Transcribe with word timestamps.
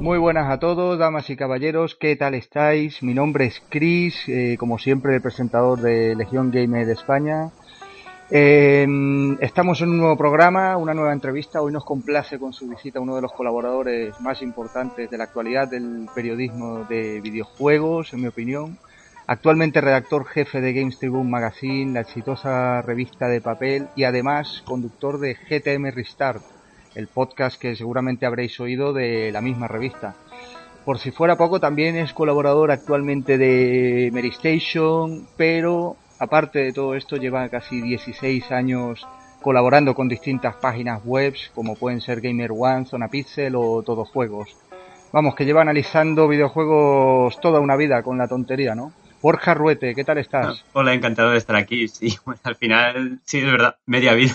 Muy 0.00 0.16
buenas 0.16 0.50
a 0.50 0.58
todos, 0.58 0.98
damas 0.98 1.28
y 1.28 1.36
caballeros, 1.36 1.94
¿qué 1.94 2.16
tal 2.16 2.32
estáis? 2.34 3.02
Mi 3.02 3.12
nombre 3.12 3.44
es 3.44 3.62
Chris, 3.68 4.14
eh, 4.28 4.56
como 4.58 4.78
siempre 4.78 5.14
el 5.14 5.20
presentador 5.20 5.82
de 5.82 6.16
Legión 6.16 6.50
Gamer 6.50 6.86
de 6.86 6.94
España. 6.94 7.50
Eh, 8.30 8.86
estamos 9.40 9.82
en 9.82 9.90
un 9.90 9.98
nuevo 9.98 10.16
programa, 10.16 10.78
una 10.78 10.94
nueva 10.94 11.12
entrevista. 11.12 11.60
Hoy 11.60 11.70
nos 11.70 11.84
complace 11.84 12.38
con 12.38 12.54
su 12.54 12.66
visita 12.66 12.98
uno 12.98 13.16
de 13.16 13.22
los 13.22 13.32
colaboradores 13.32 14.18
más 14.20 14.40
importantes 14.40 15.10
de 15.10 15.18
la 15.18 15.24
actualidad 15.24 15.68
del 15.68 16.08
periodismo 16.14 16.86
de 16.88 17.20
videojuegos, 17.20 18.14
en 18.14 18.22
mi 18.22 18.28
opinión. 18.28 18.78
Actualmente 19.26 19.82
redactor 19.82 20.24
jefe 20.24 20.62
de 20.62 20.72
Games 20.72 20.98
Tribune 20.98 21.28
Magazine, 21.28 21.92
la 21.92 22.00
exitosa 22.00 22.80
revista 22.80 23.28
de 23.28 23.42
papel 23.42 23.88
y 23.94 24.04
además 24.04 24.62
conductor 24.64 25.20
de 25.20 25.34
GTM 25.34 25.90
Restart, 25.94 26.42
el 26.98 27.06
podcast 27.06 27.60
que 27.60 27.76
seguramente 27.76 28.26
habréis 28.26 28.58
oído 28.58 28.92
de 28.92 29.30
la 29.30 29.40
misma 29.40 29.68
revista. 29.68 30.16
Por 30.84 30.98
si 30.98 31.12
fuera 31.12 31.36
poco, 31.36 31.60
también 31.60 31.96
es 31.96 32.12
colaborador 32.12 32.72
actualmente 32.72 33.38
de 33.38 34.10
Mary 34.12 34.30
Station, 34.30 35.28
pero 35.36 35.96
aparte 36.18 36.58
de 36.58 36.72
todo 36.72 36.96
esto 36.96 37.16
lleva 37.16 37.48
casi 37.48 37.80
16 37.80 38.50
años 38.50 39.06
colaborando 39.40 39.94
con 39.94 40.08
distintas 40.08 40.56
páginas 40.56 41.00
web 41.04 41.34
como 41.54 41.76
pueden 41.76 42.00
ser 42.00 42.20
Gamer 42.20 42.50
One, 42.52 42.86
Zona 42.86 43.08
Pixel 43.08 43.54
o 43.54 43.84
Todo 43.84 44.04
Juegos. 44.04 44.56
Vamos, 45.12 45.36
que 45.36 45.44
lleva 45.44 45.62
analizando 45.62 46.26
videojuegos 46.26 47.40
toda 47.40 47.60
una 47.60 47.76
vida 47.76 48.02
con 48.02 48.18
la 48.18 48.26
tontería, 48.26 48.74
¿no? 48.74 48.92
Borja 49.22 49.54
Ruete, 49.54 49.94
¿qué 49.94 50.04
tal 50.04 50.18
estás? 50.18 50.64
Hola, 50.72 50.94
encantado 50.94 51.30
de 51.30 51.38
estar 51.38 51.54
aquí. 51.54 51.86
Sí, 51.86 52.16
bueno, 52.24 52.40
al 52.44 52.56
final, 52.56 53.20
sí, 53.24 53.38
es 53.38 53.44
verdad, 53.44 53.76
media 53.86 54.14
vida. 54.14 54.34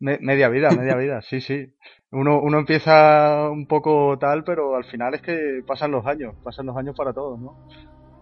Me- 0.00 0.18
media 0.20 0.48
vida, 0.48 0.70
media 0.72 0.96
vida, 0.96 1.22
sí, 1.22 1.40
sí. 1.40 1.72
Uno, 2.10 2.40
uno 2.40 2.58
empieza 2.58 3.48
un 3.50 3.66
poco 3.66 4.18
tal, 4.18 4.44
pero 4.44 4.76
al 4.76 4.84
final 4.84 5.14
es 5.14 5.22
que 5.22 5.62
pasan 5.66 5.90
los 5.90 6.06
años, 6.06 6.34
pasan 6.44 6.66
los 6.66 6.76
años 6.76 6.94
para 6.96 7.12
todos, 7.12 7.40
¿no? 7.40 7.56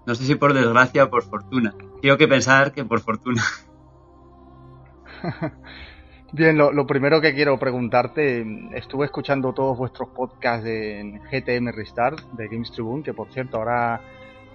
No 0.07 0.15
sé 0.15 0.25
si 0.25 0.35
por 0.35 0.53
desgracia 0.55 1.05
o 1.05 1.11
por 1.11 1.23
fortuna. 1.23 1.75
Quiero 2.01 2.17
que 2.19 2.29
pensar 2.29 2.73
que 2.73 2.85
por 2.85 3.01
fortuna. 3.01 3.43
Bien, 6.33 6.57
lo, 6.57 6.73
lo 6.73 6.87
primero 6.87 7.21
que 7.21 7.35
quiero 7.35 7.59
preguntarte, 7.59 8.45
estuve 8.75 9.05
escuchando 9.05 9.53
todos 9.53 9.77
vuestros 9.77 10.09
podcasts 10.11 10.65
de 10.65 11.01
en 11.01 11.21
GTM 11.31 11.73
Restart 11.73 12.21
de 12.33 12.49
Games 12.49 12.71
Tribune, 12.73 13.03
que 13.03 13.13
por 13.13 13.31
cierto 13.31 13.59
ahora 13.59 14.01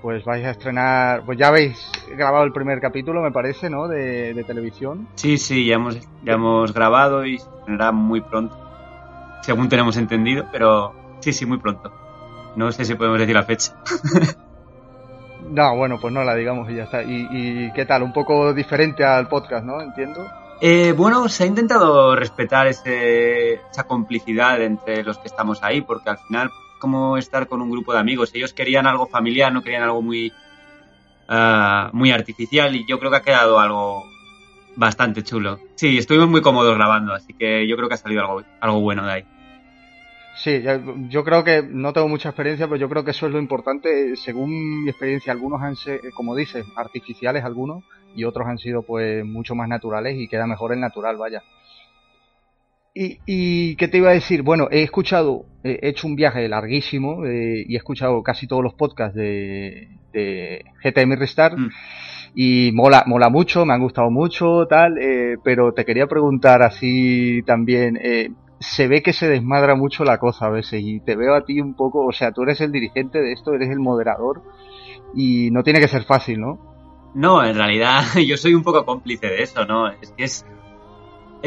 pues 0.02 0.24
vais 0.26 0.46
a 0.46 0.52
estrenar, 0.52 1.24
pues 1.26 1.38
ya 1.38 1.48
habéis 1.48 1.92
grabado 2.16 2.44
el 2.44 2.52
primer 2.54 2.80
capítulo, 2.80 3.22
me 3.22 3.32
parece, 3.32 3.70
¿no? 3.70 3.88
De, 3.88 4.34
de 4.34 4.44
televisión. 4.44 5.08
Sí, 5.16 5.38
sí, 5.38 5.66
ya 5.66 5.76
hemos, 5.76 6.00
ya 6.24 6.34
hemos 6.34 6.74
grabado 6.74 7.26
y 7.26 7.40
se 7.40 7.50
estrenará 7.50 7.92
muy 7.92 8.22
pronto. 8.22 8.58
Según 9.42 9.70
tenemos 9.70 9.98
entendido, 9.98 10.46
pero 10.52 10.94
sí, 11.20 11.34
sí, 11.34 11.46
muy 11.46 11.58
pronto. 11.58 11.92
No 12.56 12.72
sé 12.72 12.86
si 12.86 12.96
podemos 12.96 13.20
decir 13.20 13.36
la 13.36 13.44
fecha. 13.44 13.74
No, 15.50 15.76
bueno, 15.78 15.98
pues 16.02 16.14
no 16.14 16.24
la 16.24 16.36
digamos 16.36 16.70
y 16.70 16.76
ya 16.76 16.84
está. 16.84 17.04
¿Y, 17.04 17.28
y 17.32 17.72
qué 17.74 17.86
tal? 17.86 18.04
Un 18.04 18.12
poco 18.12 18.54
diferente 18.54 19.06
al 19.06 19.28
podcast, 19.28 19.66
¿no? 19.66 19.82
Entiendo. 19.82 20.28
Eh, 20.60 20.92
bueno, 20.92 21.30
se 21.30 21.44
ha 21.44 21.48
intentado 21.48 22.16
respetar 22.16 22.68
ese, 22.68 23.54
esa 23.72 23.84
complicidad 23.86 24.62
entre 24.62 25.04
los 25.04 25.18
que 25.20 25.28
estamos 25.28 25.64
ahí, 25.64 25.82
porque 25.82 26.10
al 26.10 26.18
final, 26.18 26.52
como 26.78 27.18
estar 27.18 27.48
con 27.48 27.62
un 27.62 27.70
grupo 27.70 27.94
de 27.94 28.00
amigos, 28.00 28.32
ellos 28.34 28.54
querían 28.54 28.88
algo 28.88 29.08
familiar, 29.08 29.52
no 29.52 29.62
querían 29.62 29.84
algo 29.84 30.02
muy, 30.02 30.32
ah, 31.28 31.90
muy 31.94 32.12
artificial, 32.12 32.76
y 32.76 32.86
yo 32.88 33.00
creo 33.00 33.12
que 33.12 33.18
ha 33.18 33.22
quedado 33.22 33.60
algo 33.60 34.06
bastante 34.76 35.24
chulo. 35.24 35.60
Sí, 35.76 35.98
estuvimos 35.98 36.30
muy 36.30 36.42
cómodos 36.42 36.76
grabando, 36.76 37.14
así 37.14 37.34
que 37.34 37.68
yo 37.68 37.76
creo 37.76 37.88
que 37.90 37.96
ha 37.96 37.98
salido 37.98 38.22
algo, 38.22 38.44
algo 38.62 38.80
bueno 38.82 39.06
de 39.06 39.12
ahí. 39.12 39.26
Sí, 40.38 40.64
yo 41.10 41.24
creo 41.24 41.44
que 41.44 41.64
no 41.64 41.94
tengo 41.94 42.08
mucha 42.08 42.30
experiencia, 42.30 42.68
pero 42.68 42.78
yo 42.78 42.88
creo 42.88 43.04
que 43.04 43.10
eso 43.10 43.26
es 43.26 43.32
lo 43.32 43.40
importante. 43.40 44.16
Según 44.16 44.84
mi 44.84 44.90
experiencia, 44.90 45.34
algunos 45.34 45.64
han 45.64 45.76
sido, 45.76 45.98
como 46.14 46.36
dices, 46.36 46.64
artificiales 46.76 47.44
algunos 47.44 47.84
y 48.16 48.24
otros 48.24 48.48
han 48.48 48.60
sido 48.60 48.84
pues 48.84 49.26
mucho 49.26 49.56
más 49.56 49.68
naturales 49.68 50.16
y 50.16 50.28
queda 50.28 50.46
mejor 50.46 50.74
el 50.74 50.80
natural, 50.80 51.18
vaya. 51.18 51.42
Y, 53.00 53.20
y 53.28 53.76
qué 53.76 53.88
te 53.88 54.00
iba 54.00 54.10
a 54.10 54.14
decir? 54.14 54.42
Bueno, 54.42 54.70
he 54.72 54.82
escuchado, 54.82 55.46
he 55.64 55.88
hecho 55.88 56.08
un 56.08 56.16
viaje 56.16 56.50
larguísimo 56.50 57.28
eh, 57.28 57.64
y 57.68 57.76
he 57.76 57.78
escuchado 57.78 58.24
casi 58.24 58.48
todos 58.48 58.64
los 58.64 58.74
podcasts 58.74 59.16
de, 59.16 59.88
de 60.14 60.66
GTM 60.84 61.14
Restart 61.16 61.60
Mm. 61.60 61.70
y 62.34 62.72
mola, 62.74 63.04
mola 63.06 63.30
mucho, 63.30 63.66
me 63.68 63.74
han 63.76 63.82
gustado 63.82 64.10
mucho, 64.10 64.66
tal, 64.68 64.98
eh, 64.98 65.36
pero 65.44 65.74
te 65.74 65.86
quería 65.86 66.08
preguntar 66.08 66.64
así 66.64 67.44
también, 67.46 68.00
eh, 68.02 68.32
se 68.60 68.88
ve 68.88 69.04
que 69.04 69.14
se 69.14 69.30
desmadra 69.30 69.76
mucho 69.76 70.04
la 70.04 70.18
cosa 70.18 70.48
a 70.48 70.50
veces 70.50 70.82
y 70.84 71.00
te 71.00 71.16
veo 71.16 71.36
a 71.36 71.46
ti 71.46 71.62
un 71.62 71.76
poco, 71.76 72.04
o 72.04 72.12
sea, 72.12 72.32
tú 72.32 72.42
eres 72.42 72.62
el 72.62 72.72
dirigente 72.72 73.22
de 73.22 73.34
esto, 73.34 73.54
eres 73.54 73.70
el 73.70 73.80
moderador 73.80 74.42
y 75.14 75.52
no 75.52 75.62
tiene 75.62 75.80
que 75.80 75.88
ser 75.88 76.04
fácil, 76.04 76.40
¿no? 76.40 76.58
No, 77.14 77.46
en 77.46 77.56
realidad 77.56 78.02
yo 78.28 78.38
soy 78.38 78.56
un 78.56 78.64
poco 78.64 78.84
cómplice 78.86 79.28
de 79.28 79.44
eso, 79.44 79.66
¿no? 79.66 79.88
Es 79.90 80.12
que 80.18 80.24
es... 80.24 80.46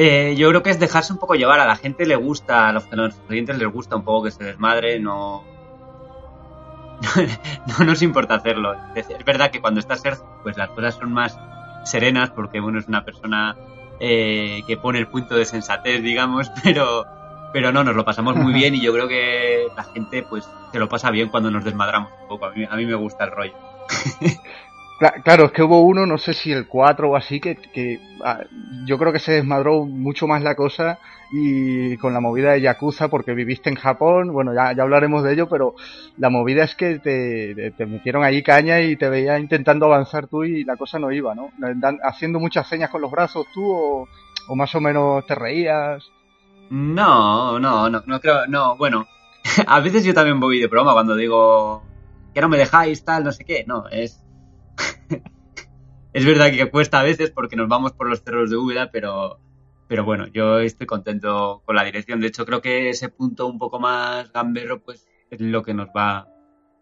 eh, 0.03 0.34
yo 0.34 0.49
creo 0.49 0.62
que 0.62 0.71
es 0.71 0.81
dejarse 0.81 1.12
un 1.12 1.19
poco 1.19 1.34
llevar. 1.34 1.61
A 1.61 1.66
la 1.66 1.77
gente 1.77 2.06
le 2.06 2.16
gusta, 2.16 2.69
a 2.69 2.72
los, 2.72 2.91
a 2.91 2.97
los 2.97 3.15
clientes 3.28 3.59
les 3.59 3.69
gusta 3.69 3.97
un 3.97 4.03
poco 4.03 4.25
que 4.25 4.31
se 4.31 4.44
desmadre, 4.44 4.99
no... 4.99 5.44
no 7.78 7.84
nos 7.84 8.00
importa 8.00 8.37
hacerlo. 8.37 8.75
Es, 8.94 9.09
verdad 9.27 9.50
que 9.50 9.61
cuando 9.61 9.78
está 9.78 9.97
Sergio, 9.97 10.25
pues 10.43 10.56
las 10.56 10.71
cosas 10.71 10.94
son 10.94 11.12
más 11.12 11.38
serenas 11.84 12.31
porque, 12.31 12.61
bueno, 12.61 12.78
es 12.78 12.88
una 12.88 13.05
persona 13.05 13.59
eh, 14.00 14.62
que 14.66 14.78
pone 14.78 14.99
el 14.99 15.09
punto 15.09 15.34
de 15.34 15.44
sensatez, 15.44 16.03
digamos, 16.03 16.50
pero... 16.65 17.05
Pero 17.53 17.72
no, 17.72 17.82
nos 17.82 17.97
lo 17.97 18.05
pasamos 18.05 18.37
muy 18.37 18.53
bien 18.53 18.77
y 18.77 18.81
yo 18.81 18.93
creo 18.93 19.09
que 19.09 19.67
la 19.77 19.82
gente 19.82 20.22
pues 20.22 20.49
se 20.71 20.78
lo 20.78 20.88
pasa 20.88 21.11
bien 21.11 21.31
cuando 21.31 21.50
nos 21.50 21.65
desmadramos 21.65 22.09
un 22.22 22.28
poco. 22.28 22.47
A 22.47 22.53
mí, 22.53 22.65
a 22.65 22.77
mí 22.77 22.87
me 22.87 22.94
gusta 22.94 23.25
el 23.25 23.32
rollo. 23.32 23.55
Cla- 25.00 25.22
Claro, 25.25 25.47
es 25.47 25.53
que 25.53 25.62
hubo 25.62 25.81
uno, 25.83 26.06
no 26.06 26.19
sé 26.19 26.34
si 26.34 26.53
el 26.53 26.66
4 26.69 27.11
o 27.11 27.16
así, 27.16 27.41
que, 27.41 27.56
que 27.56 28.00
ah, 28.25 28.41
yo 28.87 28.99
creo 28.99 29.12
que 29.12 29.19
se 29.19 29.33
desmadró 29.33 29.84
mucho 29.87 30.27
más 30.27 30.43
la 30.43 30.55
cosa 30.55 30.99
y 31.33 31.97
con 31.99 32.12
la 32.12 32.21
movida 32.21 32.53
de 32.53 32.61
Yakuza, 32.61 33.09
porque 33.09 33.33
viviste 33.34 33.71
en 33.71 33.77
Japón, 33.77 34.33
bueno, 34.33 34.53
ya, 34.55 34.72
ya 34.75 34.83
hablaremos 34.83 35.22
de 35.22 35.33
ello, 35.33 35.49
pero 35.49 35.75
la 36.19 36.28
movida 36.28 36.65
es 36.65 36.75
que 36.75 36.99
te, 36.99 37.72
te- 37.72 37.87
metieron 37.87 38.25
ahí 38.25 38.43
caña 38.43 38.81
y 38.81 38.97
te 38.97 39.09
veía 39.09 39.38
intentando 39.38 39.87
avanzar 39.87 40.27
tú 40.28 40.44
y 40.44 40.65
la 40.65 40.77
cosa 40.77 40.99
no 40.99 41.11
iba, 41.12 41.34
¿no? 41.34 41.50
Haciendo 42.03 42.41
muchas 42.41 42.69
señas 42.69 42.91
con 42.91 43.00
los 43.00 43.11
brazos 43.11 43.47
tú 43.55 43.65
o, 43.72 44.09
o 44.49 44.56
más 44.56 44.75
o 44.75 44.81
menos 44.81 45.25
te 45.27 45.34
reías. 45.34 46.05
No, 46.71 47.59
no, 47.59 47.91
no, 47.91 48.03
no 48.06 48.21
creo, 48.21 48.47
no, 48.47 48.77
bueno, 48.77 49.06
a 49.67 49.81
veces 49.81 50.05
yo 50.05 50.15
también 50.15 50.41
voy 50.41 50.61
de 50.61 50.67
broma 50.69 50.93
cuando 50.93 51.17
digo 51.17 51.82
que 52.34 52.41
no 52.41 52.49
me 52.49 52.59
dejáis, 52.59 53.05
tal, 53.05 53.25
no 53.25 53.32
sé 53.32 53.44
qué, 53.44 53.65
no, 53.67 53.88
es... 53.91 54.22
es 56.12 56.25
verdad 56.26 56.50
que 56.50 56.71
cuesta 56.71 57.00
a 57.00 57.04
veces 57.04 57.31
porque 57.31 57.56
nos 57.56 57.69
vamos 57.69 57.93
por 57.93 58.09
los 58.09 58.22
cerros 58.22 58.50
de 58.50 58.56
Úbeda, 58.56 58.91
pero, 58.91 59.38
pero 59.88 60.04
bueno, 60.04 60.26
yo 60.28 60.59
estoy 60.60 60.87
contento 60.87 61.62
con 61.65 61.76
la 61.76 61.84
dirección, 61.84 62.21
de 62.21 62.28
hecho 62.28 62.44
creo 62.47 62.60
que 62.60 62.91
ese 62.91 63.09
punto 63.09 63.47
un 63.47 63.59
poco 63.59 63.78
más 63.81 64.32
gamberro, 64.32 64.81
pues 64.82 65.06
es 65.31 65.41
lo 65.41 65.62
que 65.62 65.75
nos 65.75 65.88
va 65.88 66.26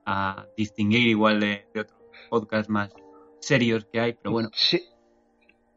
a 0.07 0.47
distinguir 0.57 1.07
igual 1.07 1.41
de, 1.41 1.67
otros 1.79 1.99
podcasts 2.31 2.71
más 2.71 2.93
serios 3.41 3.87
que 3.93 4.01
hay, 4.01 4.15
pero 4.15 4.33
bueno, 4.33 4.51
Sí, 4.53 4.81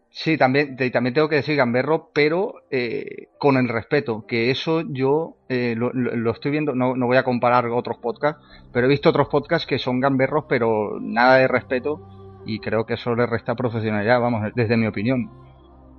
sí, 0.10 0.38
también, 0.38 0.76
te- 0.76 0.90
también 0.92 1.14
tengo 1.14 1.30
que 1.30 1.36
decir 1.38 1.56
gamberro, 1.56 2.10
pero 2.14 2.56
eh, 2.70 3.30
con 3.40 3.58
el 3.58 3.70
respeto, 3.70 4.26
que 4.28 4.52
eso 4.52 4.82
yo 4.88 5.38
eh, 5.50 5.76
lo, 5.78 5.92
lo- 5.94 6.16
lo 6.16 6.32
estoy 6.32 6.52
viendo, 6.52 6.76
no, 6.76 6.96
no 6.96 7.08
voy 7.08 7.18
a 7.18 7.24
comparar 7.24 7.66
otros 7.68 7.98
podcasts, 7.98 8.42
pero 8.72 8.88
he 8.88 8.90
visto 8.90 9.10
otros 9.10 9.28
podcasts 9.30 9.68
que 9.68 9.80
son 9.80 10.00
gamberros, 10.00 10.46
pero 10.50 11.00
nada 11.00 11.38
de 11.38 11.48
respeto, 11.48 12.02
y 12.46 12.60
creo 12.60 12.86
que 12.86 12.94
eso 12.96 13.16
le 13.16 13.26
resta 13.26 13.56
profesionalidad, 13.56 14.20
vamos, 14.20 14.52
desde 14.56 14.78
mi 14.78 14.88
opinión. 14.88 15.30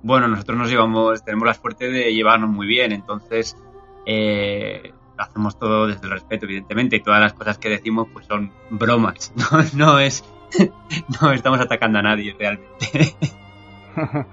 bueno, 0.01 0.27
nosotros 0.27 0.57
nos 0.57 0.69
llevamos, 0.69 1.23
tenemos 1.23 1.47
la 1.47 1.53
suerte 1.53 1.89
de 1.89 2.13
llevarnos 2.13 2.49
muy 2.49 2.67
bien, 2.67 2.91
entonces 2.91 3.57
eh, 4.05 4.93
hacemos 5.17 5.57
todo 5.57 5.87
desde 5.87 6.05
el 6.05 6.11
respeto, 6.11 6.45
evidentemente, 6.45 6.97
y 6.97 6.99
todas 6.99 7.21
las 7.21 7.33
cosas 7.33 7.57
que 7.57 7.69
decimos 7.69 8.07
pues 8.11 8.25
son 8.25 8.51
bromas, 8.69 9.33
no, 9.75 9.93
no 9.93 9.99
es, 9.99 10.23
no 11.21 11.31
estamos 11.31 11.59
atacando 11.59 11.99
a 11.99 12.01
nadie 12.01 12.35
realmente. 12.37 13.15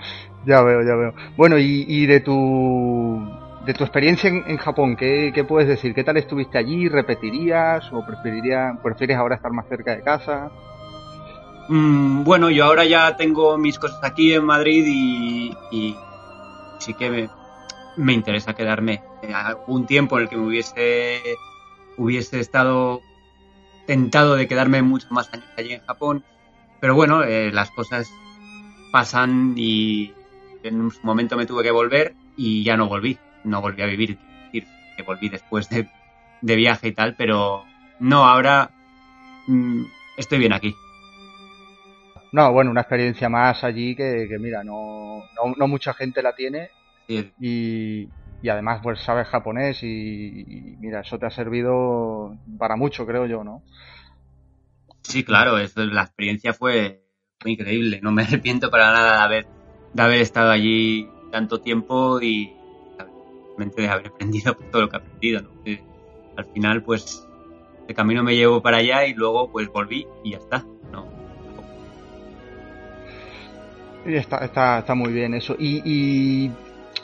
ya 0.47 0.63
veo, 0.63 0.83
ya 0.83 0.95
veo. 0.97 1.15
Bueno, 1.37 1.59
y, 1.59 1.85
y 1.87 2.07
de 2.07 2.21
tu 2.21 3.41
de 3.65 3.75
tu 3.75 3.85
experiencia 3.85 4.31
en, 4.31 4.43
en 4.47 4.57
Japón, 4.57 4.97
¿qué, 4.97 5.33
¿qué 5.35 5.45
puedes 5.45 5.69
decir? 5.69 5.95
¿Qué 5.95 6.03
tal 6.03 6.17
estuviste 6.17 6.59
allí? 6.59 6.89
¿Repetirías 6.89 7.93
o 7.93 8.05
preferiría, 8.05 8.79
prefieres 8.83 9.17
ahora 9.17 9.37
estar 9.37 9.53
más 9.53 9.69
cerca 9.69 9.95
de 9.95 10.03
casa? 10.03 10.51
Mm, 11.71 12.25
bueno, 12.25 12.51
yo 12.51 12.65
ahora 12.65 12.85
ya 12.85 13.17
tengo 13.17 13.57
mis 13.57 13.79
cosas 13.79 14.01
aquí 14.03 14.33
en 14.33 14.45
Madrid 14.45 14.85
y, 15.71 15.97
sí 16.81 16.95
que 16.95 17.09
me, 17.09 17.31
me 17.97 18.13
interesa 18.13 18.55
quedarme 18.55 19.05
eh, 19.23 19.33
algún 19.33 19.87
tiempo 19.87 20.17
en 20.17 20.25
el 20.25 20.29
que 20.29 20.37
me 20.37 20.49
hubiese, 20.49 21.23
hubiese 21.97 22.41
estado 22.41 23.03
tentado 23.87 24.35
de 24.35 24.49
quedarme 24.49 24.83
muchos 24.83 25.13
más 25.13 25.33
años 25.33 25.47
allí 25.57 25.75
en 25.75 25.83
Japón. 25.83 26.25
Pero 26.81 26.97
bueno, 26.97 27.23
eh, 27.23 27.53
las 27.53 27.71
cosas 27.71 28.11
pasan 28.91 29.55
y 29.57 30.13
en 30.65 30.81
un 30.81 30.93
momento 31.05 31.37
me 31.37 31.47
tuve 31.47 31.63
que 31.63 31.71
volver 31.71 32.17
y 32.37 32.65
ya 32.65 32.77
no 32.77 32.89
volví. 32.89 33.17
No 33.45 33.61
volví 33.61 33.83
a 33.83 33.87
vivir. 33.87 34.19
que 34.51 35.03
volví 35.05 35.29
después 35.29 35.69
de, 35.69 35.89
de 36.41 36.57
viaje 36.57 36.89
y 36.89 36.93
tal, 36.93 37.15
pero 37.15 37.65
no, 38.01 38.25
ahora 38.25 38.73
mm, 39.47 39.85
estoy 40.17 40.41
bien 40.41 40.53
aquí. 40.53 40.75
No, 42.33 42.53
bueno, 42.53 42.71
una 42.71 42.83
experiencia 42.83 43.29
más 43.29 43.65
allí 43.65 43.97
que, 43.97 44.27
que 44.29 44.39
mira, 44.39 44.63
no, 44.63 45.25
no, 45.37 45.55
no, 45.57 45.69
mucha 45.69 45.93
gente 45.95 46.23
la 46.23 46.35
tiene 46.35 46.71
Sí, 47.09 47.33
y, 47.41 48.09
y 48.43 48.49
además 48.51 48.81
pues 48.83 49.01
sabes 49.01 49.29
japonés 49.29 49.83
y, 49.83 50.43
y 50.43 50.77
mira, 50.79 51.01
eso 51.01 51.19
te 51.19 51.27
ha 51.27 51.31
servido 51.31 52.37
para 52.59 52.77
mucho, 52.77 53.07
creo 53.07 53.27
yo, 53.27 53.45
¿no? 53.45 53.65
sí, 55.03 55.25
claro, 55.25 55.59
eso, 55.59 55.85
la 55.85 56.03
experiencia 56.03 56.53
fue, 56.53 57.05
fue 57.41 57.53
increíble. 57.53 58.01
No 58.03 58.13
me 58.13 58.23
arrepiento 58.25 58.71
para 58.71 58.93
nada 58.93 59.17
de 59.19 59.23
haber, 59.25 59.47
de 59.93 60.03
haber 60.03 60.21
estado 60.21 60.51
allí 60.51 61.09
tanto 61.31 61.61
tiempo 61.61 62.21
y 62.21 62.53
de 63.77 63.89
haber 63.89 64.09
aprendido 64.09 64.55
todo 64.73 64.83
lo 64.83 64.89
que 64.89 64.97
he 64.97 65.01
aprendido. 65.01 65.43
¿no? 65.43 65.63
Que 65.65 65.83
al 66.37 66.47
final, 66.53 66.83
pues, 66.83 67.27
de 67.87 67.95
camino 67.95 68.23
me 68.23 68.37
llevo 68.37 68.63
para 68.63 68.79
allá 68.79 69.07
y 69.07 69.15
luego 69.15 69.51
pues 69.51 69.69
volví 69.69 70.07
y 70.25 70.33
ya 70.33 70.39
está. 70.39 70.65
Está, 74.07 74.39
está, 74.39 74.79
está 74.81 74.95
muy 74.95 75.13
bien 75.13 75.35
eso. 75.35 75.57
Y, 75.59 75.83
y 75.85 76.51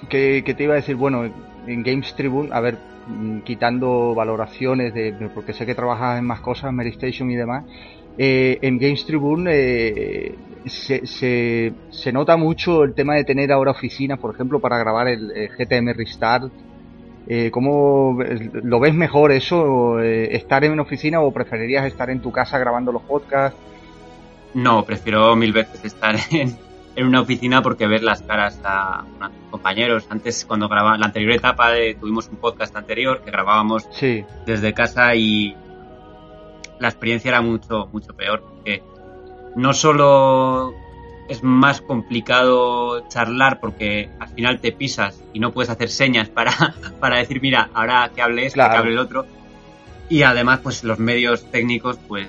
que, 0.08 0.42
te 0.42 0.62
iba 0.62 0.74
a 0.74 0.76
decir, 0.76 0.96
bueno, 0.96 1.24
en 1.66 1.82
Games 1.82 2.14
Tribune, 2.14 2.50
a 2.52 2.60
ver, 2.60 2.78
mm, 3.06 3.40
quitando 3.40 4.14
valoraciones 4.14 4.94
de, 4.94 5.12
porque 5.34 5.52
sé 5.52 5.66
que 5.66 5.74
trabajas 5.74 6.18
en 6.18 6.24
más 6.24 6.40
cosas, 6.40 6.72
Mary 6.72 6.90
Station 6.90 7.30
y 7.30 7.36
demás, 7.36 7.64
eh, 8.18 8.58
en 8.62 8.78
Games 8.78 9.04
Tribune 9.04 9.50
eh, 9.52 10.34
se, 10.66 11.06
se, 11.90 12.12
nota 12.12 12.36
mucho 12.36 12.82
el 12.82 12.94
tema 12.94 13.14
de 13.14 13.24
tener 13.24 13.52
ahora 13.52 13.70
oficinas, 13.70 14.18
por 14.18 14.34
ejemplo, 14.34 14.60
para 14.60 14.78
grabar 14.78 15.08
el, 15.08 15.30
eh, 15.30 15.48
GTM 15.56 15.92
Restart. 15.94 16.52
Eh, 17.28 17.50
¿Cómo 17.50 18.18
lo 18.62 18.78
ves 18.78 18.94
mejor 18.94 19.32
eso, 19.32 20.00
eh, 20.00 20.36
estar 20.36 20.64
en 20.64 20.72
una 20.72 20.82
oficina 20.82 21.20
o 21.20 21.32
preferirías 21.32 21.84
estar 21.84 22.08
en 22.08 22.20
tu 22.20 22.30
casa 22.30 22.58
grabando 22.58 22.92
los 22.92 23.02
podcasts? 23.02 23.58
No, 24.54 24.84
prefiero 24.84 25.34
mil 25.34 25.52
veces 25.52 25.84
estar 25.84 26.14
en, 26.30 26.56
en 26.96 27.06
una 27.06 27.20
oficina 27.20 27.62
porque 27.62 27.86
ver 27.86 28.02
las 28.02 28.22
caras 28.22 28.58
a, 28.64 29.00
a 29.20 29.30
compañeros. 29.50 30.06
Antes, 30.08 30.44
cuando 30.46 30.68
grababa 30.68 30.96
la 30.98 31.06
anterior 31.06 31.32
etapa, 31.32 31.70
de- 31.70 31.94
tuvimos 31.94 32.28
un 32.28 32.36
podcast 32.36 32.74
anterior 32.74 33.20
que 33.22 33.30
grabábamos 33.30 33.86
Sí, 33.92 34.24
desde 34.46 34.72
casa 34.74 35.14
y 35.14 35.54
la 36.80 36.88
experiencia 36.88 37.28
era 37.30 37.40
mucho, 37.42 37.88
mucho 37.92 38.14
peor 38.14 38.42
porque 38.42 38.82
no 39.56 39.72
solo 39.72 40.74
es 41.28 41.42
más 41.42 41.80
complicado 41.80 43.06
charlar 43.08 43.58
porque 43.60 44.10
al 44.20 44.28
final 44.28 44.60
te 44.60 44.72
pisas 44.72 45.22
y 45.32 45.40
no 45.40 45.52
puedes 45.52 45.70
hacer 45.70 45.88
señas 45.88 46.28
para, 46.28 46.52
para 47.00 47.16
decir, 47.18 47.40
mira, 47.40 47.70
ahora 47.74 48.10
que 48.14 48.22
hable 48.22 48.46
este, 48.46 48.54
Claro. 48.56 48.72
que 48.72 48.78
hable 48.78 48.92
el 48.92 48.98
otro. 48.98 49.26
Y 50.08 50.22
además, 50.22 50.60
pues 50.62 50.84
los 50.84 50.98
medios 51.00 51.50
técnicos, 51.50 51.98
pues 52.06 52.28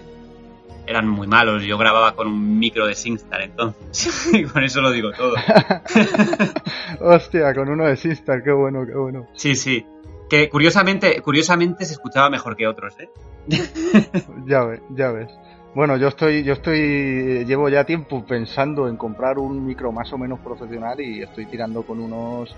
eran 0.87 1.07
muy 1.07 1.27
malos. 1.27 1.61
Yo 1.63 1.77
grababa 1.77 2.15
con 2.15 2.27
un 2.27 2.57
micro 2.57 2.87
de 2.87 2.95
SingStar 2.95 3.41
entonces. 3.41 4.29
y 4.33 4.43
con 4.45 4.63
eso 4.63 4.81
lo 4.81 4.89
digo 4.91 5.11
todo. 5.11 5.35
hostia, 7.01 7.53
con 7.53 7.69
uno 7.69 7.85
de 7.85 7.95
Sistar, 7.97 8.43
qué 8.43 8.51
bueno, 8.51 8.85
qué 8.85 8.93
bueno. 8.95 9.27
Sí, 9.33 9.55
sí. 9.55 9.85
Que 10.29 10.49
curiosamente, 10.49 11.21
curiosamente 11.21 11.85
se 11.85 11.93
escuchaba 11.93 12.29
mejor 12.29 12.55
que 12.55 12.67
otros, 12.67 12.95
¿eh? 12.99 13.09
Ya 14.45 14.63
ves, 14.63 14.81
ya 14.89 15.11
ves. 15.11 15.29
Bueno, 15.73 15.95
yo 15.97 16.07
estoy, 16.07 16.43
yo 16.43 16.53
estoy, 16.53 17.45
llevo 17.45 17.69
ya 17.69 17.83
tiempo 17.85 18.25
pensando 18.25 18.87
en 18.87 18.97
comprar 18.97 19.37
un 19.37 19.65
micro 19.65 19.91
más 19.91 20.11
o 20.11 20.17
menos 20.17 20.39
profesional 20.39 20.99
y 20.99 21.21
estoy 21.21 21.45
tirando 21.45 21.83
con 21.83 21.99
unos 21.99 22.55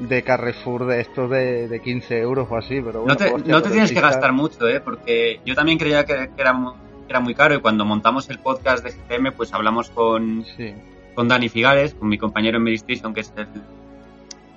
de 0.00 0.22
Carrefour 0.22 0.86
de 0.86 1.00
estos 1.00 1.30
de, 1.30 1.66
de 1.68 1.80
15 1.80 2.18
euros 2.18 2.46
o 2.50 2.56
así, 2.56 2.80
pero 2.80 3.02
bueno, 3.02 3.06
No 3.06 3.16
te, 3.16 3.50
no 3.50 3.62
te 3.62 3.70
tienes 3.70 3.90
que 3.92 4.00
gastar 4.00 4.32
mucho, 4.32 4.68
¿eh? 4.68 4.80
Porque 4.80 5.40
yo 5.46 5.54
también 5.54 5.78
creía 5.78 6.04
que, 6.04 6.30
que 6.34 6.40
era, 6.42 6.52
mu- 6.52 6.72
que 6.72 6.91
era 7.08 7.20
muy 7.20 7.34
caro 7.34 7.54
y 7.54 7.60
cuando 7.60 7.84
montamos 7.84 8.28
el 8.30 8.38
podcast 8.38 8.84
de 8.84 8.90
GTM, 8.92 9.32
pues 9.36 9.52
hablamos 9.52 9.90
con, 9.90 10.44
Sí, 10.56 10.72
con 11.14 11.28
Dani 11.28 11.48
Figares, 11.48 11.94
con 11.94 12.08
mi 12.08 12.18
compañero 12.18 12.56
en 12.58 12.62
Medistation, 12.64 13.12
que 13.14 13.20
es 13.20 13.32
el 13.36 13.46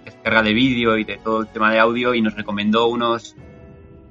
que 0.05 0.11
se 0.11 0.17
encarga 0.17 0.41
de 0.43 0.53
vídeo 0.53 0.97
y 0.97 1.03
de 1.03 1.17
todo 1.17 1.41
el 1.41 1.47
tema 1.47 1.71
de 1.71 1.79
audio, 1.79 2.13
y 2.13 2.21
nos 2.21 2.35
recomendó 2.35 2.87
unos 2.87 3.35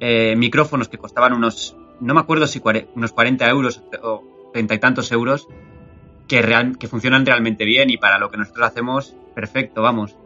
eh, 0.01 0.35
micrófonos 0.37 0.89
que 0.89 0.99
costaban 0.99 1.33
unos, 1.33 1.77
no 2.01 2.15
me 2.15 2.21
acuerdo 2.21 2.47
si 2.47 2.61
cuare- 2.61 2.89
unos 2.95 3.13
40 3.13 3.49
euros 3.49 3.83
o 4.03 4.51
30 4.53 4.75
y 4.75 4.79
tantos 4.79 5.11
euros, 5.13 5.49
que, 6.29 6.43
real, 6.43 6.77
que 6.79 6.89
funcionan 6.89 7.25
realmente 7.25 7.65
bien 7.65 7.91
y 7.91 7.97
para 7.99 8.19
lo 8.19 8.31
que 8.31 8.37
nosotros 8.39 8.67
hacemos, 8.67 9.15
perfecto, 9.35 9.83
vamos. 9.83 10.17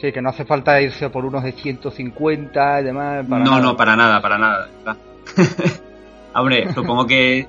sí, 0.00 0.12
que 0.12 0.22
no 0.22 0.30
hace 0.30 0.44
falta 0.46 0.80
irse 0.80 1.10
por 1.10 1.24
unos 1.26 1.42
de 1.44 1.52
150 1.52 2.80
y 2.80 2.84
demás. 2.84 3.26
para 3.28 3.44
no, 3.44 3.50
nada. 3.52 3.62
no, 3.62 3.76
para 3.76 3.96
nada, 3.96 4.22
para 4.22 4.38
nada. 4.38 4.68
Hombre, 6.34 6.72
supongo 6.72 7.06
que 7.06 7.46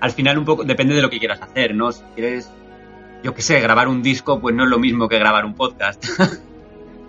al 0.00 0.10
final 0.10 0.38
un 0.38 0.44
poco 0.44 0.64
depende 0.64 0.94
de 0.94 1.02
lo 1.02 1.10
que 1.10 1.18
quieras 1.18 1.40
hacer, 1.40 1.74
¿no? 1.74 1.92
Si 1.92 2.02
quieres, 2.14 2.50
yo 3.22 3.34
qué 3.34 3.42
sé, 3.42 3.60
grabar 3.60 3.88
un 3.88 4.02
disco, 4.02 4.40
pues 4.40 4.54
no 4.54 4.64
es 4.64 4.70
lo 4.70 4.78
mismo 4.78 5.08
que 5.08 5.18
grabar 5.18 5.44
un 5.44 5.54
podcast. 5.54 6.04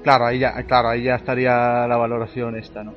Claro, 0.04 0.26
ahí 0.26 0.40
ya, 0.40 0.62
claro, 0.64 0.90
ahí 0.90 1.04
ya 1.04 1.16
estaría 1.16 1.88
la 1.88 1.96
valoración 1.96 2.58
esta, 2.58 2.84
¿no? 2.84 2.94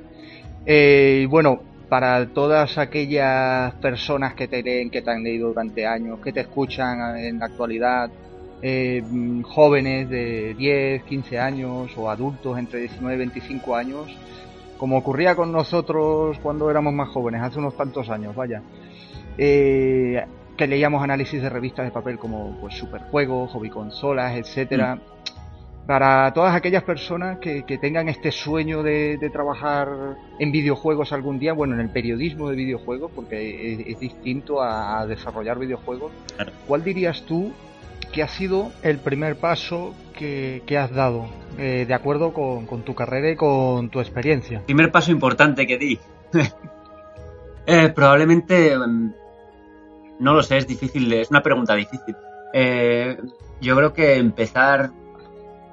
Eh, 0.67 1.29
bueno, 1.31 1.61
para 1.89 2.27
todas 2.27 2.79
aquellas 2.79 3.75
personas 3.75 4.35
que 4.35 4.49
te 4.49 4.61
leen, 4.61 4.91
que 4.91 5.03
te 5.03 5.11
han 5.13 5.23
leído 5.23 5.49
durante 5.49 5.87
años, 5.87 6.19
que 6.19 6.33
te 6.33 6.41
escuchan 6.41 7.17
en 7.17 7.39
la 7.39 7.47
actualidad, 7.47 8.11
eh, 8.61 9.03
jóvenes 9.45 10.09
de 10.11 10.55
10, 10.55 11.05
15 11.05 11.39
años 11.39 11.93
o 11.97 12.11
adultos 12.11 12.59
entre 12.59 12.81
19 12.81 13.15
y 13.15 13.19
25 13.19 13.77
años, 13.77 14.07
como 14.79 14.99
ocurría 14.99 15.35
con 15.35 15.53
nosotros 15.53 16.39
cuando 16.43 16.71
éramos 16.71 16.93
más 16.93 17.09
jóvenes, 17.09 17.43
hace 17.43 17.59
unos 17.59 17.77
tantos 17.77 18.09
años, 18.11 18.35
vaya, 18.35 18.63
eh, 19.39 20.25
que 20.57 20.67
leíamos 20.67 21.03
análisis 21.03 21.41
de 21.43 21.49
revistas 21.49 21.85
de 21.87 21.91
papel 21.93 22.19
como 22.19 22.57
pues 22.61 22.75
Superjuegos, 22.77 23.51
Hobby 23.53 23.71
Consolas, 23.71 24.37
etcétera. 24.37 24.99
Para 25.87 26.33
todas 26.33 26.53
aquellas 26.57 26.83
personas 26.83 27.39
que, 27.39 27.63
que 27.63 27.79
tengan 27.79 28.09
este 28.09 28.33
sueño 28.33 28.83
de, 28.83 29.19
de 29.19 29.31
trabajar 29.31 29.89
en 30.41 30.51
videojuegos 30.51 31.13
algún 31.13 31.39
día, 31.39 31.53
bueno, 31.53 31.75
en 31.75 31.81
el 31.81 31.91
periodismo 31.91 32.51
de 32.51 32.57
videojuegos, 32.57 33.13
porque 33.15 33.75
es, 33.75 33.81
es 33.87 34.01
distinto 34.01 34.61
a, 34.61 34.99
a 35.01 35.07
desarrollar 35.07 35.61
videojuegos, 35.61 36.11
Claro. 36.35 36.51
¿cuál 36.67 36.83
dirías 36.83 37.23
tú 37.23 37.53
que 38.13 38.23
ha 38.23 38.29
sido 38.29 38.73
el 38.83 38.99
primer 38.99 39.37
paso 39.37 39.95
que, 40.15 40.63
que 40.67 40.79
has 40.79 40.91
dado, 40.93 41.29
eh, 41.59 41.85
de 41.87 41.95
acuerdo 41.95 42.33
con, 42.33 42.67
con 42.67 42.83
tu 42.83 42.95
carrera 42.95 43.31
y 43.31 43.37
con 43.37 43.91
tu 43.91 44.01
experiencia? 44.01 44.63
Primer 44.65 44.91
paso 44.91 45.11
importante 45.11 45.67
que 45.67 45.79
di. 45.79 45.99
Eh, 47.69 47.89
probablemente, 47.89 48.79
mm, 48.79 49.13
no 50.21 50.35
lo 50.35 50.43
sé, 50.45 50.59
es 50.59 50.69
difícil, 50.69 51.13
es 51.13 51.31
una 51.31 51.43
pregunta 51.43 51.75
difícil. 51.75 52.15
Eh, 52.53 53.17
yo 53.61 53.75
creo 53.75 53.93
que 53.93 54.19
empezar, 54.19 54.91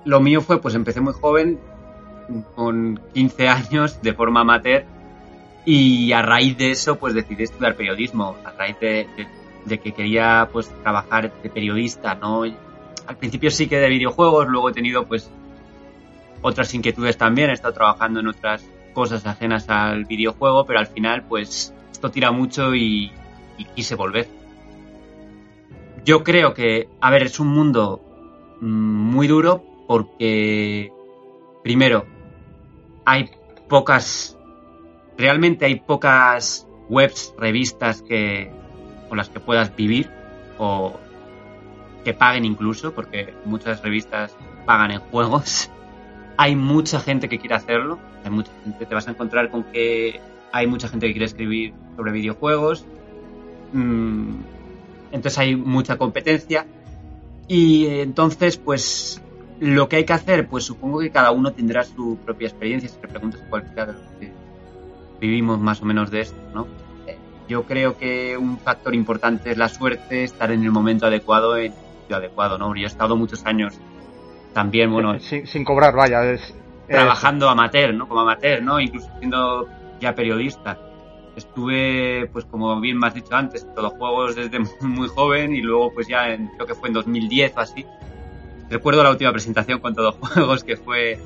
lo 0.03 0.19
mío 0.19 0.41
fue, 0.41 0.59
pues 0.59 0.73
empecé 0.73 1.01
muy 1.01 1.13
joven, 1.13 1.59
con 2.55 2.99
15 3.13 3.47
años, 3.47 4.01
de 4.01 4.13
forma 4.13 4.41
amateur, 4.41 4.85
y 5.65 6.11
a 6.13 6.23
raíz 6.23 6.57
de 6.57 6.71
eso, 6.71 6.95
pues 6.97 7.13
decidí 7.13 7.43
estudiar 7.43 7.75
periodismo, 7.75 8.37
a 8.43 8.49
raíz 8.51 8.79
de- 8.79 9.07
de 9.65 9.79
que 9.79 9.93
quería, 9.93 10.49
pues, 10.51 10.69
trabajar 10.81 11.31
de 11.41 11.49
periodista, 11.49 12.15
¿no? 12.15 12.43
Al 12.43 13.17
principio 13.17 13.51
sí 13.51 13.67
que 13.67 13.77
de 13.77 13.89
videojuegos, 13.89 14.47
luego 14.47 14.69
he 14.69 14.73
tenido, 14.73 15.05
pues, 15.05 15.29
otras 16.41 16.73
inquietudes 16.73 17.17
también, 17.17 17.49
he 17.49 17.53
estado 17.53 17.73
trabajando 17.73 18.19
en 18.19 18.27
otras 18.27 18.65
cosas 18.93 19.25
ajenas 19.25 19.69
al 19.69 20.05
videojuego, 20.05 20.65
pero 20.65 20.79
al 20.79 20.87
final, 20.87 21.23
pues, 21.27 21.73
esto 21.91 22.11
tira 22.11 22.31
mucho 22.31 22.75
y, 22.75 23.11
y 23.57 23.65
quise 23.65 23.95
volver. 23.95 24.27
Yo 26.05 26.23
creo 26.23 26.53
que, 26.53 26.89
a 26.99 27.09
ver, 27.11 27.23
es 27.23 27.39
un 27.39 27.47
mundo 27.47 28.01
mm, 28.59 28.65
muy 28.65 29.27
duro 29.27 29.63
porque, 29.87 30.91
primero, 31.63 32.05
hay 33.05 33.29
pocas, 33.69 34.37
realmente 35.17 35.65
hay 35.65 35.75
pocas 35.79 36.67
webs, 36.89 37.33
revistas 37.37 38.01
que 38.01 38.51
con 39.13 39.19
las 39.19 39.29
que 39.29 39.39
puedas 39.39 39.75
vivir 39.75 40.09
o 40.57 40.99
que 42.03 42.15
paguen 42.15 42.45
incluso, 42.45 42.95
porque 42.95 43.31
muchas 43.45 43.83
revistas 43.83 44.35
pagan 44.65 44.89
en 44.89 45.01
juegos. 45.01 45.69
Hay 46.37 46.55
mucha 46.55 46.99
gente 46.99 47.29
que 47.29 47.37
quiere 47.37 47.53
hacerlo, 47.53 47.99
hay 48.23 48.31
mucha 48.31 48.51
gente, 48.63 48.87
te 48.87 48.95
vas 48.95 49.07
a 49.07 49.11
encontrar 49.11 49.51
con 49.51 49.65
que 49.65 50.19
hay 50.51 50.65
mucha 50.65 50.87
gente 50.87 51.05
que 51.05 51.13
quiere 51.13 51.27
escribir 51.27 51.75
sobre 51.95 52.11
videojuegos. 52.11 52.85
Mm, 53.71 54.37
entonces 55.11 55.37
hay 55.37 55.55
mucha 55.55 55.99
competencia 55.99 56.65
y 57.47 57.85
entonces 57.85 58.57
pues 58.57 59.21
lo 59.59 59.89
que 59.89 59.97
hay 59.97 60.05
que 60.05 60.13
hacer 60.13 60.47
pues 60.47 60.63
supongo 60.63 61.01
que 61.01 61.11
cada 61.11 61.29
uno 61.29 61.53
tendrá 61.53 61.83
su 61.83 62.17
propia 62.25 62.47
experiencia 62.47 62.89
si 62.89 62.99
le 62.99 63.09
preguntas 63.09 63.41
a 63.41 63.49
cualquiera 63.51 63.85
de 63.85 63.93
los 63.93 64.01
que 64.19 64.31
vivimos 65.21 65.59
más 65.59 65.83
o 65.83 65.85
menos 65.85 66.09
de 66.09 66.21
esto 66.21 66.37
no 66.55 66.65
yo 67.47 67.63
creo 67.63 67.97
que 67.97 68.37
un 68.37 68.57
factor 68.57 68.95
importante 68.95 69.51
es 69.51 69.57
la 69.57 69.69
suerte 69.69 70.23
estar 70.23 70.51
en 70.51 70.63
el 70.63 70.71
momento 70.71 71.05
adecuado 71.07 71.57
en 71.57 71.73
el 71.73 71.77
sitio 72.01 72.17
adecuado 72.17 72.57
no 72.57 72.75
yo 72.75 72.83
he 72.83 72.87
estado 72.87 73.15
muchos 73.15 73.45
años 73.45 73.79
también 74.53 74.91
bueno 74.91 75.15
Eh, 75.15 75.19
sin, 75.19 75.47
sin 75.47 75.65
cobrar, 75.65 75.95
vaya, 75.95 76.23
es, 76.31 76.53
trabajando 76.87 77.49
amateur, 77.49 77.93
¿no? 77.93 78.07
Como 78.07 78.21
amateur, 78.21 78.61
¿no? 78.61 78.79
Incluso 78.79 79.09
siendo 79.19 79.67
ya 79.99 80.15
periodista. 80.15 80.79
Estuve, 81.35 82.29
pues 82.31 82.45
como 82.45 82.79
bien 82.79 82.99
me 82.99 83.07
has 83.07 83.15
dicho 83.15 83.33
antes, 83.35 83.63
en 83.63 83.73
todos 83.73 83.93
juegos 83.93 84.35
desde 84.35 84.59
muy 84.81 85.07
joven 85.07 85.55
y 85.55 85.61
luego 85.61 85.91
pues 85.93 86.07
ya 86.07 86.29
en, 86.29 86.47
creo 86.49 86.67
que 86.67 86.75
fue 86.75 86.89
en 86.89 86.93
2010 86.93 87.53
o 87.55 87.59
así. 87.59 87.85
Recuerdo 88.69 89.03
la 89.03 89.11
última 89.11 89.31
presentación 89.31 89.79
con 89.79 89.95
todos 89.95 90.15
juegos 90.15 90.63
que 90.63 90.77
fue 90.77 91.19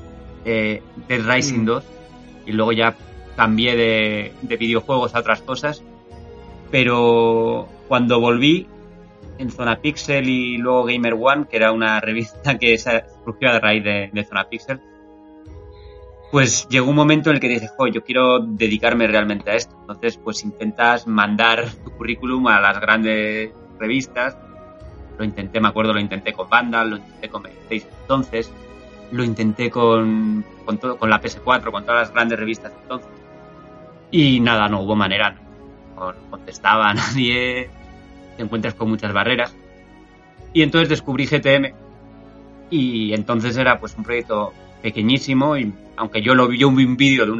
eh, 0.44 0.82
Dead 1.08 1.20
Rising 1.22 1.64
2 1.64 1.84
mm. 1.84 2.48
y 2.48 2.52
luego 2.52 2.72
ya 2.72 2.94
cambié 3.36 3.76
de, 3.76 4.32
de 4.42 4.56
videojuegos 4.56 5.14
a 5.14 5.20
otras 5.20 5.42
cosas. 5.42 5.82
Pero 6.70 7.68
cuando 7.88 8.20
volví 8.20 8.66
en 9.38 9.50
Zona 9.50 9.80
Pixel 9.80 10.28
y 10.28 10.58
luego 10.58 10.84
Gamer 10.84 11.14
One, 11.18 11.46
que 11.50 11.56
era 11.56 11.72
una 11.72 12.00
revista 12.02 12.58
que 12.58 12.76
surgió 12.78 13.50
a 13.50 13.60
raíz 13.60 13.84
de, 13.84 14.10
de 14.12 14.24
Zona 14.24 14.48
Pixel, 14.48 14.80
pues 16.30 16.68
llegó 16.68 16.90
un 16.90 16.96
momento 16.96 17.30
en 17.30 17.36
el 17.36 17.40
que 17.40 17.48
dije, 17.48 17.68
jo, 17.68 17.86
yo 17.86 18.04
quiero 18.04 18.40
dedicarme 18.40 19.06
realmente 19.06 19.50
a 19.50 19.54
esto. 19.54 19.74
Entonces, 19.80 20.18
pues 20.18 20.44
intentas 20.44 21.06
mandar 21.06 21.70
tu 21.84 21.90
currículum 21.90 22.46
a 22.48 22.60
las 22.60 22.80
grandes 22.80 23.52
revistas. 23.78 24.36
Lo 25.16 25.24
intenté, 25.24 25.60
me 25.60 25.68
acuerdo, 25.68 25.92
lo 25.92 26.00
intenté 26.00 26.32
con 26.32 26.48
Vandal, 26.48 26.90
lo 26.90 26.96
intenté 26.96 27.28
con 27.28 27.42
PlayStation 27.42 27.98
entonces, 28.02 28.52
lo 29.10 29.24
intenté 29.24 29.68
con, 29.68 30.44
con, 30.64 30.78
todo, 30.78 30.96
con 30.96 31.10
la 31.10 31.20
PS4, 31.20 31.72
con 31.72 31.84
todas 31.84 32.02
las 32.02 32.12
grandes 32.12 32.38
revistas 32.38 32.72
entonces. 32.82 33.10
Y 34.10 34.40
nada, 34.40 34.68
no 34.68 34.80
hubo 34.82 34.94
manera. 34.94 35.36
Contestaba 36.30 36.90
a 36.90 36.94
nadie, 36.94 37.70
te 38.36 38.42
encuentras 38.42 38.74
con 38.74 38.88
muchas 38.88 39.12
barreras. 39.12 39.54
Y 40.52 40.62
entonces 40.62 40.88
descubrí 40.88 41.26
GTM. 41.26 41.72
Y 42.70 43.12
entonces 43.14 43.56
era 43.56 43.80
pues 43.80 43.96
un 43.96 44.04
proyecto 44.04 44.52
pequeñísimo 44.82 45.56
y 45.56 45.72
aunque 45.96 46.22
yo 46.22 46.34
lo 46.34 46.48
vi 46.48 46.62
un 46.64 46.96
vídeo 46.96 47.26
de 47.26 47.32
un 47.32 47.38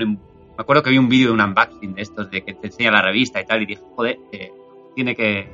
me 0.59 0.63
acuerdo 0.63 0.83
que 0.83 0.91
vi 0.91 0.99
un 0.99 1.09
vídeo 1.09 1.29
de 1.29 1.35
un 1.35 1.41
unboxing 1.41 1.95
de 1.95 2.03
estos 2.03 2.31
de 2.31 2.43
que 2.43 2.55
te 2.55 2.67
enseña 2.67 2.91
la 2.91 3.03
revista 3.03 3.41
y 3.41 3.47
tal 3.47 3.63
y 3.63 3.67
dije 3.67 3.83
joder 3.95 4.19
tiene 4.95 5.15
que 5.15 5.49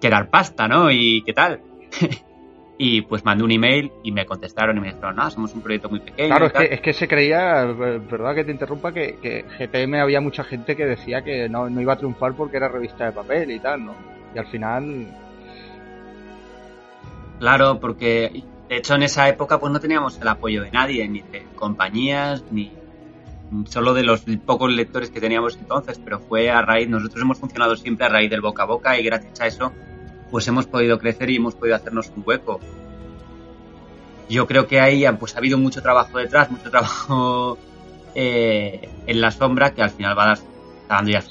que 0.00 0.10
dar 0.10 0.28
pasta 0.28 0.68
no 0.68 0.90
y 0.90 1.22
qué 1.22 1.32
tal 1.32 1.60
y 2.78 3.02
pues 3.02 3.24
mandé 3.24 3.44
un 3.44 3.50
email 3.50 3.92
y 4.02 4.12
me 4.12 4.24
contestaron 4.24 4.76
y 4.76 4.80
me 4.80 4.88
dijeron 4.88 5.16
no 5.16 5.30
somos 5.30 5.52
un 5.54 5.60
proyecto 5.60 5.90
muy 5.90 6.00
pequeño 6.00 6.28
claro 6.28 6.46
es 6.46 6.52
que, 6.52 6.74
es 6.74 6.80
que 6.80 6.92
se 6.92 7.08
creía 7.08 7.64
verdad 7.64 8.34
que 8.34 8.44
te 8.44 8.52
interrumpa 8.52 8.92
que, 8.92 9.16
que, 9.20 9.44
GTM 9.58 9.94
había 9.96 10.20
mucha 10.20 10.44
gente 10.44 10.76
que 10.76 10.86
decía 10.86 11.22
que 11.22 11.48
no, 11.48 11.68
no 11.68 11.80
iba 11.80 11.94
a 11.94 11.96
triunfar 11.96 12.34
porque 12.34 12.56
era 12.56 12.68
revista 12.68 13.06
de 13.06 13.12
papel 13.12 13.50
y 13.50 13.58
tal 13.58 13.84
no 13.84 13.94
y 14.34 14.38
al 14.38 14.46
final 14.46 15.06
claro 17.40 17.80
porque 17.80 18.44
de 18.68 18.76
hecho, 18.76 18.94
en 18.94 19.02
esa 19.02 19.28
época 19.28 19.58
pues 19.58 19.72
no 19.72 19.80
teníamos 19.80 20.20
el 20.20 20.28
apoyo 20.28 20.62
de 20.62 20.70
nadie, 20.70 21.08
ni 21.08 21.22
de 21.22 21.46
compañías, 21.54 22.44
ni 22.50 22.70
solo 23.64 23.94
de 23.94 24.02
los 24.02 24.24
pocos 24.44 24.70
lectores 24.70 25.10
que 25.10 25.20
teníamos 25.20 25.56
entonces, 25.56 25.98
pero 25.98 26.20
fue 26.20 26.50
a 26.50 26.60
raíz, 26.60 26.86
nosotros 26.86 27.22
hemos 27.22 27.38
funcionado 27.38 27.76
siempre 27.76 28.04
a 28.04 28.10
raíz 28.10 28.28
del 28.28 28.42
boca 28.42 28.64
a 28.64 28.66
boca 28.66 28.98
y 28.98 29.02
gracias 29.02 29.40
a 29.40 29.46
eso 29.46 29.72
pues 30.30 30.46
hemos 30.48 30.66
podido 30.66 30.98
crecer 30.98 31.30
y 31.30 31.36
hemos 31.36 31.54
podido 31.54 31.76
hacernos 31.76 32.10
un 32.14 32.22
hueco. 32.26 32.60
Yo 34.28 34.46
creo 34.46 34.66
que 34.66 34.80
ahí 34.80 35.04
pues 35.18 35.34
ha 35.34 35.38
habido 35.38 35.58
mucho 35.58 35.82
trabajo 35.82 36.18
detrás, 36.18 36.50
mucho 36.50 36.70
trabajo 36.70 37.58
eh, 38.14 38.88
en 39.06 39.20
la 39.20 39.30
sombra 39.30 39.72
que 39.74 39.82
al 39.82 39.90
final 39.90 40.18
va 40.18 40.24
a 40.24 40.26
dar, 40.28 40.38
dando 40.88 41.10
ya. 41.10 41.22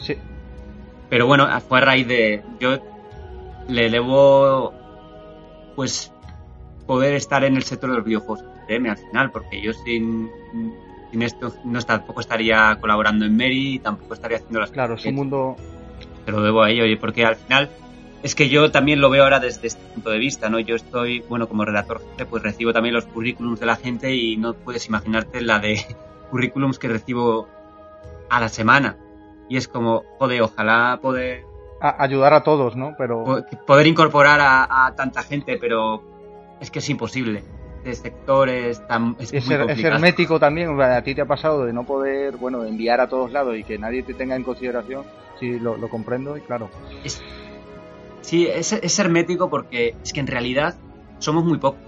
Sí. 0.00 0.16
Pero 1.10 1.26
bueno, 1.26 1.48
fue 1.60 1.78
a 1.78 1.82
raíz 1.82 2.06
de, 2.06 2.42
yo 2.58 2.78
le 3.68 3.90
debo 3.90 4.72
pues 5.76 6.12
poder 6.86 7.14
estar 7.14 7.44
en 7.44 7.56
el 7.56 7.62
sector 7.62 7.90
de 7.90 7.96
los 7.96 8.04
videojuegos 8.04 8.44
al 8.68 8.96
final, 8.96 9.30
porque 9.30 9.60
yo 9.60 9.72
sin, 9.72 10.30
sin 11.10 11.22
esto 11.22 11.54
no 11.64 11.80
tampoco 11.82 12.20
estaría 12.20 12.78
colaborando 12.80 13.24
en 13.24 13.36
Mary, 13.36 13.80
tampoco 13.82 14.14
estaría 14.14 14.38
haciendo 14.38 14.60
las. 14.60 14.70
Claro, 14.70 14.94
es 14.94 15.04
un 15.04 15.14
mundo. 15.14 15.56
Te 16.24 16.32
lo 16.32 16.42
debo 16.42 16.62
a 16.62 16.70
ello, 16.70 16.84
porque 17.00 17.24
al 17.24 17.36
final 17.36 17.68
es 18.22 18.34
que 18.34 18.48
yo 18.48 18.70
también 18.70 19.00
lo 19.00 19.10
veo 19.10 19.24
ahora 19.24 19.40
desde 19.40 19.66
este 19.66 19.82
punto 19.94 20.10
de 20.10 20.18
vista, 20.18 20.48
¿no? 20.48 20.60
Yo 20.60 20.76
estoy, 20.76 21.20
bueno, 21.28 21.48
como 21.48 21.64
redactor 21.64 22.02
pues 22.30 22.42
recibo 22.42 22.72
también 22.72 22.94
los 22.94 23.06
currículums 23.06 23.58
de 23.60 23.66
la 23.66 23.76
gente 23.76 24.14
y 24.14 24.36
no 24.36 24.54
puedes 24.54 24.86
imaginarte 24.86 25.40
la 25.40 25.58
de 25.58 25.84
currículums 26.30 26.78
que 26.78 26.88
recibo 26.88 27.48
a 28.30 28.40
la 28.40 28.48
semana. 28.48 28.96
Y 29.48 29.56
es 29.56 29.68
como, 29.68 30.04
joder, 30.18 30.42
ojalá 30.42 30.98
poder... 31.02 31.44
ayudar 31.80 32.32
a 32.32 32.42
todos, 32.42 32.76
¿no? 32.76 32.94
Pero... 32.96 33.44
Poder 33.66 33.86
incorporar 33.86 34.40
a, 34.40 34.86
a 34.86 34.94
tanta 34.94 35.22
gente, 35.22 35.58
pero 35.60 36.02
es 36.62 36.70
que 36.70 36.78
es 36.78 36.88
imposible. 36.88 37.42
De 37.84 37.94
sectores 37.94 38.86
tan. 38.86 39.16
Es, 39.18 39.32
hermético 39.32 40.38
también. 40.38 40.80
A 40.80 41.02
ti 41.02 41.16
te 41.16 41.22
ha 41.22 41.26
pasado 41.26 41.64
de 41.64 41.72
no 41.72 41.84
poder, 41.84 42.36
bueno, 42.36 42.64
enviar 42.64 43.00
a 43.00 43.08
todos 43.08 43.32
lados 43.32 43.56
y 43.56 43.64
que 43.64 43.76
nadie 43.76 44.04
te 44.04 44.14
tenga 44.14 44.36
en 44.36 44.44
consideración. 44.44 45.04
Sí, 45.40 45.58
lo, 45.58 45.76
comprendo 45.88 46.36
y 46.36 46.40
claro. 46.40 46.70
Sí, 48.22 48.46
es, 48.46 48.98
hermético 48.98 49.50
porque 49.50 49.94
es 50.02 50.12
que 50.12 50.20
en 50.20 50.26
realidad 50.26 50.74
somos 51.18 51.44
muy 51.44 51.58
pocos. 51.58 51.80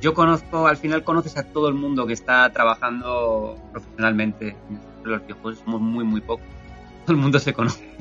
Yo 0.00 0.12
conozco, 0.12 0.66
al 0.66 0.76
final 0.76 1.02
conoces 1.02 1.38
a 1.38 1.44
todo 1.44 1.68
el 1.68 1.74
mundo 1.74 2.06
que 2.06 2.12
está 2.12 2.52
trabajando 2.52 3.56
profesionalmente 3.72 4.54
en 4.68 4.80
los 5.02 5.22
videojuegos. 5.22 5.60
Somos 5.64 5.80
muy, 5.80 6.04
muy 6.04 6.20
pocos. 6.20 6.44
Todo 7.06 7.16
el 7.16 7.22
mundo 7.22 7.38
se 7.38 7.54
conoce. 7.54 7.94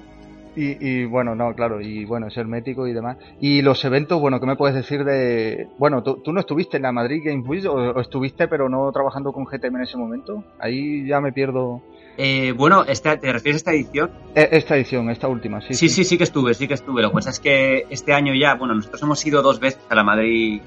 Y, 0.55 1.05
bueno, 1.05 1.33
no, 1.33 1.55
claro, 1.55 1.81
y 1.81 2.05
bueno, 2.05 2.27
es 2.27 2.37
hermético 2.37 2.87
y 2.87 2.93
demás. 2.93 3.17
Y 3.39 3.63
los 3.63 3.83
eventos, 3.85 4.21
bueno, 4.21 4.39
¿qué 4.39 4.45
me 4.45 4.55
puedes 4.55 4.75
decir 4.75 5.03
de...? 5.03 5.67
Bueno, 5.79 6.03
¿tú, 6.03 6.21
no 6.31 6.39
estuviste 6.39 6.77
en 6.77 6.83
la 6.83 6.91
Madrid 6.91 7.23
Games 7.25 7.47
Week 7.47 7.65
o, 7.65 7.99
estuviste 7.99 8.47
pero 8.47 8.69
no 8.69 8.91
trabajando 8.91 9.33
con 9.33 9.45
GTM 9.45 9.77
en 9.77 9.81
ese 9.81 9.97
momento? 9.97 10.43
Ahí 10.59 11.07
ya 11.07 11.21
me 11.21 11.31
pierdo... 11.31 11.81
Eh, 12.17 12.53
bueno, 12.55 12.83
esta, 12.83 13.17
¿te 13.17 13.31
refieres 13.33 13.55
a 13.55 13.61
esta 13.61 13.73
edición? 13.73 14.11
E, 14.35 14.49
esta 14.51 14.75
edición, 14.75 15.09
esta 15.09 15.27
última, 15.27 15.61
sí, 15.61 15.73
sí. 15.73 15.89
Sí, 15.89 16.03
sí, 16.03 16.17
que 16.17 16.23
estuve, 16.23 16.53
sí 16.53 16.67
que 16.67 16.75
estuve. 16.75 17.01
Lo 17.01 17.09
que 17.09 17.15
pasa 17.15 17.31
es 17.31 17.39
que 17.39 17.87
este 17.89 18.13
año 18.13 18.33
ya, 18.35 18.53
bueno, 18.55 18.75
nosotros 18.75 19.01
hemos 19.01 19.25
ido 19.25 19.41
dos 19.41 19.59
veces 19.59 19.81
a 19.89 19.95
la 19.95 20.03
Madrid 20.03 20.61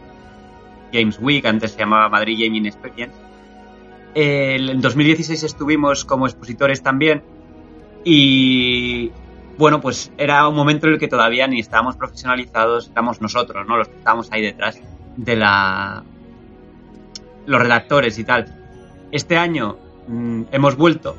Games 0.93 1.19
Week, 1.21 1.45
antes 1.47 1.73
se 1.73 1.79
llamaba 1.79 2.09
Madrid 2.09 2.38
Gaming 2.45 2.67
Experience. 2.67 3.15
en 4.15 4.81
2016 4.81 5.43
estuvimos 5.45 6.05
como 6.05 6.26
expositores 6.26 6.83
también 6.83 7.23
y 8.05 9.11
bueno, 9.59 9.81
pues 9.81 10.12
era 10.19 10.47
un 10.49 10.55
momento 10.55 10.87
en 10.87 10.95
el 10.95 10.99
que 10.99 11.09
todavía 11.09 11.47
ni 11.47 11.61
estábamos 11.61 11.97
profesionalizados, 11.97 12.87
estamos 12.87 13.21
nosotros, 13.21 13.67
¿no? 13.67 13.76
Los 13.76 13.88
que 13.88 13.97
estábamos 13.97 14.31
ahí 14.33 14.43
detrás 14.43 14.81
de 15.17 15.37
la... 15.37 16.03
los 17.47 17.61
redactores 17.61 18.19
y 18.19 18.25
tal. 18.25 18.47
Este 19.12 19.37
año 19.37 19.79
mm, 20.09 20.43
hemos 20.53 20.76
vuelto 20.76 21.17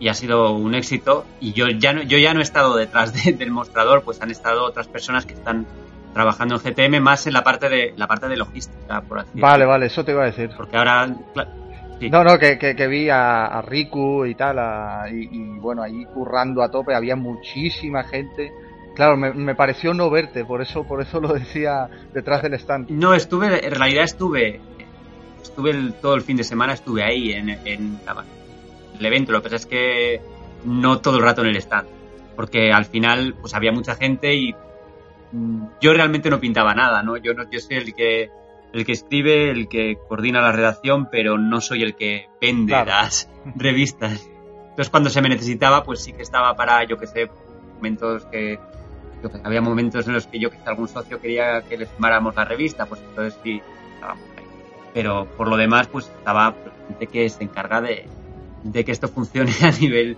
y 0.00 0.08
ha 0.08 0.14
sido 0.14 0.52
un 0.52 0.74
éxito 0.74 1.24
y 1.40 1.52
yo 1.52 1.68
ya 1.68 1.92
no, 1.92 2.02
yo 2.02 2.18
ya 2.18 2.34
no 2.34 2.40
he 2.40 2.42
estado 2.42 2.74
detrás 2.74 3.12
del 3.12 3.50
mostrador, 3.50 4.02
pues 4.02 4.20
han 4.20 4.30
estado 4.30 4.64
otras 4.64 4.88
personas 4.88 5.26
que 5.26 5.34
están 5.34 5.66
trabajando 6.14 6.56
en 6.56 6.60
GTM 6.60 7.00
más 7.00 7.26
en 7.26 7.34
la 7.34 7.44
parte 7.44 7.68
de 7.68 7.94
la 7.96 8.08
parte 8.08 8.26
de 8.26 8.36
logística, 8.36 9.02
por 9.02 9.20
así 9.20 9.30
Vale, 9.34 9.64
vale, 9.64 9.86
eso 9.86 10.04
te 10.04 10.10
iba 10.12 10.22
a 10.22 10.26
decir. 10.26 10.50
Porque 10.56 10.76
ahora 10.76 11.06
no, 11.06 12.24
no, 12.24 12.38
que, 12.38 12.58
que, 12.58 12.86
vi 12.86 13.10
a, 13.10 13.62
Riku 13.62 14.24
y 14.24 14.34
tal, 14.34 14.58
y, 15.12 15.58
bueno, 15.58 15.82
ahí 15.82 16.06
currando 16.06 16.62
a 16.62 16.70
tope, 16.70 16.94
había 16.94 17.14
muchísima 17.14 18.04
gente. 18.04 18.52
Claro, 18.96 19.16
me, 19.16 19.54
pareció 19.54 19.94
no 19.94 20.10
verte, 20.10 20.44
por 20.44 20.62
eso, 20.62 20.84
por 20.84 21.00
eso 21.00 21.20
lo 21.20 21.32
decía 21.34 21.88
detrás 22.12 22.42
del 22.42 22.54
stand. 22.54 22.90
No, 22.90 23.14
estuve, 23.14 23.64
en 23.64 23.74
realidad 23.74 24.04
estuve, 24.04 24.60
estuve 25.42 25.92
todo 26.00 26.14
el 26.14 26.22
fin 26.22 26.36
de 26.36 26.44
semana, 26.44 26.72
estuve 26.72 27.04
ahí 27.04 27.32
en, 27.32 27.50
en 27.50 28.00
el 29.00 29.06
evento. 29.06 29.32
Lo 29.32 29.40
que 29.40 29.44
pasa 29.44 29.56
es 29.56 29.66
que 29.66 30.20
no 30.64 31.00
todo 31.00 31.16
el 31.16 31.24
rato 31.24 31.42
en 31.42 31.48
el 31.48 31.56
stand, 31.56 31.88
porque 32.36 32.72
al 32.72 32.84
final, 32.84 33.34
pues 33.40 33.54
había 33.54 33.72
mucha 33.72 33.96
gente 33.96 34.34
y 34.34 34.54
mm, 35.32 35.64
yo 35.80 35.92
realmente 35.92 36.30
no 36.30 36.38
pintaba 36.38 36.74
nada, 36.74 37.02
¿no? 37.02 37.16
Yo 37.16 37.34
no, 37.34 37.50
yo 37.50 37.58
soy 37.58 37.76
el 37.76 37.94
que 37.94 38.30
el 38.72 38.84
que 38.84 38.92
escribe, 38.92 39.50
el 39.50 39.68
que 39.68 39.98
coordina 40.08 40.40
la 40.40 40.52
redacción, 40.52 41.08
pero 41.10 41.38
no 41.38 41.60
soy 41.60 41.82
el 41.82 41.96
que 41.96 42.28
vende 42.40 42.72
las 42.72 43.28
revistas. 43.56 44.28
Entonces 44.70 44.90
cuando 44.90 45.10
se 45.10 45.20
me 45.20 45.28
necesitaba, 45.28 45.82
pues 45.82 46.02
sí 46.02 46.12
que 46.12 46.22
estaba 46.22 46.54
para, 46.54 46.84
yo 46.84 46.96
que 46.96 47.06
sé, 47.06 47.28
momentos 47.76 48.24
que, 48.26 48.60
había 49.44 49.60
momentos 49.60 50.06
en 50.06 50.14
los 50.14 50.26
que 50.26 50.38
yo 50.38 50.50
que 50.50 50.58
algún 50.64 50.88
socio 50.88 51.20
quería 51.20 51.62
que 51.62 51.76
le 51.76 51.86
firmáramos 51.86 52.34
la 52.36 52.44
revista, 52.44 52.86
pues 52.86 53.00
entonces 53.02 53.38
sí, 53.42 53.60
estábamos 53.94 54.24
ahí. 54.36 54.44
Pero 54.94 55.26
por 55.36 55.48
lo 55.48 55.56
demás, 55.56 55.88
pues 55.88 56.06
estaba 56.06 56.54
gente 56.86 57.06
que 57.06 57.28
se 57.28 57.42
encarga 57.42 57.80
de, 57.80 58.06
de 58.62 58.84
que 58.84 58.92
esto 58.92 59.08
funcione 59.08 59.52
a 59.62 59.70
nivel 59.70 60.16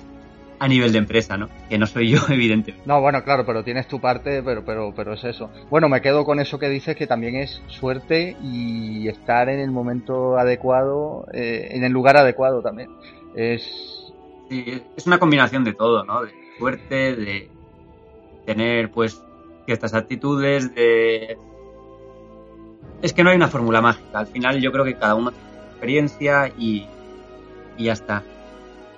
a 0.59 0.69
nivel 0.69 0.93
de 0.93 0.99
empresa, 0.99 1.37
¿no? 1.37 1.49
Que 1.69 1.77
no 1.77 1.89
soy 1.89 2.09
yo, 2.09 2.21
evidentemente. 2.29 2.87
No, 2.87 3.01
bueno, 3.01 3.25
claro, 3.25 3.45
pero 3.45 3.65
tienes 3.65 3.89
tu 3.89 4.01
parte, 4.01 4.45
pero, 4.45 4.65
pero, 4.65 4.93
pero 4.95 5.15
es 5.15 5.25
eso. 5.25 5.51
Bueno, 5.71 5.89
me 5.89 6.01
quedo 6.01 6.25
con 6.25 6.39
eso 6.39 6.61
que 6.61 6.69
dices, 6.69 6.95
que 6.95 7.09
también 7.09 7.35
es 7.35 7.61
suerte 7.67 8.37
y 8.41 9.09
estar 9.09 9.49
en 9.49 9.59
el 9.59 9.73
momento 9.73 10.39
adecuado, 10.39 11.27
eh, 11.33 11.71
en 11.73 11.83
el 11.83 11.91
lugar 11.91 12.17
adecuado 12.17 12.63
también. 12.63 12.91
Es... 13.35 14.13
Sí, 14.49 14.83
es 14.97 15.05
una 15.05 15.19
combinación 15.19 15.65
de 15.65 15.73
todo, 15.73 16.05
¿no? 16.05 16.23
De 16.23 16.33
suerte, 16.59 17.17
de 17.17 17.51
tener, 18.47 18.93
pues, 18.93 19.21
ciertas 19.67 19.95
actitudes, 19.95 20.73
de 20.77 21.39
es 23.03 23.13
que 23.13 23.25
no 23.25 23.31
hay 23.31 23.37
una 23.37 23.49
fórmula 23.49 23.81
mágica. 23.81 24.21
Al 24.21 24.29
final 24.29 24.61
yo 24.61 24.71
creo 24.71 24.85
que 24.85 24.95
cada 24.95 25.17
uno 25.17 25.33
tiene 25.33 25.49
su 25.51 25.71
experiencia 25.73 26.53
y, 26.57 26.87
y 27.77 27.85
ya 27.85 27.93
está. 27.93 28.23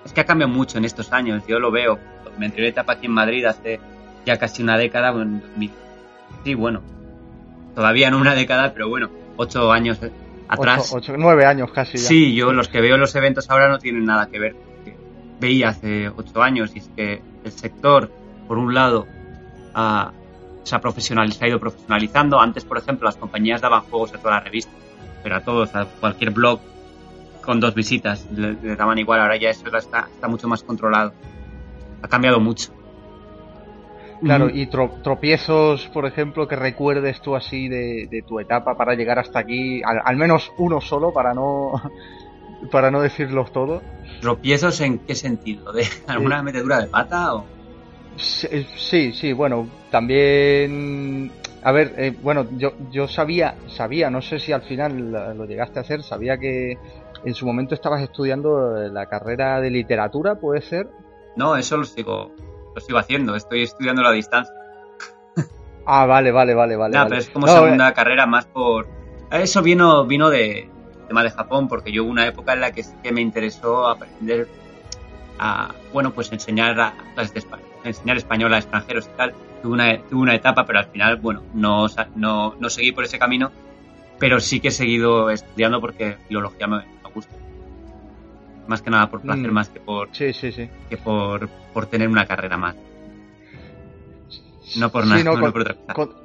Es 0.04 0.12
que 0.12 0.21
ha 0.21 0.25
cambiado 0.25 0.52
mucho 0.52 0.78
en 0.78 0.85
estos 0.85 1.12
años, 1.12 1.43
yo 1.47 1.59
lo 1.59 1.71
veo. 1.71 1.99
Me 2.38 2.47
entré 2.47 2.69
etapa 2.69 2.95
aquí 2.95 3.07
en 3.07 3.12
Madrid 3.12 3.45
hace 3.45 3.81
ya 4.26 4.38
casi 4.38 4.62
una 4.62 4.76
década, 4.76 5.11
en 5.11 5.40
2000. 5.40 5.71
Sí, 6.45 6.54
bueno, 6.54 6.83
todavía 7.75 8.11
no 8.11 8.19
una 8.19 8.35
década, 8.35 8.73
pero 8.73 8.88
bueno, 8.88 9.11
ocho 9.37 9.73
años 9.73 9.99
atrás. 10.49 10.93
Ocho, 10.95 11.14
nueve 11.16 11.47
años 11.47 11.71
casi. 11.73 11.99
Ya. 11.99 12.04
Sí, 12.04 12.35
yo 12.35 12.52
los 12.52 12.69
que 12.69 12.81
veo 12.81 12.95
en 12.95 13.00
los 13.00 13.14
eventos 13.14 13.49
ahora 13.50 13.69
no 13.69 13.78
tienen 13.78 14.04
nada 14.04 14.26
que 14.26 14.38
ver. 14.38 14.57
Veía 15.40 15.71
hace 15.71 16.09
ocho 16.09 16.43
años 16.43 16.73
y 16.75 16.78
es 16.78 16.90
que 16.97 17.23
el 17.45 17.52
sector, 17.52 18.11
por 18.47 18.59
un 18.59 18.75
lado, 18.75 19.07
ha, 19.75 20.12
se, 20.62 20.75
ha 20.75 20.81
profesional, 20.81 21.33
se 21.33 21.45
ha 21.45 21.49
ido 21.49 21.61
profesionalizando. 21.61 22.40
Antes, 22.40 22.64
por 22.64 22.78
ejemplo, 22.78 23.07
las 23.07 23.16
compañías 23.16 23.61
daban 23.61 23.83
juegos 23.83 24.14
a 24.14 24.19
toda 24.19 24.35
la 24.35 24.40
revista, 24.40 24.73
pero 25.23 25.37
a 25.37 25.40
todos, 25.40 25.75
a 25.75 25.87
cualquier 25.87 26.31
blog 26.31 26.61
con 27.44 27.60
dos 27.60 27.74
visitas 27.74 28.26
le, 28.32 28.54
le 28.54 28.76
daban 28.76 28.98
igual. 28.98 29.20
Ahora 29.20 29.36
ya 29.36 29.50
eso 29.50 29.64
está, 29.76 30.08
está 30.12 30.28
mucho 30.28 30.48
más 30.48 30.62
controlado. 30.62 31.12
Ha 32.02 32.08
cambiado 32.08 32.40
mucho. 32.40 32.72
Claro, 34.22 34.48
y 34.48 34.66
tro 34.66 34.90
tropiezos, 35.02 35.88
por 35.88 36.06
ejemplo, 36.06 36.48
que 36.48 36.56
recuerdes 36.56 37.20
tú 37.20 37.36
así 37.36 37.68
de, 37.68 38.08
de 38.10 38.22
tu 38.22 38.40
etapa 38.40 38.74
para 38.74 38.94
llegar 38.94 39.18
hasta 39.18 39.40
aquí, 39.40 39.82
al, 39.82 40.00
al, 40.02 40.16
menos 40.16 40.50
uno 40.56 40.80
solo 40.80 41.12
para 41.12 41.34
no 41.34 41.72
para 42.70 42.90
no 42.90 43.00
decirlos 43.00 43.52
todos. 43.52 43.82
¿Tropiezos 44.20 44.80
en 44.80 45.00
qué 45.00 45.14
sentido? 45.14 45.72
¿De 45.72 45.86
alguna 46.06 46.38
sí. 46.38 46.44
metedura 46.44 46.80
de 46.80 46.86
pata 46.86 47.34
o...? 47.34 47.44
Sí, 48.16 49.12
sí, 49.12 49.32
bueno, 49.32 49.68
también... 49.90 51.32
A 51.64 51.73
ver, 51.73 51.94
eh, 51.97 52.14
bueno, 52.23 52.47
yo, 52.52 52.75
yo 52.90 53.09
sabía, 53.09 53.56
sabía, 53.68 54.11
no 54.11 54.21
sé 54.21 54.38
si 54.38 54.52
al 54.52 54.62
final 54.62 55.11
lo 55.37 55.47
llegaste 55.47 55.78
a 55.78 55.83
hacer, 55.83 56.02
sabía 56.02 56.37
que 56.37 56.78
en 57.25 57.35
su 57.35 57.47
momento 57.47 57.75
estabas 57.75 58.02
estudiando 58.02 58.75
la 58.90 59.06
carrera 59.06 59.61
de 59.62 59.71
literatura, 59.71 60.35
¿puede 60.35 60.61
ser? 60.61 60.88
No, 61.37 61.56
eso 61.56 61.78
lo 61.78 61.85
sigo, 61.85 62.33
lo 62.75 62.80
sigo 62.83 62.99
haciendo, 62.99 63.35
estoy 63.35 63.62
estudiando 63.62 64.02
a 64.02 64.04
la 64.04 64.12
distancia. 64.12 64.54
Ah, 65.87 66.06
vale, 66.06 66.33
vale, 66.33 66.54
vale, 66.54 66.76
vale. 66.76 66.94
No, 66.94 67.00
vale. 67.00 67.09
pero 67.11 67.21
es 67.21 67.30
como 67.30 67.47
no, 67.47 67.52
segunda 67.52 67.88
eh, 67.88 67.92
carrera 67.94 68.26
más 68.26 68.47
por... 68.47 68.87
Eso 69.30 69.62
vino, 69.62 70.06
vino 70.06 70.30
de 70.30 70.71
tema 71.09 71.23
de 71.23 71.30
Japón, 71.30 71.68
porque 71.68 71.92
yo 71.92 72.04
hubo 72.04 72.11
una 72.11 72.26
época 72.26 72.52
en 72.52 72.61
la 72.61 72.73
que, 72.73 72.85
que 73.02 73.12
me 73.12 73.21
interesó 73.21 73.88
aprender 73.88 74.49
a, 75.38 75.74
bueno, 75.92 76.12
pues 76.12 76.30
enseñar 76.32 76.78
a, 76.80 76.92
clases 77.14 77.32
de 77.34 77.38
español, 77.40 77.68
enseñar 77.84 78.16
español 78.16 78.54
a 78.54 78.58
extranjeros 78.58 79.06
y 79.12 79.16
tal. 79.16 79.34
Tuve 79.62 79.72
una, 79.74 79.98
tuve 80.02 80.20
una 80.20 80.34
etapa, 80.34 80.64
pero 80.66 80.78
al 80.78 80.86
final, 80.86 81.16
bueno, 81.16 81.42
no, 81.54 81.86
no, 82.16 82.54
no 82.58 82.70
seguí 82.70 82.92
por 82.92 83.04
ese 83.04 83.18
camino, 83.18 83.50
pero 84.18 84.38
sí 84.40 84.60
que 84.60 84.68
he 84.68 84.72
seguido 84.72 85.30
estudiando 85.30 85.80
porque 85.80 86.16
filología 86.28 86.66
me, 86.66 86.78
me 86.78 87.10
gusta. 87.14 87.34
Más 88.66 88.80
que 88.82 88.90
nada 88.90 89.10
por 89.10 89.20
placer, 89.20 89.50
Mm. 89.50 89.54
más 89.54 89.68
que 89.68 89.80
por, 89.80 90.08
Sí, 90.12 90.32
sí, 90.32 90.50
sí. 90.52 90.68
que 90.88 90.96
por, 90.96 91.48
por 91.72 91.86
tener 91.86 92.08
una 92.08 92.26
carrera 92.26 92.56
más. 92.56 92.74
No 94.76 94.90
por 94.90 95.06
nada, 95.06 95.22
no, 95.22 95.34
no, 95.34 95.40
con- 95.40 95.52
por 95.52 95.60
otra 95.62 95.74
cosa. 95.74 95.94
Con- 95.94 96.24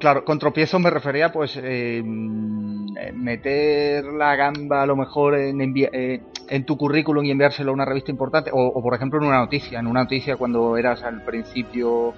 claro, 0.00 0.24
con 0.24 0.38
tropiezos 0.38 0.80
me 0.80 0.90
refería 0.90 1.30
pues 1.30 1.56
eh, 1.62 2.02
mm, 2.04 3.14
meter 3.14 4.04
la 4.06 4.34
gamba 4.34 4.82
a 4.82 4.86
lo 4.86 4.96
mejor 4.96 5.36
eh, 5.38 6.20
en 6.48 6.64
tu 6.64 6.76
currículum 6.76 7.24
y 7.24 7.30
enviárselo 7.30 7.70
a 7.70 7.74
una 7.74 7.84
revista 7.84 8.10
importante 8.10 8.50
o, 8.52 8.82
por 8.82 8.94
ejemplo 8.94 9.20
en 9.20 9.26
una 9.26 9.38
noticia, 9.38 9.78
en 9.78 9.86
una 9.86 10.02
noticia 10.02 10.36
cuando 10.36 10.76
eras 10.76 11.04
al 11.04 11.22
principio 11.22 12.14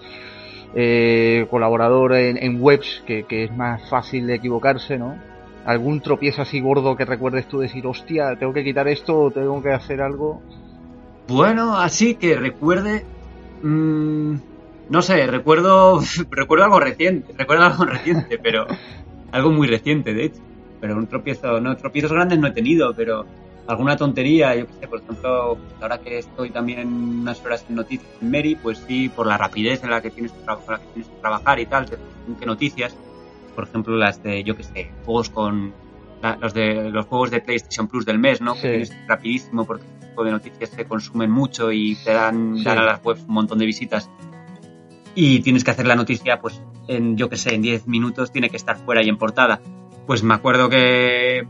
eh, 0.74 1.46
colaborador 1.50 2.14
en, 2.14 2.62
webs 2.62 3.02
que, 3.06 3.24
que 3.24 3.44
es 3.44 3.54
más 3.54 3.86
fácil 3.90 4.26
de 4.26 4.36
equivocarse, 4.36 4.96
¿no? 4.96 5.16
Algún 5.66 6.00
tropiezo 6.00 6.42
así 6.42 6.60
gordo 6.60 6.96
que 6.96 7.04
recuerdes 7.04 7.46
tú 7.46 7.58
decir, 7.58 7.86
hostia, 7.86 8.36
tengo 8.36 8.52
que 8.52 8.64
quitar 8.64 8.88
esto 8.88 9.18
o 9.18 9.30
tengo 9.30 9.62
que 9.62 9.70
hacer 9.70 10.00
algo. 10.00 10.40
Bueno, 11.28 11.76
así 11.76 12.14
que 12.14 12.36
recuerde. 12.36 13.04
mm, 13.62 14.51
no 14.88 15.02
sé, 15.02 15.26
recuerdo. 15.26 16.00
Recuerdo 16.30 16.64
algo 16.64 16.80
reciente. 16.80 17.32
Recuerdo 17.36 17.64
algo 17.64 17.84
reciente, 17.84 18.38
pero. 18.38 18.66
Algo 19.30 19.50
muy 19.50 19.66
reciente, 19.66 20.12
de 20.12 20.24
hecho. 20.26 20.40
Pero 20.80 20.96
un 20.96 21.06
tropiezo. 21.06 21.60
No, 21.60 21.76
tropiezos 21.76 22.12
grandes 22.12 22.38
no 22.38 22.48
he 22.48 22.52
tenido, 22.52 22.94
pero. 22.94 23.24
Alguna 23.68 23.96
tontería, 23.96 24.56
yo 24.56 24.66
qué 24.66 24.72
sé, 24.80 24.88
por 24.88 25.00
ejemplo, 25.00 25.56
ahora 25.80 25.98
que 25.98 26.18
estoy 26.18 26.50
también 26.50 26.88
unas 26.92 27.40
horas 27.44 27.64
en 27.68 27.76
noticias 27.76 28.10
en 28.20 28.28
Mary, 28.32 28.56
pues 28.56 28.82
sí, 28.88 29.08
por 29.08 29.24
la 29.24 29.38
rapidez 29.38 29.84
en 29.84 29.90
la 29.90 30.02
que 30.02 30.10
tienes 30.10 30.32
que, 30.32 30.44
tra- 30.44 30.56
con 30.58 30.72
la 30.74 30.80
que, 30.80 30.86
tienes 30.88 31.08
que 31.08 31.16
trabajar 31.20 31.60
y 31.60 31.66
tal, 31.66 31.86
según 31.86 32.34
qué 32.40 32.44
noticias, 32.44 32.92
por 33.54 33.62
ejemplo, 33.68 33.94
las 33.96 34.20
de, 34.20 34.42
yo 34.42 34.56
qué 34.56 34.64
sé, 34.64 34.90
juegos 35.04 35.30
con. 35.30 35.72
la- 36.22 36.36
los 36.40 36.52
de 36.54 36.90
los 36.90 37.06
juegos 37.06 37.30
de 37.30 37.40
PlayStation 37.40 37.86
Plus 37.86 38.04
del 38.04 38.18
mes, 38.18 38.40
¿no? 38.40 38.56
Sí. 38.56 38.62
Que 38.62 38.68
tienes 38.70 38.92
rapidísimo 39.06 39.64
porque 39.64 39.84
este 39.84 40.06
tipo 40.08 40.24
de 40.24 40.30
noticias 40.32 40.70
se 40.70 40.84
consumen 40.84 41.30
mucho 41.30 41.70
y 41.70 41.94
te 42.04 42.12
dan, 42.14 42.56
Sí. 42.58 42.64
dan 42.64 42.78
a 42.78 42.82
las 42.84 43.04
webs 43.04 43.22
un 43.28 43.34
montón 43.34 43.58
de 43.58 43.66
visitas. 43.66 44.10
Y 45.14 45.40
tienes 45.40 45.62
que 45.64 45.70
hacer 45.70 45.86
la 45.86 45.94
noticia, 45.96 46.40
pues, 46.40 46.60
en, 46.88 47.16
yo 47.16 47.28
qué 47.28 47.36
sé, 47.36 47.54
en 47.54 47.62
10 47.62 47.86
minutos 47.86 48.32
tiene 48.32 48.48
que 48.50 48.56
estar 48.56 48.76
fuera 48.78 49.02
y 49.04 49.08
en 49.08 49.18
portada. 49.18 49.60
Pues 50.06 50.22
me 50.22 50.34
acuerdo 50.34 50.68
que 50.68 51.46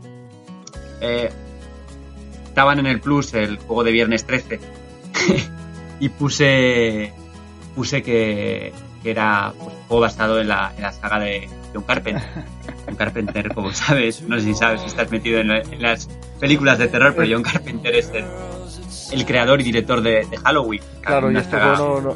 eh, 1.01 1.29
estaban 2.45 2.79
en 2.79 2.85
el 2.87 2.99
Plus 2.99 3.33
el 3.33 3.57
juego 3.57 3.83
de 3.83 3.91
Viernes 3.91 4.25
13 4.25 4.59
y 5.99 6.09
puse 6.09 7.13
puse 7.75 8.03
que, 8.03 8.71
que 9.01 9.09
era 9.11 9.53
pues, 9.57 9.73
un 9.75 9.81
juego 9.87 10.01
basado 10.01 10.39
en 10.39 10.47
la, 10.49 10.71
en 10.75 10.83
la 10.83 10.91
saga 10.91 11.19
de 11.19 11.49
John 11.73 11.83
Carpenter. 11.83 12.23
John 12.85 12.95
Carpenter, 12.95 13.53
como 13.53 13.71
sabes, 13.73 14.21
no 14.23 14.37
sé 14.37 14.43
si 14.45 14.53
sabes 14.53 14.81
si 14.81 14.87
estás 14.87 15.09
metido 15.09 15.39
en, 15.39 15.47
la- 15.47 15.61
en 15.61 15.81
las 15.81 16.07
películas 16.39 16.77
de 16.77 16.87
terror, 16.89 17.13
pero 17.15 17.27
John 17.33 17.43
Carpenter 17.43 17.95
es 17.95 18.11
el, 18.13 18.25
el 19.13 19.25
creador 19.25 19.61
y 19.61 19.63
director 19.63 20.01
de, 20.01 20.25
de 20.29 20.37
Halloween. 20.37 20.81
Claro, 21.01 21.31
y 21.31 21.35
saga 21.43 21.77
no, 21.77 22.01
no, 22.01 22.15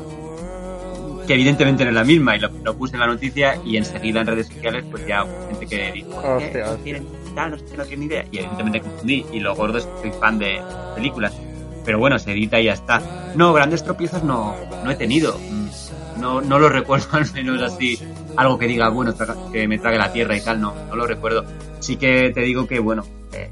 que 1.28 1.34
evidentemente 1.34 1.84
no 1.84 1.90
es 1.92 1.96
la 1.96 2.04
misma 2.04 2.36
y 2.36 2.40
lo, 2.40 2.50
lo 2.64 2.76
puse 2.78 2.96
en 2.96 3.02
la 3.02 3.08
noticia 3.08 3.60
y 3.66 3.78
enseguida 3.78 4.22
en 4.22 4.28
redes 4.28 4.48
sociales 4.48 4.86
pues 4.90 5.06
ya 5.06 5.24
hubo 5.26 5.48
gente 5.50 5.68
que 5.68 5.92
dijo. 5.92 6.22
"Eh, 6.40 6.64
no 6.66 6.76
tienen 6.78 7.08
tal, 7.36 7.52
no 7.78 7.84
tienen 7.86 8.04
idea 8.08 8.26
y 8.32 8.38
evidentemente 8.40 8.82
confundí 8.82 9.26
y 9.32 9.40
lo 9.40 9.54
gordo 9.56 9.78
es 9.78 9.86
que 9.86 10.10
soy 10.10 10.20
fan 10.20 10.40
de 10.40 10.62
películas. 10.96 11.34
Pero 11.86 12.00
bueno 12.00 12.18
se 12.20 12.32
edita 12.32 12.60
y 12.60 12.66
ya 12.66 12.74
está. 12.74 13.02
No 13.36 13.54
grandes 13.54 13.84
tropiezos 13.84 14.24
no, 14.24 14.56
no 14.84 14.92
he 14.92 14.96
tenido. 14.96 15.38
Mm, 15.38 15.68
no, 16.22 16.42
no 16.42 16.58
lo 16.60 16.70
recuerdo 16.80 17.08
al 17.12 17.32
menos 17.34 17.62
así 17.62 18.00
algo 18.36 18.58
que 18.58 18.68
diga 18.68 18.90
bueno 18.90 19.14
que 19.52 19.68
me 19.68 19.78
trague 19.80 19.98
la 19.98 20.12
tierra 20.14 20.36
y 20.38 20.42
tal 20.42 20.60
no, 20.62 20.74
no 20.90 20.96
lo 20.96 21.06
recuerdo. 21.06 21.46
Sí 21.80 21.98
que 21.98 22.32
te 22.34 22.42
digo 22.42 22.68
que 22.68 22.80
bueno 22.80 23.04
eh, 23.34 23.52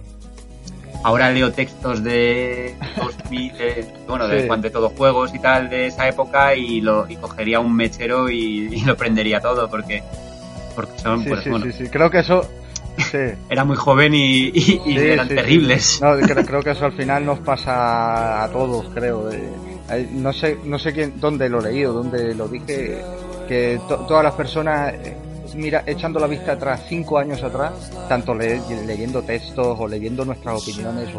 ahora 1.06 1.30
leo 1.32 1.52
textos 1.52 2.04
de 2.04 2.76
2000, 2.98 3.54
de, 3.58 3.88
bueno, 4.08 4.28
de, 4.28 4.42
Sí. 4.42 4.48
cuan- 4.48 4.62
de 4.62 4.70
todos 4.72 4.92
juegos 4.94 5.34
y 5.36 5.40
tal 5.40 5.70
de 5.70 5.88
esa 5.88 6.08
época 6.08 6.56
y 6.56 6.82
lo 6.82 7.06
y 7.08 7.16
cogería 7.16 7.60
un 7.60 7.76
mechero 7.76 8.30
y, 8.30 8.70
y 8.74 8.82
lo 8.86 8.98
prendería 8.98 9.40
todo 9.40 9.70
porque 9.70 10.02
porque 10.76 10.98
son 11.00 11.22
Sí, 11.24 11.30
pues 11.30 11.44
sí, 11.44 11.50
bueno 11.50 11.66
sí, 11.66 11.72
sí. 11.72 11.88
Creo 11.90 12.10
que 12.10 12.20
eso. 12.20 12.42
Sí. 12.98 13.18
era 13.50 13.64
muy 13.64 13.76
joven 13.78 14.14
y, 14.14 14.48
y- 14.48 14.82
y 14.86 14.98
Sí, 14.98 14.98
eran 14.98 15.28
terribles 15.28 16.02
No, 16.02 16.16
creo, 16.18 16.46
creo 16.50 16.62
que 16.62 16.72
eso 16.72 16.86
al 16.86 16.94
final 16.94 17.26
nos 17.26 17.40
pasa 17.40 18.44
a 18.44 18.50
todos, 18.50 18.88
creo. 18.94 19.30
Eh, 19.32 20.08
no 20.14 20.34
sé, 20.34 20.58
no 20.64 20.80
sé 20.80 20.92
quién, 20.94 21.20
dónde 21.20 21.48
lo 21.50 21.60
he 21.60 21.72
leído, 21.72 21.94
dónde 21.94 22.34
lo 22.34 22.48
dije, 22.48 22.98
que 23.48 23.80
to- 23.88 24.06
todas 24.08 24.24
las 24.24 24.34
personas, 24.34 24.94
eh, 24.96 25.16
mira, 25.54 25.84
echando 25.86 26.20
la 26.20 26.28
vista 26.28 26.54
atrás, 26.54 26.84
cinco 26.88 27.18
años 27.18 27.44
atrás, 27.44 27.92
tanto 28.10 28.34
le- 28.34 28.60
leyendo 28.86 29.22
textos 29.22 29.78
o 29.80 29.88
leyendo 29.88 30.26
nuestras 30.26 30.62
opiniones 30.62 31.10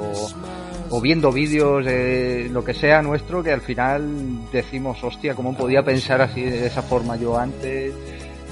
o, 0.90 1.00
viendo 1.00 1.30
vídeos 1.32 1.84
de 1.84 2.48
lo 2.50 2.64
que 2.64 2.74
sea 2.74 3.02
nuestro, 3.02 3.42
que 3.42 3.52
al 3.52 3.60
final 3.60 4.50
decimos, 4.52 5.02
hostia, 5.04 5.34
¿cómo 5.34 5.54
podía 5.56 5.82
pensar 5.84 6.20
así 6.22 6.42
de 6.42 6.66
esa 6.66 6.82
forma 6.82 7.16
yo 7.16 7.36
antes? 7.38 7.92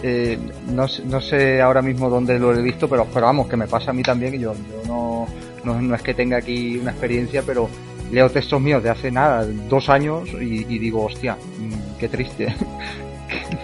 Eh, 0.02 0.38
no, 0.68 0.86
no 1.06 1.20
sé 1.20 1.62
ahora 1.62 1.80
mismo 1.80 2.10
dónde 2.10 2.38
lo 2.38 2.52
he 2.54 2.60
visto, 2.62 2.88
pero, 2.88 3.06
pero 3.12 3.26
vamos, 3.26 3.48
que 3.48 3.56
me 3.56 3.66
pasa 3.66 3.90
a 3.90 3.94
mí 3.94 4.02
también. 4.02 4.34
y 4.34 4.38
Yo, 4.40 4.52
yo 4.86 5.26
no, 5.64 5.80
no, 5.80 5.94
es 5.94 6.02
que 6.02 6.12
tenga 6.14 6.36
aquí 6.36 6.76
una 6.76 6.90
experiencia, 6.90 7.42
pero 7.42 7.68
leo 8.12 8.28
textos 8.30 8.60
míos 8.60 8.82
de 8.82 8.90
hace 8.90 9.10
nada, 9.10 9.46
dos 9.68 9.88
años, 9.88 10.28
y, 10.40 10.66
y 10.68 10.78
digo, 10.78 11.04
hostia, 11.06 11.34
mm, 11.36 11.98
qué 11.98 12.08
triste. 12.08 12.54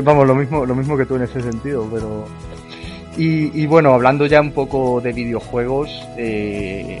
Vamos, 0.00 0.26
lo 0.26 0.34
mismo, 0.34 0.64
lo 0.64 0.74
mismo 0.74 0.96
que 0.96 1.06
tú 1.06 1.16
en 1.16 1.22
ese 1.22 1.40
sentido, 1.40 1.86
pero. 1.92 2.26
Y, 3.16 3.60
y 3.62 3.66
bueno, 3.66 3.92
hablando 3.92 4.24
ya 4.26 4.40
un 4.40 4.52
poco 4.52 5.00
de 5.00 5.12
videojuegos, 5.12 5.90
eh, 6.16 6.98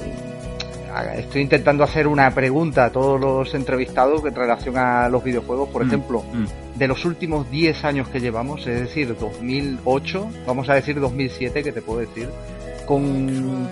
estoy 1.16 1.42
intentando 1.42 1.84
hacer 1.84 2.06
una 2.06 2.30
pregunta 2.32 2.86
a 2.86 2.90
todos 2.90 3.20
los 3.20 3.54
entrevistados 3.54 4.24
en 4.24 4.34
relación 4.34 4.76
a 4.76 5.08
los 5.08 5.24
videojuegos. 5.24 5.68
Por 5.70 5.84
Mm, 5.84 5.88
ejemplo, 5.88 6.22
mm. 6.32 6.78
de 6.78 6.88
los 6.88 7.04
últimos 7.04 7.50
10 7.50 7.84
años 7.84 8.08
que 8.08 8.20
llevamos, 8.20 8.66
es 8.66 8.80
decir, 8.80 9.16
2008, 9.18 10.28
vamos 10.46 10.68
a 10.68 10.74
decir 10.74 11.00
2007, 11.00 11.62
que 11.62 11.72
te 11.72 11.82
puedo 11.82 12.00
decir, 12.00 12.28
con 12.86 13.68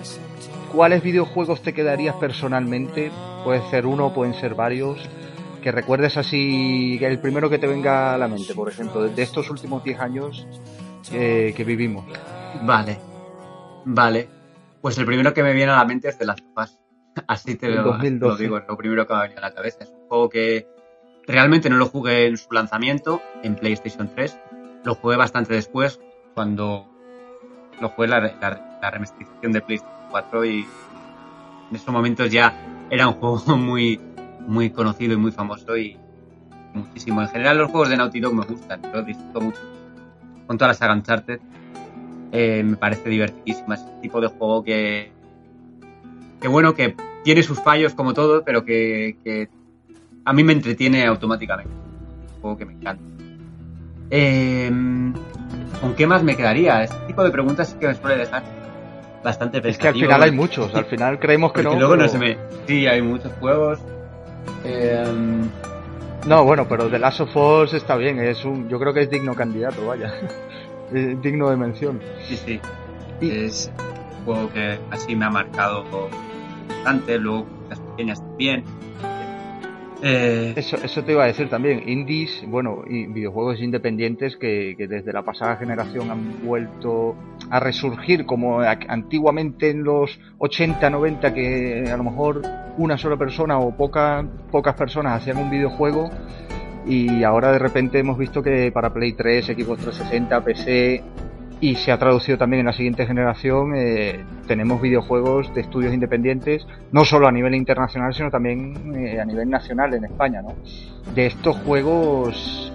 cuáles 0.73 1.03
videojuegos 1.03 1.63
te 1.63 1.73
quedarías 1.73 2.15
personalmente, 2.17 3.11
puede 3.45 3.61
ser 3.71 3.87
uno, 3.87 4.15
pueden 4.15 4.35
ser 4.35 4.55
varios, 4.55 4.99
que 5.61 5.73
recuerdes 5.73 6.17
así, 6.17 6.99
el 7.03 7.19
primero 7.19 7.51
que 7.51 7.59
te 7.59 7.67
venga 7.67 8.15
a 8.15 8.19
la 8.19 8.29
mente, 8.29 8.55
por 8.55 8.69
ejemplo, 8.69 9.03
de 9.03 9.23
estos 9.23 9.51
últimos 9.51 9.85
10 9.85 10.01
años 10.01 10.47
eh, 11.13 11.53
que 11.57 11.65
vivimos. 11.65 12.05
Vale. 12.63 12.99
Vale. 13.85 14.29
Pues 14.81 14.97
el 14.99 15.07
primero 15.07 15.35
que 15.35 15.43
me 15.43 15.53
viene 15.53 15.73
a 15.73 15.77
la 15.77 15.85
mente 15.85 16.09
es 16.09 16.21
Last 16.21 16.45
of 16.55 16.65
Us. 16.65 16.79
Así 17.27 17.57
te 17.57 17.69
lo, 17.69 17.83
2012. 17.83 18.33
lo 18.33 18.37
digo, 18.37 18.59
es 18.59 18.65
lo 18.69 18.77
primero 18.77 19.07
que 19.07 19.13
me 19.13 19.19
ha 19.19 19.23
venido 19.23 19.39
a 19.39 19.49
la 19.49 19.55
cabeza. 19.55 19.85
Es 19.85 19.91
un 19.91 20.09
juego 20.09 20.29
que 20.29 20.67
realmente 21.27 21.69
no 21.69 21.77
lo 21.77 21.87
jugué 21.87 22.27
en 22.27 22.37
su 22.37 22.51
lanzamiento, 22.53 23.21
en 23.43 23.57
PlayStation 23.57 24.11
3. 24.15 24.39
Lo 24.85 24.95
jugué 24.95 25.17
bastante 25.17 25.55
después, 25.55 26.01
cuando 26.35 26.89
lo 27.81 27.89
jugué 27.91 28.09
la, 28.09 28.21
la, 28.21 28.79
la 28.81 28.91
remasterización 28.91 29.53
de 29.53 29.61
PlayStation 29.61 30.09
4 30.11 30.45
y 30.45 30.67
en 31.71 31.77
esos 31.77 31.93
momentos 31.93 32.31
ya 32.31 32.87
era 32.91 33.09
un 33.09 33.15
juego 33.15 33.57
muy, 33.57 34.01
muy 34.51 34.71
conocido 34.71 35.15
y 35.15 35.17
muy 35.17 35.31
famoso 35.31 35.77
y 35.77 35.97
muchísimo. 36.75 37.23
En 37.23 37.29
general 37.29 37.59
los 37.59 37.71
juegos 37.71 37.89
de 37.89 37.97
Naughty 37.97 38.21
Dog 38.21 38.35
me 38.35 38.45
gustan, 38.45 38.81
los 38.93 39.07
disfruto 39.07 39.41
mucho. 39.41 39.61
Con 40.47 40.59
toda 40.59 40.69
la 40.69 40.75
saga 40.75 40.93
Uncharted 40.95 41.39
eh, 42.33 42.63
me 42.65 42.77
parece 42.77 43.09
divertidísima. 43.09 43.77
Es 43.77 43.83
el 43.83 44.01
tipo 44.01 44.21
de 44.21 44.27
juego 44.27 44.65
que, 44.65 45.13
que 46.41 46.49
bueno, 46.49 46.75
que 46.75 46.97
tiene 47.23 47.43
sus 47.45 47.61
fallos 47.61 47.95
como 47.95 48.13
todo, 48.13 48.43
pero 48.45 48.65
que, 48.65 49.17
que 49.23 49.49
a 50.25 50.33
mí 50.33 50.43
me 50.43 50.53
entretiene 50.53 51.07
automáticamente. 51.07 51.73
Es 52.27 52.33
un 52.35 52.41
juego 52.41 52.57
que 52.59 52.65
me 52.67 52.73
encanta. 52.73 53.05
Eh, 54.11 54.69
¿Con 55.81 55.95
qué 55.95 56.07
más 56.09 56.25
me 56.25 56.37
quedaría? 56.37 56.83
Este 56.83 56.97
tipo 57.07 57.23
de 57.23 57.31
preguntas 57.31 57.69
sí 57.69 57.77
que 57.79 57.87
me 57.87 57.95
suele 57.95 58.17
dejar 58.17 58.43
bastante 59.23 59.59
Es 59.59 59.63
que 59.63 59.69
al 59.69 59.75
pensativo. 59.95 60.07
final 60.07 60.23
hay 60.25 60.33
muchos, 60.33 60.75
al 60.75 60.87
final 60.87 61.21
creemos 61.21 61.53
que 61.53 61.63
no. 61.63 61.77
luego 61.77 61.97
no 61.97 62.09
se 62.09 62.19
me... 62.19 62.37
Sí, 62.67 62.89
hay 62.89 63.01
muchos 63.01 63.33
juegos. 63.35 63.79
Eh, 64.65 65.05
No, 66.27 66.45
bueno, 66.45 66.67
pero 66.69 66.89
The 66.89 66.99
Last 66.99 67.21
of 67.21 67.35
Us 67.37 67.73
está 67.75 67.97
bien, 67.97 68.19
es 68.21 68.45
un, 68.45 68.69
yo 68.69 68.79
creo 68.79 68.93
que 68.93 69.01
es 69.03 69.11
digno 69.11 69.35
candidato, 69.35 69.87
vaya. 69.87 70.13
Es 70.93 71.23
digno 71.23 71.49
de 71.51 71.57
mención. 71.57 72.01
sí, 72.27 72.37
sí. 72.37 72.61
Y- 73.21 73.31
Es 73.31 73.71
un 74.19 74.25
juego 74.25 74.53
que 74.53 74.77
así 74.91 75.15
me 75.15 75.25
ha 75.27 75.31
marcado 75.31 75.85
bastante. 76.69 77.17
Luego 77.19 77.47
las 77.69 77.79
pequeñas 77.81 78.21
también. 78.21 78.65
Eh, 80.03 80.55
Eso, 80.57 80.77
eso 80.77 81.05
te 81.05 81.13
iba 81.13 81.25
a 81.25 81.27
decir 81.27 81.49
también, 81.49 81.89
indies, 81.89 82.43
bueno, 82.47 82.83
y 82.89 83.07
videojuegos 83.07 83.61
independientes 83.61 84.37
que, 84.37 84.75
que 84.77 84.89
desde 84.89 85.13
la 85.13 85.23
pasada 85.23 85.57
generación 85.57 86.11
han 86.11 86.43
vuelto 86.43 87.17
a 87.51 87.61
resurgir 87.61 88.25
como 88.25 88.61
antiguamente 88.61 89.71
en 89.71 89.85
los 89.85 90.19
80, 90.39 90.89
90 90.89 91.35
que 91.35 91.85
a 91.93 91.97
lo 91.97 92.05
mejor 92.05 92.43
una 92.79 92.97
sola 92.97 93.17
persona 93.17 93.59
o 93.59 93.77
poca, 93.77 94.25
pocas 94.51 94.75
personas 94.75 95.21
hacían 95.21 95.37
un 95.37 95.51
videojuego 95.51 96.11
y 96.87 97.23
ahora 97.25 97.53
de 97.53 97.59
repente 97.59 97.99
hemos 97.99 98.17
visto 98.17 98.43
que 98.43 98.73
para 98.73 98.93
Play 98.93 99.13
3, 99.13 99.47
Xbox 99.47 99.83
360, 99.83 100.45
PC 100.45 101.03
y 101.61 101.75
se 101.75 101.93
ha 101.93 101.99
traducido 101.99 102.39
también 102.39 102.61
en 102.61 102.67
la 102.67 102.73
siguiente 102.73 103.07
generación, 103.07 103.75
eh, 103.77 104.25
tenemos 104.47 104.81
videojuegos 104.81 105.53
de 105.55 105.61
estudios 105.61 105.93
independientes, 105.93 106.67
no 106.91 107.05
solo 107.05 107.29
a 107.29 107.33
nivel 107.33 107.55
internacional, 107.55 108.15
sino 108.15 108.31
también 108.31 108.95
eh, 108.97 109.21
a 109.21 109.25
nivel 109.27 109.51
nacional 109.51 109.93
en 109.93 110.07
España, 110.07 110.41
¿no? 110.41 110.55
De 111.15 111.27
estos 111.27 111.57
juegos 111.59 112.73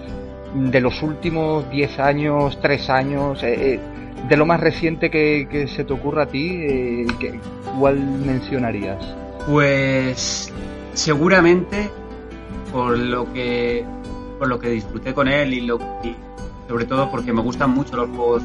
de 0.54 0.80
los 0.80 1.02
últimos 1.02 1.68
10 1.70 1.98
años, 1.98 2.58
3 2.62 2.90
años, 2.90 3.42
eh, 3.42 3.80
de 4.28 4.36
lo 4.36 4.46
más 4.46 4.60
reciente 4.60 5.10
que, 5.10 5.66
se 5.68 5.84
te 5.84 5.92
ocurra 5.92 6.22
a 6.22 6.26
ti, 6.26 7.06
¿cuál 7.78 7.98
mencionarías? 7.98 9.04
Pues 9.48 10.52
seguramente 10.92 11.90
por 12.72 12.96
lo 12.96 13.32
que 13.32 13.84
por 14.38 14.48
lo 14.48 14.58
que 14.58 14.68
disfruté 14.70 15.14
con 15.14 15.28
él 15.28 15.54
y, 15.54 15.62
lo, 15.62 15.78
y 16.02 16.14
sobre 16.68 16.84
todo 16.84 17.10
porque 17.10 17.32
me 17.32 17.40
gustan 17.40 17.70
mucho 17.70 17.96
los 17.96 18.08
juegos 18.10 18.42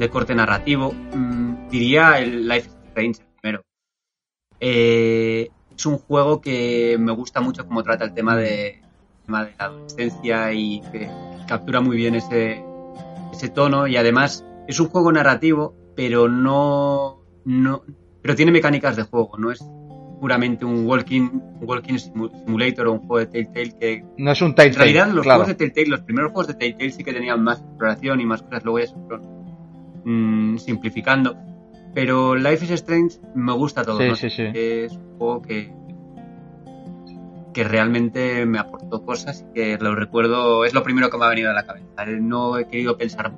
de 0.00 0.08
corte 0.08 0.34
narrativo, 0.34 0.92
mm, 0.92 1.68
diría 1.68 2.18
el 2.18 2.48
Life 2.48 2.68
is 2.68 2.76
Strange 2.88 3.20
primero. 3.40 3.62
Eh, 4.58 5.50
es 5.76 5.86
un 5.86 5.98
juego 5.98 6.40
que 6.40 6.96
me 6.98 7.12
gusta 7.12 7.40
mucho 7.40 7.66
cómo 7.66 7.82
trata 7.82 8.04
el 8.04 8.14
tema 8.14 8.36
de, 8.36 8.82
tema 9.26 9.44
de 9.44 9.54
la 9.58 9.66
adolescencia 9.66 10.52
y 10.52 10.80
que 10.92 11.08
captura 11.46 11.80
muy 11.80 11.96
bien 11.96 12.14
ese, 12.14 12.62
ese 13.32 13.48
tono 13.48 13.86
y 13.86 13.96
además 13.96 14.44
es 14.68 14.78
un 14.80 14.88
juego 14.88 15.12
narrativo 15.12 15.74
pero 15.96 16.28
no, 16.28 17.20
no 17.44 17.82
pero 18.22 18.34
tiene 18.34 18.52
mecánicas 18.52 18.96
de 18.96 19.02
juego, 19.04 19.36
no 19.38 19.50
es 19.50 19.64
puramente 20.20 20.64
un 20.66 20.86
walking, 20.86 21.30
un 21.60 21.60
walking 21.62 21.94
simu- 21.94 22.44
simulator 22.44 22.86
o 22.88 22.92
un 22.92 22.98
juego 23.00 23.18
de 23.18 23.26
Telltale 23.26 23.78
que 23.78 24.04
No 24.18 24.32
es 24.32 24.42
un 24.42 24.48
en 24.48 24.54
Telltale, 24.54 24.78
realidad 24.92 25.08
los 25.08 25.22
claro. 25.24 25.40
juegos 25.44 25.48
de 25.58 25.66
Telltale, 25.66 25.86
los 25.88 26.00
primeros 26.02 26.32
juegos 26.32 26.48
de 26.48 26.54
Telltale 26.54 26.90
sí 26.90 27.02
que 27.02 27.12
tenían 27.14 27.42
más 27.42 27.60
exploración 27.60 28.20
y 28.20 28.26
más 28.26 28.42
cosas, 28.42 28.62
luego 28.64 28.78
ya 28.80 28.86
se 28.88 28.94
fueron 28.94 29.39
mm, 30.04 30.56
simplificando. 30.58 31.36
Pero 31.94 32.36
Life 32.36 32.64
is 32.64 32.70
Strange 32.72 33.18
me 33.34 33.52
gusta 33.52 33.82
todo, 33.84 33.98
Sí, 33.98 34.08
¿no? 34.08 34.14
sí, 34.16 34.30
sí. 34.30 34.44
Es 34.54 34.92
un 34.92 35.18
juego 35.18 35.42
que 35.42 35.72
que 37.52 37.64
realmente 37.64 38.46
me 38.46 38.58
aportó 38.60 39.04
cosas 39.04 39.44
y 39.50 39.54
que 39.54 39.78
lo 39.80 39.96
recuerdo, 39.96 40.64
es 40.64 40.72
lo 40.72 40.84
primero 40.84 41.10
que 41.10 41.18
me 41.18 41.24
ha 41.24 41.28
venido 41.28 41.50
a 41.50 41.52
la 41.52 41.64
cabeza. 41.66 42.06
No 42.20 42.56
he 42.58 42.68
querido 42.68 42.96
pensar 42.96 43.32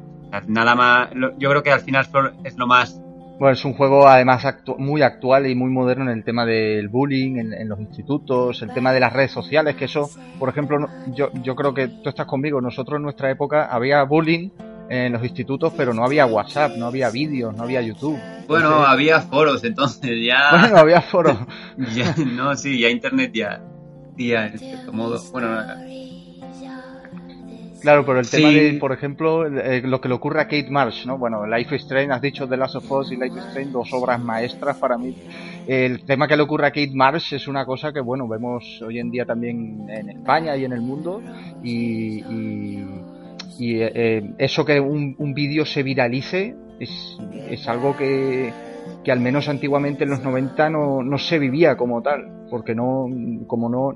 nada 0.47 0.75
más, 0.75 1.09
yo 1.39 1.49
creo 1.49 1.63
que 1.63 1.71
al 1.73 1.81
final 1.81 2.07
es 2.45 2.57
lo 2.59 2.67
más 2.67 3.01
Bueno, 3.39 3.55
es 3.55 3.65
un 3.65 3.73
juego 3.73 4.07
además 4.07 4.45
actu- 4.45 4.77
muy 4.79 5.01
actual 5.01 5.47
y 5.47 5.55
muy 5.55 5.71
moderno 5.71 6.05
en 6.11 6.19
el 6.19 6.25
tema 6.25 6.45
del 6.45 6.89
bullying, 6.91 7.37
en, 7.39 7.53
en 7.55 7.69
los 7.71 7.81
institutos, 7.81 8.61
el 8.61 8.73
tema 8.75 8.93
de 8.93 9.01
las 9.01 9.15
redes 9.15 9.33
sociales, 9.33 9.77
que 9.77 9.87
eso, 9.87 10.11
por 10.39 10.51
ejemplo, 10.51 10.77
yo, 11.15 11.31
yo 11.43 11.57
creo 11.57 11.73
que 11.73 11.89
tú 11.89 12.11
estás 12.11 12.27
conmigo, 12.27 12.61
nosotros 12.61 12.99
en 12.99 13.03
nuestra 13.05 13.31
época 13.31 13.65
había 13.65 14.03
bullying 14.05 14.51
en 14.95 15.13
los 15.13 15.23
institutos, 15.23 15.73
pero 15.75 15.95
no 15.95 16.05
había 16.05 16.27
WhatsApp, 16.27 16.77
no 16.77 16.87
había 16.87 17.09
vídeos, 17.11 17.57
no 17.57 17.63
había 17.63 17.81
YouTube. 17.81 18.19
Bueno, 18.47 18.67
Entonces, 18.69 18.89
había 18.91 19.21
foros, 19.23 19.65
entonces 19.65 20.11
ya. 20.23 20.51
bueno, 20.61 20.77
había 20.77 21.01
foros. 21.01 21.39
ya 21.95 22.15
no, 22.27 22.55
sí, 22.57 22.79
ya 22.79 22.91
internet 22.91 23.33
ya. 23.33 23.63
Ya, 24.19 24.47
en 24.49 24.59
cierto 24.59 24.93
modo. 24.93 25.19
Bueno, 25.33 25.49
Claro, 27.81 28.07
pero 28.07 28.21
el 28.21 28.31
tema 28.31 28.51
Sí. 28.51 28.55
de, 28.55 28.73
por 28.79 28.93
ejemplo, 28.93 29.45
eh, 29.47 29.83
lo 29.83 30.01
que 30.01 30.09
le 30.09 30.15
ocurre 30.15 30.41
a 30.41 30.45
Kate 30.45 30.71
Marsh, 30.71 31.05
¿no? 31.05 31.19
Bueno, 31.19 31.45
Life 31.49 31.75
is 31.75 31.83
Strange, 31.83 32.13
has 32.13 32.23
dicho 32.23 32.47
The 32.47 32.57
Last 32.57 32.77
of 32.77 32.89
Us 32.93 33.11
y 33.11 33.17
Life 33.17 33.37
is 33.37 33.45
Strange, 33.47 33.71
dos 33.73 33.93
obras 33.93 34.21
maestras 34.23 34.77
para 34.77 34.97
mí. 34.97 35.17
El 35.67 36.05
tema 36.05 36.29
que 36.29 36.37
le 36.37 36.45
ocurre 36.45 36.67
a 36.69 36.71
Kate 36.71 36.93
Marsh 36.95 37.35
es 37.35 37.49
una 37.49 37.65
cosa 37.67 37.93
que, 37.93 37.99
bueno, 38.01 38.29
vemos 38.29 38.81
hoy 38.87 39.01
en 39.01 39.11
día 39.11 39.25
también 39.25 39.87
en 39.89 40.11
España 40.11 40.57
y 40.57 40.65
en 40.65 40.73
el 40.73 40.81
mundo. 40.81 41.21
Y, 41.65 42.21
y, 42.21 42.87
y, 43.59 43.77
eh, 43.81 43.93
eh, 43.95 44.31
eso 44.39 44.65
que 44.65 44.81
un, 44.81 45.15
un 45.19 45.35
vídeo 45.35 45.65
se 45.65 45.83
viralice 45.83 46.55
es, 46.81 47.19
es 47.51 47.69
algo 47.69 47.97
que, 47.97 48.53
que 49.05 49.13
al 49.13 49.21
menos 49.21 49.49
antiguamente 49.49 50.05
en 50.05 50.11
los 50.11 50.23
90 50.23 50.71
no, 50.71 51.03
no 51.03 51.19
se 51.19 51.39
vivía 51.39 51.77
como 51.77 52.03
tal, 52.03 52.47
porque 52.51 52.75
no, 52.75 53.07
como 53.47 53.69
no, 53.69 53.93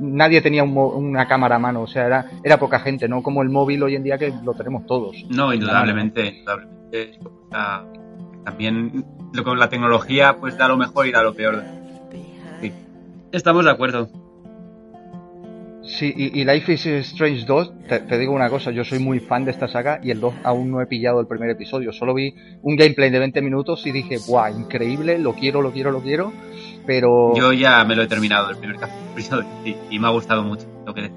nadie 0.00 0.40
tenía 0.40 0.64
un 0.64 0.76
una 0.76 1.26
cámara 1.28 1.56
a 1.56 1.58
mano, 1.58 1.82
o 1.82 1.86
sea, 1.86 2.06
era, 2.06 2.26
era 2.42 2.58
poca 2.58 2.78
gente, 2.80 3.08
no 3.08 3.22
como 3.22 3.42
el 3.42 3.48
móvil 3.50 3.82
hoy 3.82 3.96
en 3.96 4.02
día 4.02 4.18
que 4.18 4.32
lo 4.44 4.54
tenemos 4.54 4.86
todos. 4.86 5.16
no, 5.30 5.52
indudablemente, 5.52 6.26
indudablemente. 6.38 7.18
cosa- 7.22 7.84
también 8.44 9.04
la 9.58 9.68
tecnología 9.68 10.36
pues 10.40 10.56
da 10.56 10.66
lo 10.66 10.76
mejor 10.76 11.06
y 11.06 11.12
da 11.12 11.22
lo 11.22 11.34
peor. 11.34 11.62
Sí. 12.60 12.72
Estamos 13.32 13.64
de 13.64 13.70
acuerdo. 13.70 14.08
Sí, 15.82 16.12
y, 16.14 16.40
y 16.40 16.44
Life 16.44 16.72
is 16.72 16.86
Strange 16.86 17.44
2, 17.46 17.72
te, 17.88 18.18
digo 18.18 18.32
una 18.32 18.50
cosa, 18.50 18.70
yo 18.70 18.84
soy 18.84 18.98
muy 18.98 19.18
fan 19.18 19.44
de 19.44 19.50
esta 19.50 19.66
saga 19.66 19.98
y 20.02 20.10
el 20.10 20.20
2 20.20 20.34
aún 20.44 20.70
no 20.70 20.80
he 20.80 20.86
pillado 20.86 21.20
el 21.20 21.26
primer 21.26 21.50
episodio, 21.50 21.92
solo 21.92 22.12
vi 22.12 22.34
un 22.62 22.76
gameplay 22.76 23.10
de 23.10 23.18
20 23.18 23.40
minutos 23.40 23.86
y 23.86 23.92
dije, 23.92 24.18
¡buah, 24.26 24.50
increíble, 24.50 25.18
lo 25.18 25.32
quiero, 25.32 25.62
lo 25.62 25.72
quiero, 25.72 25.90
lo 25.90 26.00
quiero! 26.00 26.32
Pero... 26.86 27.34
Yo 27.34 27.52
ya 27.52 27.84
me 27.84 27.96
lo 27.96 28.02
he 28.02 28.08
terminado 28.08 28.50
el 28.50 28.56
primer 28.58 28.76
episodio 29.12 29.46
sí, 29.64 29.76
y 29.90 29.98
me 29.98 30.06
ha 30.06 30.10
gustado 30.10 30.42
mucho. 30.42 30.66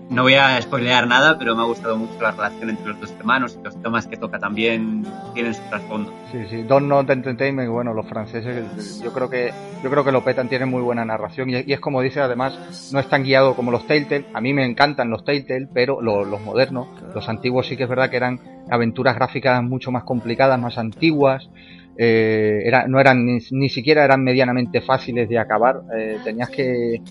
No 0.10 0.24
voy 0.24 0.34
a 0.36 0.62
spoilear 0.62 1.08
nada, 1.08 1.38
pero 1.38 1.56
me 1.56 1.62
ha 1.62 1.66
gustado 1.66 1.98
mucho 1.98 2.14
la 2.22 2.32
relación 2.32 2.70
entre 2.70 2.88
los 2.88 3.00
dos 3.00 3.12
hermanos 3.20 3.58
y 3.60 3.64
los 3.64 3.82
temas 3.82 4.08
que 4.08 4.18
toca 4.18 4.40
también 4.40 5.04
tienen 5.34 5.54
su 5.54 5.64
trasfondo. 5.70 6.12
Sí, 6.32 6.40
sí, 6.50 6.64
Don't 6.64 6.88
Not 6.88 7.10
Entertainment, 7.10 7.70
bueno, 7.70 7.94
los 7.94 8.08
franceses, 8.08 9.02
yo 9.02 9.12
creo 9.12 9.30
que 9.30 9.52
yo 9.84 9.90
creo 9.90 10.06
que 10.06 10.12
lo 10.14 10.24
petan, 10.24 10.48
tienen 10.48 10.70
muy 10.70 10.82
buena 10.82 11.04
narración 11.04 11.50
y, 11.50 11.56
es 11.56 11.80
como 11.82 12.02
dice, 12.02 12.22
además, 12.22 12.58
no 12.92 13.00
es 13.00 13.08
tan 13.10 13.24
guiado 13.24 13.54
como 13.56 13.70
los 13.72 13.86
Telltale. 13.86 14.28
A 14.34 14.40
mí 14.40 14.54
me 14.54 14.66
encantan 14.66 15.10
los 15.10 15.26
Telltale, 15.26 15.68
pero 15.74 16.02
lo- 16.02 16.24
los 16.24 16.42
modernos, 16.42 16.88
los 17.14 17.28
antiguos 17.28 17.68
sí 17.68 17.76
que 17.76 17.84
es 17.84 17.90
verdad 17.90 18.10
que 18.10 18.16
eran 18.18 18.40
aventuras 18.70 19.16
gráficas 19.16 19.62
mucho 19.62 19.92
más 19.92 20.04
complicadas, 20.04 20.60
más 20.60 20.78
antiguas. 20.78 21.50
eh, 21.98 22.62
era, 22.66 22.88
no 22.88 23.00
eran 23.00 23.24
ni, 23.26 23.70
siquiera 23.70 24.04
eran 24.04 24.24
medianamente 24.24 24.82
fáciles 24.82 25.28
de 25.30 25.38
acabar. 25.38 25.82
eh, 25.96 26.18
tenías 26.24 26.50
que, 26.50 27.04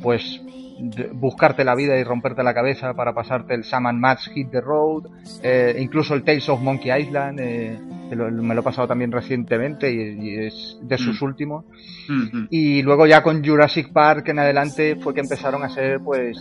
pues, 0.00 0.40
buscarte 1.12 1.64
la 1.64 1.74
vida 1.74 1.96
y 1.98 2.04
romperte 2.04 2.42
la 2.42 2.54
cabeza 2.54 2.94
para 2.94 3.12
pasarte 3.14 3.54
el 3.54 3.64
Sam 3.64 3.86
and 3.86 3.98
Max 4.00 4.30
Hit 4.34 4.50
the 4.50 4.60
Road, 4.60 5.06
eh, 5.42 5.76
incluso 5.78 6.14
el 6.14 6.22
Tales 6.24 6.48
of 6.48 6.60
Monkey 6.60 6.90
Island, 7.02 7.38
eh, 7.40 7.78
que 8.10 8.16
lo- 8.16 8.30
me 8.30 8.54
lo 8.54 8.60
he 8.60 8.64
pasado 8.64 8.88
también 8.88 9.12
recientemente 9.12 9.90
y, 9.92 9.96
y 10.28 10.46
es 10.46 10.78
de 10.82 10.98
sus 10.98 11.20
Mm. 11.20 11.24
últimos. 11.24 11.64
Mm, 12.08 12.36
mm. 12.38 12.48
Y 12.50 12.82
luego 12.82 13.06
ya 13.06 13.22
con 13.22 13.44
Jurassic 13.44 13.92
Park 13.92 14.28
en 14.28 14.38
adelante 14.40 14.96
fue 14.96 15.14
que 15.14 15.20
empezaron 15.20 15.62
a 15.62 15.68
ser 15.68 16.00
pues 16.00 16.36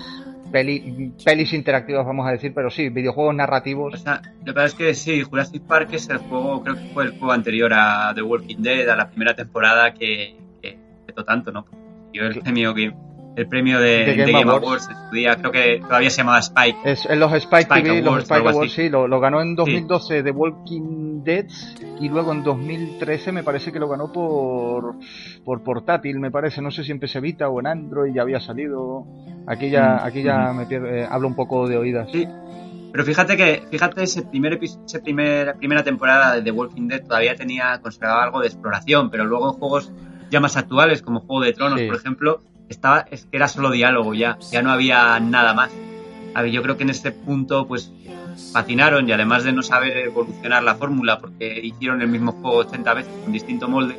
peli, 0.52 1.14
pelis 1.24 1.54
interactivas, 1.54 2.06
vamos 2.06 2.28
a 2.28 2.32
decir, 2.32 2.52
pero 2.54 2.70
sí, 2.70 2.90
videojuegos 2.90 3.34
narrativos. 3.36 3.94
O 3.94 3.98
sea, 3.98 4.22
lo 4.40 4.46
que 4.46 4.54
pasa 4.54 4.66
es 4.68 4.74
que 4.74 4.94
sí, 4.96 5.22
Jurassic 5.22 5.62
Park 5.64 5.90
es 5.94 6.10
el 6.10 6.18
juego, 6.18 6.62
creo 6.64 6.76
que 6.76 6.90
fue 6.94 7.04
el 7.06 7.12
juego 7.12 7.32
anterior 7.32 7.72
a 7.74 8.12
The 8.14 8.22
Walking 8.22 8.58
Dead, 8.58 8.90
a 8.90 8.96
la 8.98 9.08
primera 9.10 9.34
temporada 9.36 9.94
que, 9.94 10.36
que 10.62 10.78
petó 11.06 11.24
tanto, 11.24 11.52
¿no? 11.52 11.66
Yo 12.14 12.24
el 12.24 12.40
premio 12.42 12.74
que 12.74 12.92
el 13.36 13.48
premio 13.48 13.80
de, 13.80 14.06
De 14.06 14.16
de 14.16 14.32
Game 14.32 14.44
Awards. 14.44 14.64
Awards. 14.66 14.90
en 14.90 15.10
su 15.10 15.16
día, 15.16 15.36
creo 15.38 15.52
que 15.52 15.80
todavía 15.80 16.10
se 16.10 16.18
llamaba 16.18 16.40
Spike. 16.40 16.78
Es, 16.84 17.06
en 17.06 17.20
los 17.20 17.32
Spike, 17.34 17.62
Spike 17.64 17.82
TV, 17.84 18.02
los 18.02 18.24
Spike. 18.24 18.50
Awards, 18.50 18.74
sí, 18.74 18.90
lo, 18.90 19.08
lo 19.08 19.20
ganó 19.20 19.42
en 19.42 19.56
2012 19.56 20.24
The 20.24 20.32
Walking 20.32 21.24
Dead 21.24 21.46
y 22.00 22.10
luego 22.10 22.32
en 22.34 22.44
2013 22.44 23.32
me 23.32 23.44
parece 23.44 23.72
que 23.72 23.80
lo 23.80 23.88
ganó 23.88 24.12
por, 24.12 24.96
por 25.46 25.64
portátil, 25.64 26.20
me 26.20 26.32
parece, 26.32 26.62
no 26.62 26.72
sé 26.72 26.84
si 26.84 26.92
en 26.92 27.00
PS 27.00 27.22
Vita 27.22 27.48
o 27.50 27.60
en 27.60 27.68
Android 27.68 28.14
ya 28.14 28.24
había 28.24 28.40
salido. 28.40 29.06
Aquí 29.48 29.70
ya, 29.70 30.02
Mm, 30.04 30.06
aquí 30.08 30.24
ya 30.24 30.46
ujú. 30.50 30.54
me 30.60 30.66
pierde- 30.66 31.02
eh, 31.04 31.08
hablo 31.10 31.28
un 31.28 31.36
poco 31.36 31.68
de 31.68 31.78
oídas. 31.78 32.10
Sí. 32.12 32.28
Pero 32.92 33.06
fíjate 33.06 33.38
que, 33.38 33.64
fíjate, 33.72 34.04
ese 34.04 34.24
primer 34.24 34.60
ese 34.62 35.00
primer, 35.00 35.56
primera 35.56 35.82
temporada 35.84 36.36
de 36.36 36.42
The 36.42 36.52
Walking 36.52 36.90
Dead 36.90 37.02
todavía 37.08 37.36
tenía, 37.36 37.80
conservaba 37.82 38.24
algo 38.26 38.42
de 38.42 38.48
exploración, 38.48 39.10
pero 39.10 39.24
luego 39.24 39.54
en 39.54 39.60
juegos 39.60 39.94
ya 40.30 40.40
más 40.42 40.58
actuales, 40.58 41.02
como 41.02 41.22
Juego 41.22 41.42
de 41.44 41.54
Tronos, 41.54 41.80
Sí. 41.80 41.88
por 41.88 41.96
ejemplo, 41.96 42.42
estaba, 42.72 43.06
era 43.32 43.48
solo 43.48 43.70
diálogo 43.72 44.14
ya, 44.14 44.38
ya 44.52 44.62
no 44.62 44.72
había 44.72 45.20
nada 45.20 45.54
más. 45.54 45.72
A 46.34 46.42
ver, 46.42 46.52
yo 46.52 46.62
creo 46.64 46.78
que 46.78 46.84
en 46.84 46.90
este 46.90 47.12
punto, 47.12 47.68
pues, 47.68 47.92
patinaron 48.54 49.08
y 49.08 49.12
además 49.12 49.44
de 49.44 49.52
no 49.52 49.62
saber 49.62 49.98
evolucionar 49.98 50.64
la 50.64 50.76
fórmula, 50.76 51.20
porque 51.20 51.60
hicieron 51.64 52.02
el 52.02 52.08
mismo 52.08 52.32
juego 52.34 52.58
80 52.58 52.94
veces 52.94 53.14
con 53.24 53.32
distinto 53.34 53.68
molde, 53.68 53.98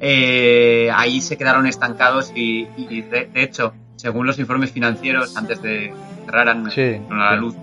eh, 0.00 0.90
ahí 0.94 1.20
se 1.20 1.36
quedaron 1.36 1.66
estancados 1.66 2.32
y, 2.34 2.66
y 2.76 3.02
de, 3.02 3.26
de 3.26 3.42
hecho, 3.42 3.72
según 3.96 4.26
los 4.26 4.38
informes 4.38 4.72
financieros, 4.72 5.36
antes 5.36 5.62
de 5.62 5.92
cerraran 6.26 6.70
Sí, 6.70 6.96
con 7.08 7.18
la 7.18 7.34
sí. 7.34 7.40
luz, 7.40 7.54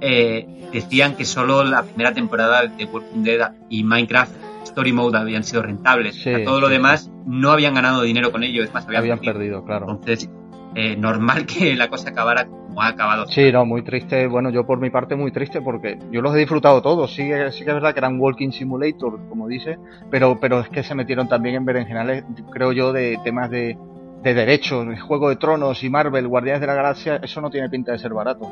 eh, 0.00 0.68
decían 0.72 1.16
que 1.16 1.24
solo 1.24 1.64
la 1.64 1.82
primera 1.82 2.12
temporada 2.12 2.62
de 2.66 2.84
Walking 2.86 3.22
Dead 3.22 3.52
y 3.68 3.84
Minecraft 3.84 4.32
Story 4.66 4.92
Mode 4.92 5.18
habían 5.18 5.42
sido 5.44 5.62
rentables. 5.62 6.14
Sí, 6.16 6.30
O 6.32 6.36
sea, 6.36 6.44
todo 6.44 6.60
lo 6.60 6.68
demás 6.68 7.10
no 7.26 7.50
habían 7.50 7.74
ganado 7.74 8.02
dinero 8.02 8.30
con 8.32 8.42
ello, 8.44 8.62
es 8.62 8.72
más, 8.74 8.84
habían, 8.86 9.02
Habían 9.02 9.18
perdido. 9.18 9.34
perdido, 9.34 9.64
claro. 9.64 9.86
Entonces, 9.90 10.30
eh, 10.74 10.96
normal 10.96 11.46
que 11.46 11.74
la 11.76 11.88
cosa 11.88 12.10
acabara 12.10 12.46
como 12.46 12.82
ha 12.82 12.88
acabado. 12.88 13.26
Sí, 13.28 13.50
no, 13.50 13.64
muy 13.64 13.82
triste. 13.82 14.26
Bueno, 14.26 14.50
yo 14.50 14.66
por 14.66 14.78
mi 14.78 14.90
parte 14.90 15.16
muy 15.16 15.32
triste 15.32 15.62
porque 15.62 15.98
yo 16.12 16.20
los 16.20 16.34
he 16.34 16.38
disfrutado 16.38 16.82
todos. 16.82 17.12
Sí, 17.14 17.26
que- 17.26 17.50
sí 17.52 17.64
que 17.64 17.70
es 17.70 17.74
verdad 17.74 17.94
que 17.94 18.00
eran 18.00 18.20
Walking 18.20 18.50
Simulator, 18.50 19.18
como 19.28 19.48
dice, 19.48 19.78
pero, 20.10 20.38
pero 20.40 20.60
es 20.60 20.68
que 20.68 20.82
se 20.82 20.94
metieron 20.94 21.28
también 21.28 21.54
en 21.56 21.64
berenjenales, 21.64 22.24
creo 22.52 22.72
yo, 22.72 22.92
de 22.92 23.18
temas 23.24 23.48
de, 23.50 23.78
de 24.22 24.34
derechos. 24.34 24.86
Juego 25.00 25.30
de 25.30 25.36
Tronos 25.36 25.82
y 25.84 25.88
Marvel, 25.88 26.28
Guardianes 26.28 26.60
de 26.60 26.66
la 26.66 26.74
Galaxia, 26.74 27.16
eso 27.22 27.40
no 27.40 27.48
tiene 27.50 27.70
pinta 27.70 27.92
de 27.92 27.98
ser 27.98 28.12
barato. 28.12 28.50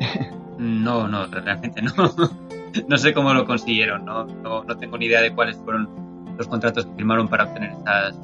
No, 0.58 1.08
no, 1.08 1.26
realmente 1.26 1.82
no. 1.82 1.92
no 2.88 2.96
sé 2.96 3.12
cómo 3.12 3.32
lo 3.34 3.44
consiguieron, 3.46 4.04
¿no? 4.04 4.24
No, 4.24 4.64
no 4.64 4.76
tengo 4.76 4.98
ni 4.98 5.06
idea 5.06 5.20
de 5.20 5.32
cuáles 5.32 5.56
fueron 5.58 5.88
los 6.36 6.48
contratos 6.48 6.86
que 6.86 6.92
firmaron 6.96 7.28
para 7.28 7.44
obtener 7.44 7.72
esas, 7.72 8.18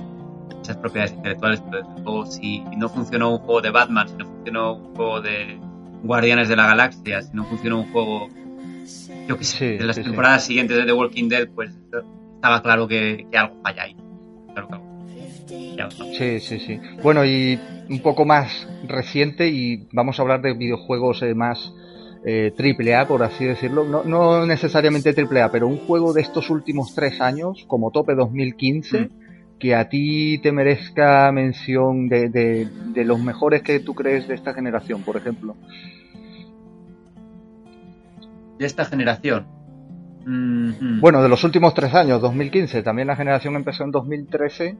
esas 0.62 0.76
propiedades 0.78 1.12
intelectuales, 1.12 1.62
pero 1.70 1.87
desde 1.87 2.02
luego 2.02 2.26
si 2.26 2.61
no 2.76 2.88
funcionó 2.88 3.30
un 3.32 3.38
juego 3.38 3.61
de 3.61 3.70
Batman, 3.70 4.08
si 4.08 4.14
no 4.16 4.24
funcionó 4.26 4.72
un 4.74 4.94
juego 4.94 5.20
de 5.20 5.58
Guardianes 6.02 6.48
de 6.48 6.56
la 6.56 6.66
Galaxia, 6.66 7.22
si 7.22 7.34
no 7.37 7.44
funcionó 7.44 7.80
un 7.80 7.92
juego, 7.92 8.28
yo 9.28 9.37
qué 9.37 9.44
sé, 9.44 9.58
Sí, 9.58 9.78
de 9.78 9.84
las 9.87 9.96
sí, 9.96 10.02
sí. 10.02 10.08
temporadas 10.08 10.44
siguientes 10.44 10.76
de 10.76 10.84
The 10.84 10.92
Walking 10.92 11.28
Dead, 11.28 11.48
pues 11.54 11.70
estaba 12.34 12.62
claro 12.62 12.87
que, 12.88 13.26
que 13.30 13.37
algo 13.38 13.56
falla 13.62 13.82
ahí. 13.82 13.96
Claro 14.52 14.68
que 14.68 14.74
algo. 14.74 14.88
Ya, 15.76 15.84
¿no? 15.84 15.90
Sí, 15.90 16.40
sí, 16.40 16.58
sí. 16.61 16.80
Bueno, 17.02 17.24
y 17.24 17.58
un 17.90 18.00
poco 18.00 18.24
más 18.24 18.68
reciente 18.87 19.48
y 19.48 19.88
vamos 19.92 20.18
a 20.18 20.22
hablar 20.22 20.40
de 20.42 20.54
videojuegos 20.54 21.22
eh, 21.22 21.34
más 21.34 21.72
eh, 22.24 22.52
triple 22.57 22.94
A, 22.94 23.07
por 23.07 23.22
así 23.22 23.44
decirlo. 23.44 23.85
No, 23.85 24.04
no 24.04 24.46
necesariamente 24.46 25.12
triple 25.12 25.42
A, 25.42 25.50
pero 25.50 25.66
un 25.66 25.78
juego 25.78 26.12
de 26.12 26.22
estos 26.22 26.50
últimos 26.50 26.94
tres 26.94 27.20
años, 27.20 27.64
como 27.66 27.90
tope 27.90 28.14
2015, 28.14 29.11
que 29.59 29.74
a 29.74 29.88
ti 29.88 30.38
te 30.38 30.52
merezca 30.52 31.31
mención 31.33 32.09
de, 32.09 32.28
de, 32.28 32.68
de 32.94 33.04
los 33.04 33.20
mejores 33.20 33.62
que 33.62 33.81
tú 33.81 33.94
crees 33.94 34.28
de 34.28 34.35
esta 34.35 34.54
generación, 34.54 35.02
por 35.02 35.16
ejemplo. 35.16 35.57
De 38.59 38.66
esta 38.66 38.85
generación. 38.85 39.46
Mm, 40.28 40.68
mm. 40.68 41.00
Bueno, 41.00 41.22
de 41.22 41.28
los 41.28 41.42
últimos 41.44 41.72
tres 41.74 41.94
años, 41.94 42.20
2015. 42.20 42.83
También 42.83 43.09
la 43.09 43.16
generación 43.16 43.57
empezó 43.57 43.85
en 43.85 43.90
2013. 43.90 44.76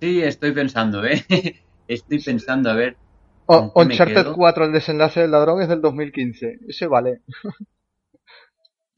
Sí, 0.00 0.22
estoy 0.22 0.52
pensando, 0.52 1.04
¿eh? 1.04 1.24
Estoy 1.88 2.22
pensando, 2.22 2.70
a 2.70 2.74
ver. 2.74 2.96
Oh, 3.50 3.72
¿Con 3.72 3.84
qué 3.84 3.88
me 3.88 3.94
Uncharted 3.94 4.22
quedo? 4.24 4.34
4, 4.34 4.64
el 4.66 4.72
desenlace 4.72 5.20
del 5.20 5.30
ladrón, 5.30 5.62
es 5.62 5.68
del 5.68 5.80
2015. 5.80 6.58
Ese 6.68 6.86
vale. 6.86 7.22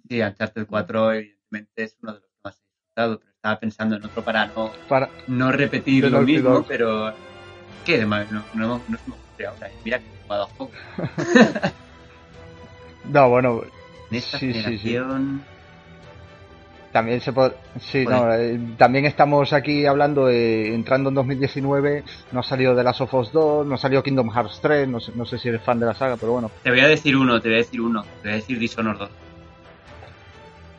Sí, 0.08 0.20
Uncharted 0.20 0.66
4 0.66 1.12
evidentemente 1.12 1.84
es 1.84 1.96
uno 2.02 2.14
de 2.14 2.20
los 2.20 2.30
más 2.42 2.56
he 2.56 2.64
disfrutado, 2.66 3.20
pero 3.20 3.30
estaba 3.32 3.60
pensando 3.60 3.96
en 3.96 4.04
otro 4.04 4.24
para 4.24 4.46
no, 4.48 4.72
Para, 4.88 5.08
no 5.28 5.52
repetir 5.52 6.10
lo 6.10 6.22
mismo, 6.22 6.50
Dog. 6.50 6.66
pero... 6.66 7.12
¿Qué 7.86 7.98
de 7.98 8.06
mal? 8.06 8.26
No, 8.30 8.44
no, 8.54 8.82
no 8.88 8.96
ocurre 9.14 9.46
ahora. 9.46 9.70
Mira 9.84 9.98
que 10.00 10.04
he 10.04 10.22
jugado 10.24 10.42
a 10.42 10.46
juegos. 10.46 10.74
No, 13.04 13.28
bueno, 13.28 13.62
En 14.10 14.16
esta 14.16 14.38
Sí, 14.38 14.52
sí, 14.52 14.78
sí. 14.78 14.98
También 16.92 17.20
se 17.20 17.32
puede... 17.32 17.54
Sí, 17.80 18.04
no, 18.04 18.32
eh, 18.34 18.58
también 18.76 19.04
estamos 19.04 19.52
aquí 19.52 19.86
hablando, 19.86 20.26
de, 20.26 20.74
entrando 20.74 21.08
en 21.10 21.14
2019, 21.14 22.04
no 22.32 22.40
ha 22.40 22.42
salido 22.42 22.74
The 22.74 22.82
Last 22.82 23.00
of 23.02 23.14
Us 23.14 23.32
2, 23.32 23.66
no 23.66 23.74
ha 23.74 23.78
salido 23.78 24.02
Kingdom 24.02 24.30
Hearts 24.30 24.60
3, 24.60 24.88
no 24.88 25.00
sé, 25.00 25.12
no 25.14 25.24
sé 25.24 25.38
si 25.38 25.48
eres 25.48 25.62
fan 25.62 25.78
de 25.78 25.86
la 25.86 25.94
saga, 25.94 26.16
pero 26.16 26.32
bueno. 26.32 26.50
Te 26.62 26.70
voy 26.70 26.80
a 26.80 26.88
decir 26.88 27.16
uno, 27.16 27.40
te 27.40 27.48
voy 27.48 27.56
a 27.56 27.58
decir 27.58 27.80
uno. 27.80 28.02
Te 28.02 28.28
voy 28.28 28.32
a 28.32 28.36
decir 28.36 28.58
Dishonored 28.58 28.98
2. 28.98 29.10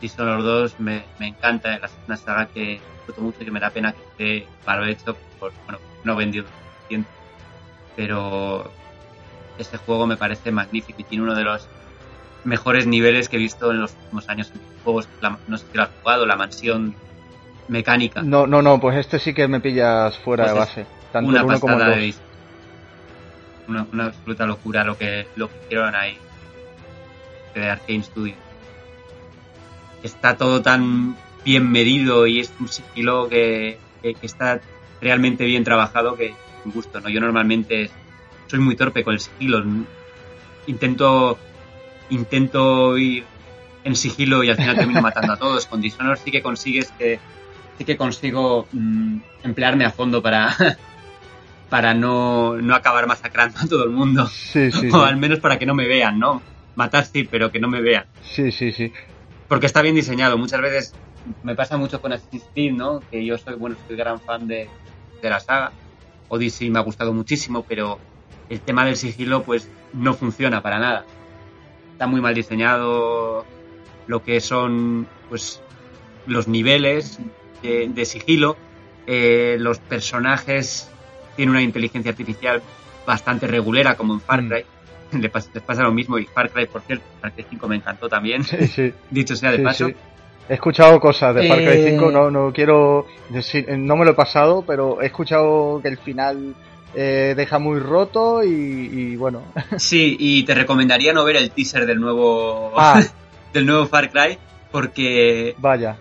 Dishonored 0.02 0.44
2 0.44 0.80
me, 0.80 1.04
me 1.20 1.28
encanta, 1.28 1.76
es 1.76 1.92
una 2.08 2.18
saga 2.18 2.48
que 2.48 2.82
disfruto 2.96 3.22
mucho 3.22 3.38
y 3.42 3.46
que 3.46 3.52
me 3.52 3.60
da 3.60 3.70
pena 3.70 3.94
que 3.94 4.38
esté 4.38 4.48
paro 4.66 4.86
hecho 4.86 5.16
por, 5.40 5.54
bueno, 5.66 5.80
no 6.04 6.16
vendido. 6.16 6.46
Pero 7.96 8.72
ese 9.58 9.78
juego 9.78 10.08
me 10.08 10.18
parece 10.18 10.52
magnífico 10.52 11.02
y 11.02 11.04
tiene 11.04 11.24
uno 11.24 11.36
de 11.36 11.44
los 11.44 11.68
mejores 12.44 12.88
niveles 12.88 13.30
que 13.30 13.36
he 13.38 13.40
visto 13.40 13.72
en 13.72 13.82
los 13.82 13.94
últimos 14.04 14.28
años 14.30 14.52
en 14.54 14.62
juegos. 14.84 15.08
La- 15.22 15.38
no 15.48 15.58
sé 15.58 15.66
si 15.72 15.78
lo 15.78 15.84
has 15.84 15.90
jugado, 16.02 16.26
la 16.26 16.36
mansión 16.36 16.96
mecánica. 17.68 18.22
No, 18.22 18.48
no, 18.48 18.62
no, 18.62 18.80
pues 18.80 18.98
este 18.98 19.20
sí 19.20 19.34
que 19.34 19.48
me 19.48 19.60
pillas 19.60 20.18
fuera 20.20 20.44
Pues 20.46 20.54
de 20.54 20.60
base. 20.60 20.86
Tanto 21.12 21.30
una 21.30 21.40
el 21.40 21.46
uno 21.46 21.60
como 21.60 21.74
el 21.74 21.80
pasada 21.80 21.96
2. 21.96 22.06
de 22.06 22.14
una, 23.68 23.88
una 23.94 24.06
absoluta 24.08 24.46
locura 24.46 24.84
lo 24.84 24.98
que 24.98 25.28
lo 25.36 25.48
que 25.50 25.54
hicieron 25.66 25.96
ahí 25.96 26.18
de 27.54 27.70
Arkane 27.70 28.04
Studio 28.04 28.34
está 30.04 30.36
todo 30.36 30.62
tan 30.62 31.16
bien 31.46 31.72
medido 31.72 32.26
y 32.28 32.40
es 32.40 32.52
un 32.60 32.68
sigilo 32.68 33.30
que, 33.30 33.78
que- 34.02 34.16
que 34.16 34.26
está 34.26 34.60
realmente 35.00 35.46
bien 35.46 35.64
trabajado 35.64 36.16
que 36.16 36.34
un 36.66 36.72
gusto 36.72 37.00
no 37.02 37.10
yo 37.10 37.20
normalmente 37.22 37.90
soy 38.48 38.60
muy 38.60 38.76
torpe 38.76 39.04
con 39.04 39.14
el 39.14 39.20
sigilo 39.20 39.64
intento 40.68 41.38
intento 42.12 42.98
ir 42.98 43.26
en 43.84 43.96
sigilo 43.96 44.44
y 44.44 44.50
al 44.50 44.56
final 44.58 44.76
termino 44.76 45.02
matando 45.10 45.34
a 45.34 45.38
todos 45.38 45.66
con 45.66 45.82
Dishonored 45.82 46.20
sí 46.24 46.30
que 46.32 46.42
consigues 46.44 46.92
que 46.98 47.20
sí 47.78 47.84
que 47.86 47.98
consigo 47.98 48.68
mm, 48.72 49.18
emplearme 49.44 49.86
a 49.86 49.92
fondo 49.92 50.22
para 50.22 50.56
para 51.70 51.94
no, 51.94 52.58
no 52.58 52.76
acabar 52.76 53.08
masacrando 53.08 53.58
a 53.60 53.68
todo 53.68 53.84
el 53.86 53.90
mundo 53.92 54.28
Sí, 54.28 54.72
sí, 54.72 54.88
o 54.94 55.00
sí. 55.02 55.04
al 55.04 55.18
menos 55.18 55.40
para 55.40 55.58
que 55.58 55.66
no 55.66 55.74
me 55.74 55.88
vean 55.88 56.20
no 56.20 56.42
matar 56.76 57.06
sí 57.06 57.24
pero 57.24 57.52
que 57.52 57.60
no 57.60 57.68
me 57.68 57.82
vean 57.82 58.06
Sí, 58.24 58.52
sí, 58.52 58.72
sí. 58.72 58.94
porque 59.48 59.66
está 59.66 59.82
bien 59.82 59.96
diseñado. 59.96 60.38
Muchas 60.38 60.62
veces 60.62 60.94
me 61.44 61.54
pasa 61.56 61.78
mucho 61.78 62.02
con 62.02 62.14
Assassin's 62.14 62.46
Creed, 62.54 62.72
¿no? 62.74 63.02
Que 63.12 63.26
yo 63.26 63.38
soy, 63.38 63.56
bueno, 63.56 63.76
soy 63.88 63.96
gran 63.98 64.20
fan 64.22 64.48
de, 64.48 64.70
de 65.22 65.30
la 65.30 65.40
saga. 65.40 65.72
Odyssey 66.30 66.70
me 66.70 66.80
ha 66.80 66.82
gustado 66.82 67.14
muchísimo, 67.14 67.64
pero 67.68 68.00
el 68.50 68.62
tema 68.62 68.86
del 68.86 68.96
sigilo, 68.96 69.44
pues, 69.44 69.70
no 69.94 70.14
funciona 70.14 70.64
para 70.64 70.80
nada. 70.80 71.06
Está 72.02 72.10
muy 72.10 72.20
mal 72.20 72.34
diseñado 72.34 73.46
lo 74.08 74.24
que 74.24 74.42
son, 74.42 75.06
pues, 75.30 75.62
los 76.26 76.48
niveles 76.48 77.20
de, 77.62 77.90
de 77.90 78.06
sigilo. 78.06 78.58
Eh, 79.06 79.58
los 79.60 79.78
personajes 79.78 80.90
tienen 81.36 81.52
una 81.52 81.62
inteligencia 81.62 82.10
artificial 82.10 82.64
bastante 83.06 83.46
regulera, 83.46 83.94
como 83.98 84.16
en 84.16 84.20
Far 84.20 84.42
Mm. 84.42 84.50
Cry. 84.50 84.66
Le 85.22 85.30
pasa, 85.30 85.52
les 85.54 85.62
pasa 85.62 85.84
lo 85.84 85.92
mismo 85.92 86.18
y 86.18 86.26
Far 86.26 86.50
Cry, 86.50 86.66
por 86.66 86.82
cierto, 86.82 87.06
Far 87.22 87.34
Cry 87.34 87.46
5 87.52 87.68
me 87.68 87.76
encantó 87.76 88.10
también 88.10 88.44
Sí, 88.46 88.66
sí. 88.66 88.92
dicho 89.12 89.36
sea 89.36 89.52
de 89.52 89.58
sí, 89.58 89.64
paso. 89.64 89.88
sí. 89.90 89.96
He 90.50 90.56
escuchado 90.56 91.00
cosas 91.00 91.36
de 91.36 91.48
Far 91.48 91.60
Cry 91.60 91.68
Eh, 91.68 91.90
5, 91.92 92.10
no, 92.12 92.32
no 92.32 92.52
quiero 92.52 93.06
decir, 93.30 93.68
no 93.78 93.96
me 93.96 94.06
lo 94.06 94.12
he 94.12 94.16
pasado, 94.16 94.64
pero 94.66 95.04
he 95.04 95.06
escuchado 95.06 95.80
que 95.84 95.90
el 95.90 96.00
final 96.00 96.56
eh, 96.96 97.34
deja 97.36 97.60
muy 97.60 97.80
roto 97.80 98.44
y, 98.44 98.50
y 98.50 99.16
bueno. 99.16 99.44
Sí, 99.78 100.16
y 100.20 100.44
te 100.44 100.54
recomendaría 100.56 101.14
no 101.14 101.24
ver 101.24 101.38
el 101.38 101.52
teaser 101.52 101.86
del 101.86 102.00
nuevo 102.00 102.74
Ah, 102.76 103.02
del 103.54 103.66
nuevo 103.66 103.88
Far 103.88 104.10
Cry 104.12 104.38
porque 104.72 105.56
vaya. 105.58 105.98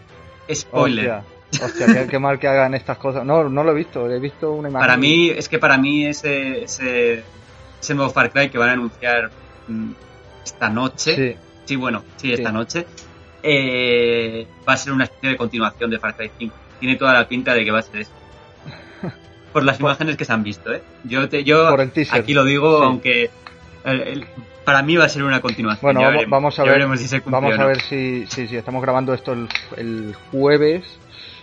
spoiler. 0.53 1.11
hostia. 1.11 1.25
Hostia, 1.65 2.07
qué, 2.07 2.19
mal 2.21 2.39
que 2.39 2.47
hagan 2.47 2.75
estas 2.75 2.97
cosas. 2.99 3.25
No, 3.25 3.49
no 3.49 3.65
lo 3.65 3.73
he 3.73 3.75
visto, 3.75 4.09
he 4.09 4.21
visto 4.21 4.53
una 4.53 4.69
imagen. 4.69 4.87
Para 4.87 4.97
mí, 4.97 5.31
es 5.31 5.49
que 5.49 5.59
para 5.59 5.77
mí 5.79 6.07
ese, 6.07 6.63
ese, 6.63 7.25
ese 7.81 7.95
nuevo 7.95 8.11
Far 8.13 8.31
Cry 8.31 8.49
que 8.51 8.59
van 8.59 8.69
a 8.69 8.73
anunciar 8.75 9.31
mm, 9.67 9.91
esta 10.45 10.69
noche, 10.71 11.37
sí, 11.65 11.75
bueno, 11.75 12.05
sí, 12.17 12.33
esta 12.33 12.53
noche, 12.53 12.87
eh, 13.43 14.47
va 14.69 14.75
a 14.75 14.77
ser 14.77 14.93
una 14.93 15.05
especie 15.05 15.31
de 15.31 15.37
continuación 15.37 15.91
de 15.91 15.99
Far 15.99 16.15
Cry 16.17 16.31
5. 16.39 16.55
Tiene 16.79 16.95
toda 16.97 17.13
la 17.15 17.27
pinta 17.27 17.53
de 17.53 17.65
que 17.65 17.71
va 17.73 17.81
a 17.81 17.83
ser 17.83 18.03
eso. 18.03 18.13
Por 19.53 19.65
las 19.65 19.81
imágenes 19.81 20.17
que 20.17 20.25
se 20.25 20.33
han 20.33 20.43
visto, 20.43 20.73
¿eh? 20.73 20.83
Yo, 21.05 21.29
te, 21.29 21.43
yo 21.43 21.69
aquí 22.13 22.35
lo 22.35 22.45
digo, 22.45 22.83
aunque 22.83 23.31
para 24.65 24.83
mí 24.83 24.97
va 24.97 25.07
a 25.07 25.09
ser 25.09 25.23
una 25.25 25.41
continuación. 25.41 25.95
Bueno, 25.95 26.01
vamos 26.29 26.59
a 26.59 26.65
ver, 26.65 26.83
si 26.99 27.21
vamos 27.27 27.59
a 27.59 27.65
ver 27.65 27.81
si, 27.81 28.27
si, 28.27 28.57
estamos 28.57 28.83
grabando 28.83 29.15
esto 29.15 29.33
el, 29.77 30.15
jueves. 30.31 30.85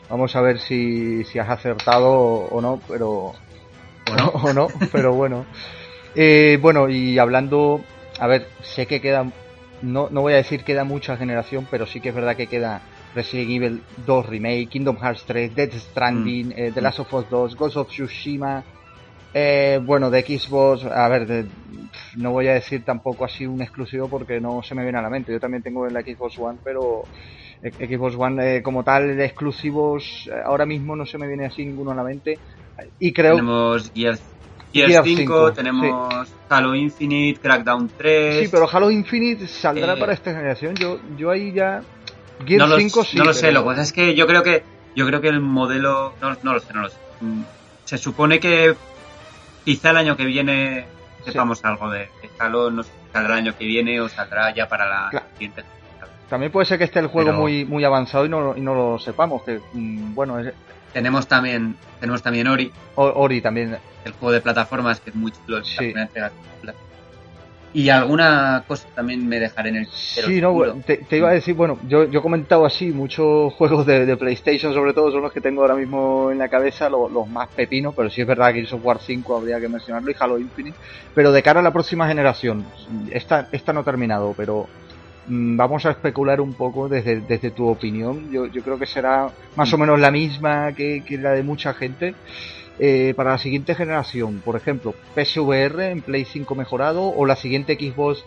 Vamos 0.10 0.36
a 0.38 0.42
ver 0.42 0.60
si, 0.60 1.26
si 1.26 1.38
has 1.38 1.50
acertado 1.50 2.10
o 2.10 2.62
no, 2.62 2.80
pero 2.88 3.34
o 4.34 4.54
no, 4.54 4.68
pero 4.92 5.14
bueno. 5.14 5.46
Eh, 6.16 6.58
bueno, 6.62 6.90
y 6.90 7.20
hablando, 7.20 7.82
a 8.20 8.28
ver, 8.28 8.48
sé 8.62 8.86
que 8.86 9.02
queda, 9.02 9.30
no, 9.82 10.08
no 10.10 10.22
voy 10.22 10.34
a 10.34 10.38
decir 10.38 10.64
queda 10.64 10.86
mucha 10.86 11.18
generación, 11.18 11.68
pero 11.70 11.86
sí 11.86 12.00
que 12.00 12.10
es 12.10 12.16
verdad 12.16 12.36
que 12.36 12.48
queda 12.48 12.82
Resident 13.16 13.50
Evil 13.50 13.84
2 14.06 14.26
Remake, 14.26 14.68
Kingdom 14.68 14.98
Hearts 14.98 15.24
3, 15.26 15.56
Dead 15.56 15.72
Stranding, 15.74 16.50
mm. 16.50 16.54
eh, 16.56 16.72
The 16.74 16.82
Last 16.82 17.00
of 17.00 17.14
Us 17.14 17.30
2, 17.30 17.56
Ghost 17.56 17.78
of 17.78 17.90
Tsushima, 17.90 18.64
eh, 19.34 19.80
bueno, 19.84 20.10
de 20.10 20.22
Xbox, 20.22 20.86
a 20.86 21.08
ver, 21.10 21.46
no 22.16 22.32
voy 22.32 22.48
a 22.48 22.54
decir 22.54 22.84
tampoco 22.84 23.26
así 23.26 23.46
un 23.46 23.62
exclusivo 23.62 24.08
porque 24.08 24.40
no 24.40 24.64
se 24.64 24.74
me 24.74 24.84
viene 24.84 24.98
a 24.98 25.02
la 25.02 25.10
mente. 25.10 25.32
Yo 25.32 25.40
también 25.40 25.62
tengo 25.62 25.86
en 25.86 25.94
la 25.94 26.02
Xbox 26.02 26.40
One, 26.40 26.58
pero 26.64 27.04
Xbox 27.62 28.16
One 28.18 28.58
eh, 28.58 28.64
como 28.64 28.84
tal 28.84 29.16
de 29.16 29.26
exclusivos 29.26 30.30
ahora 30.46 30.66
mismo 30.66 30.96
no 30.96 31.06
se 31.06 31.18
me 31.18 31.28
viene 31.28 31.46
así 31.46 31.66
ninguno 31.66 31.92
a 31.92 31.96
la 31.96 32.04
mente. 32.04 32.40
Y 33.00 33.12
creo 33.12 33.36
tenemos 33.36 33.92
Gears, 33.94 34.22
5, 35.04 35.54
tenemos 35.54 36.30
Halo 36.50 36.76
Infinite, 36.76 37.40
Crackdown 37.40 37.90
3. 37.98 38.40
Sí, 38.44 38.50
pero 38.52 38.68
Halo 38.72 38.92
Infinite 38.92 39.48
saldrá 39.48 39.96
para 39.98 40.14
esta 40.14 40.32
generación. 40.32 40.76
Yo 40.76 41.00
yo 41.18 41.32
ahí 41.32 41.52
ya 41.52 41.82
No 42.40 42.78
5 42.78 43.04
sí. 43.04 43.18
No 43.18 43.26
lo 43.26 43.34
sé, 43.34 43.52
lo 43.52 43.62
que 43.64 43.68
pasa 43.68 43.82
es 43.82 43.94
que 43.94 44.16
yo 44.16 44.28
creo 44.28 44.44
que 44.44 44.64
yo 44.96 45.06
creo 45.06 45.22
que 45.22 45.30
el 45.30 45.40
modelo 45.40 46.14
no, 46.22 46.36
no 46.44 46.54
lo 46.54 46.60
sé, 46.60 46.74
no 46.74 46.82
lo 46.82 46.90
sé. 46.90 46.98
Mm, 47.22 47.42
se 47.86 47.98
supone 47.98 48.40
que 48.40 48.76
quizá 49.64 49.92
el 49.92 49.98
año 49.98 50.18
que 50.18 50.26
viene 50.26 50.86
sepamos 51.26 51.64
algo 51.66 51.90
de, 51.90 52.10
Halo, 52.40 52.72
no 52.72 52.84
sé 52.84 52.90
si 52.90 53.14
saldrá 53.14 53.34
el 53.34 53.40
año 53.46 53.58
que 53.58 53.66
viene 53.66 54.00
o 54.00 54.10
saldrá 54.10 54.54
ya 54.54 54.68
para 54.68 54.88
la 54.88 55.24
siguiente. 55.34 55.64
También 56.30 56.52
puede 56.52 56.66
ser 56.66 56.78
que 56.78 56.84
esté 56.84 57.00
el 57.00 57.08
juego 57.08 57.32
muy 57.34 57.64
muy 57.66 57.84
avanzado 57.84 58.26
y 58.26 58.30
no, 58.30 58.56
y 58.56 58.62
no 58.62 58.76
lo 58.76 59.00
sepamos, 59.00 59.44
que 59.44 59.62
mm, 59.74 60.14
bueno, 60.14 60.38
tenemos 60.94 61.28
también 61.28 61.78
tenemos 62.00 62.22
también 62.22 62.48
Ori. 62.48 62.72
Ori 62.96 63.42
también. 63.42 63.78
El 64.04 64.14
juego 64.14 64.32
de 64.32 64.42
plataformas 64.42 65.00
que 65.02 65.10
es 65.10 65.16
muy 65.16 65.32
chulo, 65.32 65.64
sí. 65.64 65.94
Y 67.74 67.90
alguna 67.90 68.64
cosa 68.68 68.88
también 68.96 69.28
me 69.28 69.40
dejaré 69.40 69.70
en 69.70 69.76
el 69.76 69.88
Sí, 69.88 70.42
no, 70.42 70.82
te, 70.86 71.06
iba 71.18 71.30
a 71.30 71.34
decir, 71.34 71.54
bueno, 71.54 71.78
yo, 71.88 72.06
yo 72.06 72.20
he 72.20 72.22
comentado 72.22 72.66
así, 72.66 72.92
muchos 72.92 73.54
juegos 73.58 73.86
de, 73.86 74.16
PlayStation 74.18 74.74
sobre 74.74 74.94
todo 74.94 75.12
son 75.12 75.22
los 75.22 75.32
que 75.32 75.42
tengo 75.42 75.62
ahora 75.62 75.76
mismo 75.76 76.32
en 76.32 76.38
la 76.38 76.48
cabeza, 76.48 76.90
los, 76.90 77.28
más 77.28 77.50
pepinos, 77.50 77.94
pero 77.96 78.10
sí 78.10 78.22
es 78.22 78.28
verdad 78.28 78.48
que 78.54 78.66
Gears 78.66 78.84
War 78.84 79.00
5 79.00 79.36
habría 79.36 79.60
que 79.60 79.68
mencionarlo 79.68 80.10
y 80.10 80.16
Halo 80.18 80.40
Infinite. 80.40 80.78
Pero 81.14 81.32
de 81.32 81.44
cara 81.44 81.60
a 81.60 81.64
la 81.64 81.72
próxima 81.72 82.08
generación, 82.08 82.66
esta, 83.12 83.50
esta 83.52 83.74
no 83.74 83.82
ha 83.82 83.84
terminado, 83.84 84.34
pero 84.36 84.68
mm, 85.28 85.58
vamos 85.58 85.86
a 85.86 85.92
especular 85.92 86.40
un 86.40 86.54
poco 86.54 86.88
desde, 86.88 87.22
desde 87.22 87.52
tu 87.52 87.68
opinión. 87.68 88.32
Yo, 88.32 88.48
yo 88.48 88.64
creo 88.64 88.80
que 88.80 88.86
será 88.86 89.30
más 89.56 89.72
o 89.74 89.78
menos 89.78 90.00
la 90.00 90.10
misma 90.10 90.72
que, 90.74 91.04
que 91.06 91.18
la 91.18 91.32
de 91.32 91.44
mucha 91.44 91.74
gente. 91.74 92.16
Eh, 92.80 93.14
para 93.16 93.32
la 93.32 93.38
siguiente 93.38 93.74
generación, 93.74 94.42
por 94.46 94.56
ejemplo, 94.56 94.94
PSVR 95.16 95.92
en 95.92 96.02
Play 96.02 96.26
5 96.26 96.54
mejorado 96.54 97.04
o 97.04 97.26
la 97.26 97.36
siguiente 97.36 97.76
Xbox 97.76 98.24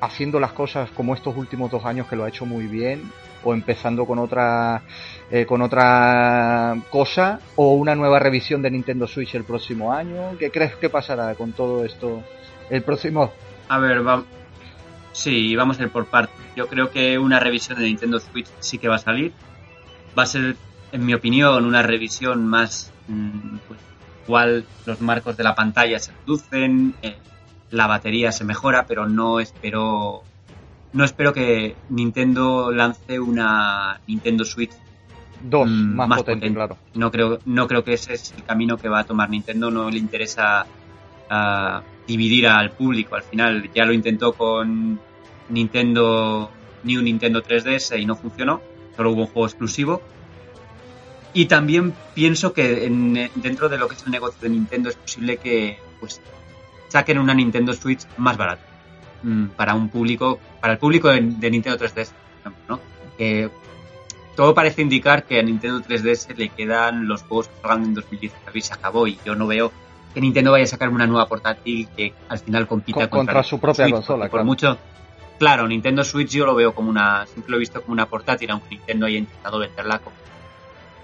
haciendo 0.00 0.38
las 0.40 0.52
cosas 0.52 0.90
como 0.90 1.14
estos 1.14 1.36
últimos 1.36 1.70
dos 1.70 1.84
años 1.86 2.06
que 2.06 2.16
lo 2.16 2.24
ha 2.24 2.28
hecho 2.28 2.44
muy 2.44 2.66
bien 2.66 3.10
o 3.42 3.54
empezando 3.54 4.04
con 4.04 4.18
otra 4.18 4.82
eh, 5.30 5.46
con 5.46 5.62
otra 5.62 6.76
cosa 6.90 7.40
o 7.56 7.74
una 7.74 7.94
nueva 7.94 8.18
revisión 8.18 8.60
de 8.60 8.70
Nintendo 8.70 9.06
Switch 9.06 9.34
el 9.34 9.44
próximo 9.44 9.92
año. 9.92 10.36
¿qué 10.38 10.50
crees 10.50 10.76
que 10.76 10.90
pasará 10.90 11.34
con 11.34 11.52
todo 11.52 11.84
esto 11.84 12.22
el 12.68 12.82
próximo 12.82 13.32
a 13.68 13.78
ver 13.78 14.06
va... 14.06 14.22
sí 15.12 15.56
vamos 15.56 15.80
a 15.80 15.84
ir 15.84 15.90
por 15.90 16.06
partes. 16.06 16.34
Yo 16.56 16.68
creo 16.68 16.90
que 16.90 17.18
una 17.18 17.40
revisión 17.40 17.78
de 17.78 17.86
Nintendo 17.86 18.20
Switch 18.20 18.48
sí 18.60 18.78
que 18.78 18.88
va 18.88 18.96
a 18.96 18.98
salir. 18.98 19.32
Va 20.16 20.24
a 20.24 20.26
ser 20.26 20.56
en 20.92 21.04
mi 21.04 21.14
opinión 21.14 21.64
una 21.64 21.82
revisión 21.82 22.46
más 22.46 22.92
mm, 23.08 23.56
pues, 23.66 23.80
cual 24.26 24.64
los 24.86 25.00
marcos 25.00 25.36
de 25.36 25.44
la 25.44 25.54
pantalla 25.54 25.98
se 25.98 26.12
reducen, 26.12 26.94
eh, 27.02 27.16
la 27.70 27.86
batería 27.86 28.32
se 28.32 28.44
mejora, 28.44 28.86
pero 28.86 29.08
no 29.08 29.40
espero 29.40 30.22
no 30.92 31.04
espero 31.04 31.32
que 31.32 31.74
Nintendo 31.88 32.70
lance 32.70 33.18
una 33.18 34.00
Nintendo 34.06 34.44
Switch 34.44 34.72
2 35.42 35.68
mm, 35.68 35.96
más, 35.96 36.18
potente, 36.18 36.52
claro. 36.52 36.78
No 36.94 37.10
creo 37.10 37.38
no 37.44 37.66
creo 37.66 37.84
que 37.84 37.94
ese 37.94 38.14
es 38.14 38.32
el 38.32 38.44
camino 38.44 38.76
que 38.76 38.88
va 38.88 39.00
a 39.00 39.04
tomar 39.04 39.28
Nintendo, 39.28 39.70
no 39.70 39.90
le 39.90 39.98
interesa 39.98 40.66
ah, 41.30 41.82
dividir 42.06 42.46
al 42.48 42.70
público, 42.70 43.16
al 43.16 43.22
final 43.22 43.70
ya 43.74 43.84
lo 43.84 43.92
intentó 43.92 44.32
con 44.32 45.00
Nintendo 45.48 46.50
New 46.84 47.02
Nintendo 47.02 47.42
3DS 47.42 48.00
y 48.00 48.06
no 48.06 48.14
funcionó, 48.14 48.60
solo 48.96 49.10
hubo 49.10 49.22
un 49.22 49.26
juego 49.26 49.46
exclusivo 49.46 50.02
y 51.34 51.46
también 51.46 51.92
pienso 52.14 52.52
que 52.52 52.88
dentro 53.34 53.68
de 53.68 53.76
lo 53.76 53.88
que 53.88 53.96
es 53.96 54.04
el 54.04 54.12
negocio 54.12 54.40
de 54.40 54.48
Nintendo 54.48 54.88
es 54.88 54.96
posible 54.96 55.36
que 55.36 55.78
pues 56.00 56.20
saquen 56.88 57.18
una 57.18 57.34
Nintendo 57.34 57.74
Switch 57.74 58.06
más 58.16 58.36
barata 58.36 58.62
mm, 59.22 59.48
para 59.48 59.74
un 59.74 59.88
público, 59.88 60.38
para 60.60 60.74
el 60.74 60.78
público 60.78 61.08
de, 61.08 61.20
Nintendo 61.20 61.76
3DS, 61.76 62.10
¿no? 62.68 62.80
todo 64.36 64.54
parece 64.54 64.82
indicar 64.82 65.24
que 65.24 65.38
a 65.38 65.42
Nintendo 65.42 65.80
3DS 65.80 66.34
le 66.36 66.48
quedan 66.48 67.06
los 67.06 67.22
juegos 67.22 67.48
que 67.48 67.60
salgan 67.60 67.84
en 67.84 67.94
2019 67.94 68.58
y 68.58 68.62
se 68.62 68.74
acabó 68.74 69.06
y 69.06 69.18
yo 69.24 69.34
no 69.34 69.46
veo 69.46 69.72
que 70.14 70.20
Nintendo 70.20 70.52
vaya 70.52 70.64
a 70.64 70.68
sacar 70.68 70.88
una 70.88 71.06
nueva 71.06 71.26
portátil 71.26 71.88
que 71.96 72.14
al 72.28 72.38
final 72.38 72.68
compita 72.68 73.10
contra, 73.10 73.42
su 73.42 73.58
propia 73.58 73.90
consola. 73.90 74.28
Por 74.28 74.44
mucho, 74.44 74.78
claro, 75.38 75.66
Nintendo 75.66 76.04
Switch 76.04 76.30
yo 76.30 76.46
lo 76.46 76.54
veo 76.54 76.72
como 76.72 76.90
una, 76.90 77.26
siempre 77.26 77.50
lo 77.50 77.56
he 77.56 77.60
visto 77.60 77.82
como 77.82 77.92
una 77.92 78.06
portátil, 78.06 78.50
aunque 78.50 78.70
Nintendo 78.70 79.06
haya 79.06 79.18
intentado 79.18 79.58
venderla 79.58 79.98
como 79.98 80.14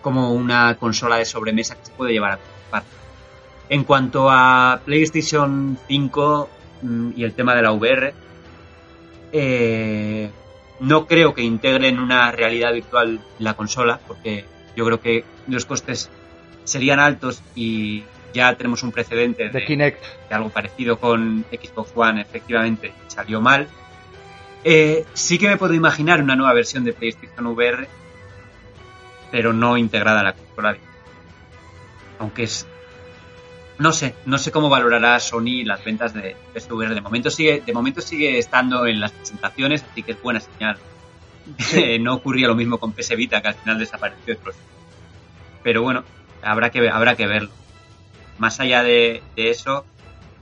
como 0.00 0.32
una 0.32 0.76
consola 0.76 1.16
de 1.16 1.24
sobremesa 1.24 1.76
que 1.76 1.86
se 1.86 1.92
puede 1.92 2.12
llevar 2.12 2.32
a 2.32 2.38
parte. 2.70 2.88
En 3.68 3.84
cuanto 3.84 4.28
a 4.30 4.80
PlayStation 4.84 5.78
5 5.86 6.50
mm, 6.82 7.10
y 7.16 7.24
el 7.24 7.34
tema 7.34 7.54
de 7.54 7.62
la 7.62 7.72
VR, 7.72 8.14
eh, 9.32 10.30
no 10.80 11.06
creo 11.06 11.34
que 11.34 11.42
integren 11.42 11.98
una 11.98 12.32
realidad 12.32 12.72
virtual 12.72 13.20
la 13.38 13.54
consola, 13.54 14.00
porque 14.06 14.44
yo 14.76 14.84
creo 14.84 15.00
que 15.00 15.24
los 15.46 15.66
costes 15.66 16.10
serían 16.64 16.98
altos 16.98 17.42
y 17.54 18.04
ya 18.32 18.54
tenemos 18.56 18.82
un 18.82 18.92
precedente 18.92 19.48
de, 19.48 19.64
Kinect. 19.64 20.02
de 20.28 20.34
algo 20.34 20.50
parecido 20.50 20.98
con 20.98 21.44
Xbox 21.50 21.92
One, 21.94 22.20
efectivamente 22.20 22.92
salió 23.08 23.40
mal. 23.40 23.68
Eh, 24.62 25.04
sí 25.14 25.38
que 25.38 25.48
me 25.48 25.56
puedo 25.56 25.74
imaginar 25.74 26.22
una 26.22 26.36
nueva 26.36 26.52
versión 26.52 26.84
de 26.84 26.92
PlayStation 26.92 27.46
VR 27.46 27.88
pero 29.30 29.52
no 29.52 29.76
integrada 29.76 30.20
en 30.20 30.26
la 30.26 30.32
consola. 30.34 30.76
Aunque 32.18 32.44
es. 32.44 32.66
No 33.78 33.92
sé, 33.92 34.14
no 34.26 34.36
sé 34.36 34.52
cómo 34.52 34.68
valorará 34.68 35.18
Sony 35.20 35.64
las 35.64 35.82
ventas 35.82 36.12
de 36.12 36.36
PSVR. 36.54 36.94
De 36.94 37.00
momento 37.00 37.30
sigue, 37.30 37.62
de 37.64 37.72
momento 37.72 38.02
sigue 38.02 38.38
estando 38.38 38.86
en 38.86 39.00
las 39.00 39.12
presentaciones, 39.12 39.84
así 39.90 40.02
que 40.02 40.12
es 40.12 40.22
buena 40.22 40.40
señal. 40.40 40.76
no 42.00 42.14
ocurría 42.14 42.48
lo 42.48 42.54
mismo 42.54 42.78
con 42.78 42.92
PS 42.92 43.16
Vita, 43.16 43.40
que 43.40 43.48
al 43.48 43.54
final 43.54 43.78
desapareció 43.78 44.36
Pero 45.62 45.82
bueno, 45.82 46.04
habrá 46.42 46.70
que, 46.70 46.88
habrá 46.90 47.16
que 47.16 47.26
verlo. 47.26 47.50
Más 48.38 48.60
allá 48.60 48.82
de, 48.82 49.22
eso, 49.36 49.84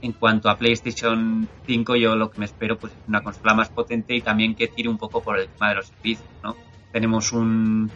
en 0.01 0.13
cuanto 0.13 0.49
a 0.49 0.57
PlayStation 0.57 1.47
5, 1.65 1.95
yo 1.95 2.15
lo 2.15 2.31
que 2.31 2.39
me 2.39 2.45
espero 2.45 2.77
pues, 2.77 2.93
es 2.93 2.99
una 3.07 3.21
consola 3.21 3.53
más 3.53 3.69
potente 3.69 4.15
y 4.15 4.21
también 4.21 4.55
que 4.55 4.67
tire 4.67 4.89
un 4.89 4.97
poco 4.97 5.21
por 5.21 5.39
el 5.39 5.47
tema 5.47 5.69
de 5.69 5.75
los 5.75 5.87
servicios. 5.87 6.27
¿no? 6.43 6.55
Tenemos 6.91 7.31
un, 7.31 7.91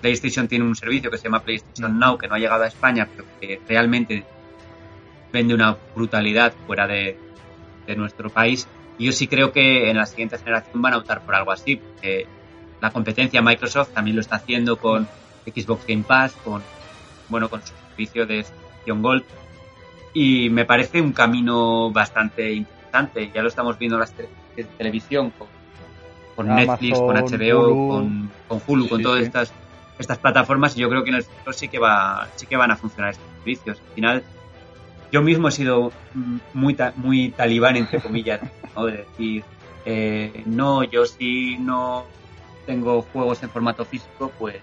PlayStation 0.00 0.48
tiene 0.48 0.64
un 0.64 0.74
servicio 0.74 1.10
que 1.10 1.18
se 1.18 1.24
llama 1.24 1.40
PlayStation 1.40 1.98
Now, 1.98 2.16
que 2.16 2.28
no 2.28 2.34
ha 2.34 2.38
llegado 2.38 2.64
a 2.64 2.66
España, 2.66 3.08
pero 3.10 3.28
que 3.40 3.60
realmente 3.68 4.24
vende 5.32 5.54
una 5.54 5.76
brutalidad 5.94 6.54
fuera 6.66 6.86
de, 6.86 7.18
nuestro 7.96 8.30
país. 8.30 8.66
Y 8.98 9.06
yo 9.06 9.12
sí 9.12 9.28
creo 9.28 9.52
que 9.52 9.90
en 9.90 9.96
la 9.96 10.06
siguiente 10.06 10.38
generación 10.38 10.82
van 10.82 10.94
a 10.94 10.96
optar 10.98 11.24
por 11.24 11.34
algo 11.34 11.52
así, 11.52 11.76
porque 11.76 12.26
la 12.80 12.90
competencia 12.90 13.40
Microsoft 13.42 13.90
también 13.90 14.16
lo 14.16 14.22
está 14.22 14.36
haciendo 14.36 14.76
con 14.76 15.06
Xbox 15.44 15.86
Game 15.86 16.02
Pass, 16.02 16.32
con 16.42 16.62
bueno, 17.28 17.48
con 17.48 17.60
su 17.62 17.72
servicio 17.90 18.26
de 18.26 18.42
suscripción 18.42 19.02
Gold. 19.02 19.24
Y 20.14 20.48
me 20.50 20.64
parece 20.64 21.00
un 21.00 21.12
camino 21.12 21.92
bastante 21.92 22.52
interesante. 22.52 23.30
Ya 23.32 23.42
lo 23.42 23.48
estamos 23.48 23.78
viendo 23.78 23.96
en 23.96 24.00
las 24.00 24.14
televisión 24.78 25.32
con, 26.34 26.54
Netflix, 26.54 26.98
con 26.98 27.16
HBO, 27.16 27.88
con, 28.48 28.62
Hulu, 28.66 28.88
con 28.88 29.02
todas 29.02 29.22
estas 29.22 29.52
estas 29.98 30.18
plataformas 30.18 30.76
y 30.76 30.80
yo 30.80 30.88
creo 30.88 31.04
que 31.04 31.10
en 31.10 31.16
el 31.16 31.22
futuro 31.22 31.52
sí 31.52 31.68
que 31.68 31.78
va 31.78 32.28
sí 32.36 32.46
que 32.46 32.56
van 32.56 32.70
a 32.70 32.76
funcionar 32.76 33.12
estos 33.12 33.26
servicios. 33.38 33.78
Al 33.78 33.94
final, 33.94 34.22
yo 35.12 35.22
mismo 35.22 35.48
he 35.48 35.52
sido 35.52 35.92
muy, 36.52 36.76
muy 36.96 37.30
talibán, 37.30 37.76
entre 37.76 38.00
comillas, 38.00 38.40
¿no? 38.76 38.86
de 38.86 38.98
decir, 38.98 39.44
eh, 39.84 40.42
no, 40.46 40.84
yo 40.84 41.06
si 41.06 41.58
no 41.58 42.06
tengo 42.66 43.02
juegos 43.02 43.42
en 43.42 43.50
formato 43.50 43.84
físico, 43.84 44.32
pues 44.38 44.56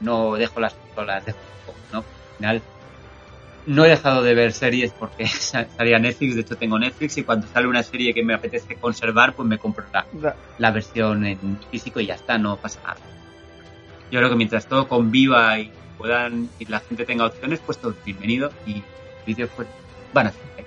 no 0.00 0.34
dejo 0.34 0.60
las 0.60 0.74
consolas, 0.74 1.24
dejo 1.24 1.38
¿no? 1.92 1.98
Al 1.98 2.36
final, 2.36 2.62
no 3.66 3.84
he 3.84 3.88
dejado 3.88 4.22
de 4.22 4.34
ver 4.34 4.52
series 4.52 4.92
porque 4.92 5.26
salía 5.76 5.98
Netflix, 5.98 6.36
de 6.36 6.42
hecho 6.42 6.56
tengo 6.56 6.78
Netflix 6.78 7.18
y 7.18 7.24
cuando 7.24 7.46
sale 7.48 7.66
una 7.66 7.82
serie 7.82 8.14
que 8.14 8.22
me 8.22 8.34
apetece 8.34 8.76
conservar, 8.76 9.34
pues 9.34 9.48
me 9.48 9.58
compro 9.58 9.84
la, 9.92 10.36
la 10.58 10.70
versión 10.70 11.26
en 11.26 11.58
físico 11.70 11.98
y 12.00 12.06
ya 12.06 12.14
está, 12.14 12.38
no 12.38 12.56
pasa 12.56 12.80
nada. 12.82 13.00
Yo 14.10 14.20
creo 14.20 14.30
que 14.30 14.36
mientras 14.36 14.66
todo 14.66 14.88
conviva 14.88 15.58
y 15.58 15.70
puedan 15.98 16.48
y 16.58 16.66
la 16.66 16.80
gente 16.80 17.04
tenga 17.04 17.26
opciones, 17.26 17.60
pues 17.64 17.78
todo 17.78 17.94
bienvenido 18.04 18.50
y 18.66 18.82
vídeos 19.26 19.50
pues 19.56 19.68
van 20.12 20.28
a 20.28 20.30
ser. 20.30 20.66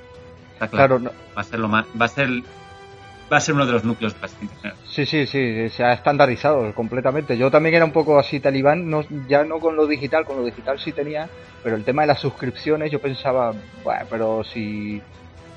Está 0.53 0.67
claro. 0.67 0.99
Va 0.99 1.41
a 1.41 1.43
ser 1.43 1.59
lo 1.59 1.69
más, 1.69 1.85
va 1.99 2.05
a 2.05 2.09
ser 2.09 2.29
va 3.31 3.37
a 3.37 3.39
ser 3.39 3.55
uno 3.55 3.65
de 3.65 3.71
los 3.71 3.83
núcleos 3.83 4.15
Sí, 4.85 5.05
sí, 5.05 5.25
sí, 5.27 5.69
se 5.69 5.83
ha 5.83 5.93
estandarizado 5.93 6.73
completamente. 6.73 7.37
Yo 7.37 7.51
también 7.51 7.75
era 7.75 7.85
un 7.85 7.91
poco 7.91 8.19
así 8.19 8.39
talibán, 8.39 8.89
no, 8.89 9.05
ya 9.27 9.43
no 9.43 9.59
con 9.59 9.75
lo 9.75 9.85
digital, 9.87 10.25
con 10.25 10.37
lo 10.37 10.45
digital 10.45 10.79
sí 10.79 10.91
tenía, 10.91 11.29
pero 11.63 11.75
el 11.75 11.83
tema 11.83 12.03
de 12.03 12.07
las 12.07 12.19
suscripciones 12.19 12.91
yo 12.91 12.99
pensaba, 12.99 13.53
bueno, 13.83 14.05
pero 14.09 14.43
si, 14.43 15.01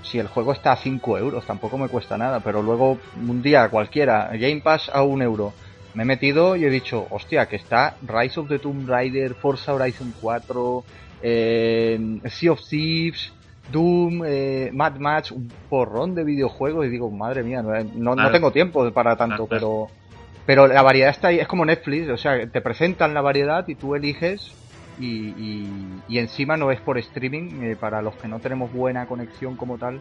si 0.02 0.18
el 0.18 0.28
juego 0.28 0.52
está 0.52 0.72
a 0.72 0.76
5 0.76 1.18
euros, 1.18 1.46
tampoco 1.46 1.78
me 1.78 1.88
cuesta 1.88 2.18
nada, 2.18 2.40
pero 2.40 2.62
luego 2.62 2.98
un 3.16 3.42
día 3.42 3.68
cualquiera, 3.68 4.30
Game 4.34 4.60
Pass 4.60 4.90
a 4.92 5.02
un 5.02 5.22
euro, 5.22 5.54
me 5.94 6.02
he 6.02 6.06
metido 6.06 6.56
y 6.56 6.64
he 6.64 6.70
dicho, 6.70 7.06
hostia, 7.10 7.46
que 7.46 7.56
está 7.56 7.96
Rise 8.06 8.40
of 8.40 8.48
the 8.48 8.58
Tomb 8.58 8.88
Raider, 8.88 9.34
Forza 9.34 9.74
Horizon 9.74 10.14
4, 10.20 10.84
eh, 11.22 12.20
Sea 12.30 12.52
of 12.52 12.60
Thieves, 12.68 13.32
Doom, 13.70 14.22
eh, 14.26 14.70
Mad 14.72 14.96
Max, 14.96 15.30
un 15.30 15.50
porrón 15.68 16.14
de 16.14 16.24
videojuegos 16.24 16.86
y 16.86 16.88
digo, 16.88 17.10
madre 17.10 17.42
mía, 17.42 17.62
no, 17.62 18.14
no, 18.14 18.30
tengo 18.30 18.50
tiempo 18.50 18.90
para 18.92 19.16
tanto, 19.16 19.46
pero 19.46 19.88
pero 20.44 20.66
la 20.66 20.82
variedad 20.82 21.10
está 21.10 21.28
ahí, 21.28 21.38
es 21.38 21.46
como 21.46 21.64
Netflix, 21.64 22.08
o 22.08 22.16
sea, 22.16 22.46
te 22.46 22.60
presentan 22.60 23.14
la 23.14 23.20
variedad 23.20 23.66
y 23.68 23.76
tú 23.76 23.94
eliges 23.94 24.52
y, 24.98 25.68
y, 26.08 26.18
encima 26.18 26.56
no 26.56 26.70
es 26.70 26.80
por 26.80 26.98
streaming, 26.98 27.62
eh, 27.62 27.76
para 27.78 28.02
los 28.02 28.14
que 28.16 28.28
no 28.28 28.40
tenemos 28.40 28.72
buena 28.72 29.06
conexión 29.06 29.56
como 29.56 29.78
tal, 29.78 30.00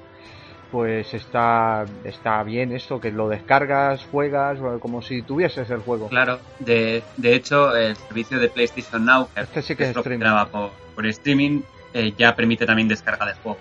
pues 0.72 1.14
está, 1.14 1.86
está 2.04 2.42
bien 2.44 2.72
eso, 2.72 3.02
que 3.02 3.12
lo 3.12 3.28
descargas, 3.28 4.06
juegas, 4.10 4.58
como 4.80 5.02
si 5.02 5.22
tuvieses 5.22 5.70
el 5.70 5.80
juego. 5.80 6.08
Claro, 6.08 6.40
de, 6.60 7.04
de 7.18 7.36
hecho, 7.36 7.76
el 7.76 7.96
servicio 7.98 8.40
de 8.40 8.50
PlayStation 8.50 9.04
Now, 9.06 9.28
que, 9.34 9.42
este 9.42 9.62
sí 9.62 9.76
que, 9.76 9.84
es, 9.84 9.96
streaming. 9.96 10.26
por, 10.52 10.72
por 10.96 11.06
streaming, 11.08 11.62
eh, 11.94 12.14
ya 12.18 12.36
permite 12.36 12.66
también 12.66 12.88
descarga 12.88 13.26
de 13.26 13.34
juego. 13.34 13.58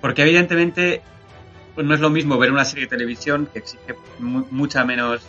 Porque 0.00 0.22
evidentemente 0.22 1.00
pues 1.74 1.86
no 1.86 1.94
es 1.94 2.00
lo 2.00 2.10
mismo 2.10 2.38
ver 2.38 2.52
una 2.52 2.64
serie 2.64 2.84
de 2.84 2.90
televisión 2.90 3.48
que 3.52 3.60
exige 3.60 3.94
mucha 4.18 4.84
menos 4.84 5.22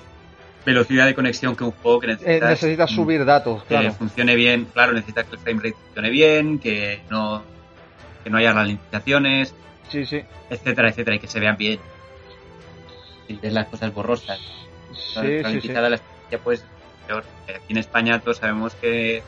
velocidad 0.65 1.05
de 1.05 1.13
conexión 1.13 1.55
que 1.55 1.63
un 1.63 1.71
juego 1.71 1.99
que 1.99 2.07
necesitas, 2.07 2.35
eh, 2.35 2.49
necesitas 2.49 2.91
subir 2.91 3.25
datos, 3.25 3.63
que 3.63 3.91
funcione 3.91 4.35
bien, 4.35 4.65
claro, 4.73 4.93
necesitas 4.93 5.25
que 5.25 5.35
el 5.35 5.41
frame 5.41 5.61
rate 5.61 5.75
funcione 5.85 6.09
bien, 6.09 6.59
que 6.59 7.01
no, 7.09 7.43
que 8.23 8.29
no 8.29 8.37
haya 8.37 8.53
ralentizaciones, 8.53 9.53
sí, 9.93 10.05
sí. 10.05 10.23
etcétera, 10.49 10.89
etcétera, 10.89 11.15
y 11.15 11.19
que 11.19 11.27
se 11.27 11.39
vean 11.39 11.57
bien. 11.57 11.79
Y 13.27 13.35
ves 13.35 13.53
las 13.53 13.67
cosas 13.67 13.93
borrosas. 13.93 14.39
Sí, 14.93 15.43
sí, 15.43 15.61
sí. 15.61 15.67
la 15.69 15.99
pues 16.43 16.65
peor. 17.07 17.23
Aquí 17.47 17.73
en 17.73 17.77
España 17.77 18.19
todos 18.19 18.37
sabemos 18.37 18.75
que 18.75 19.21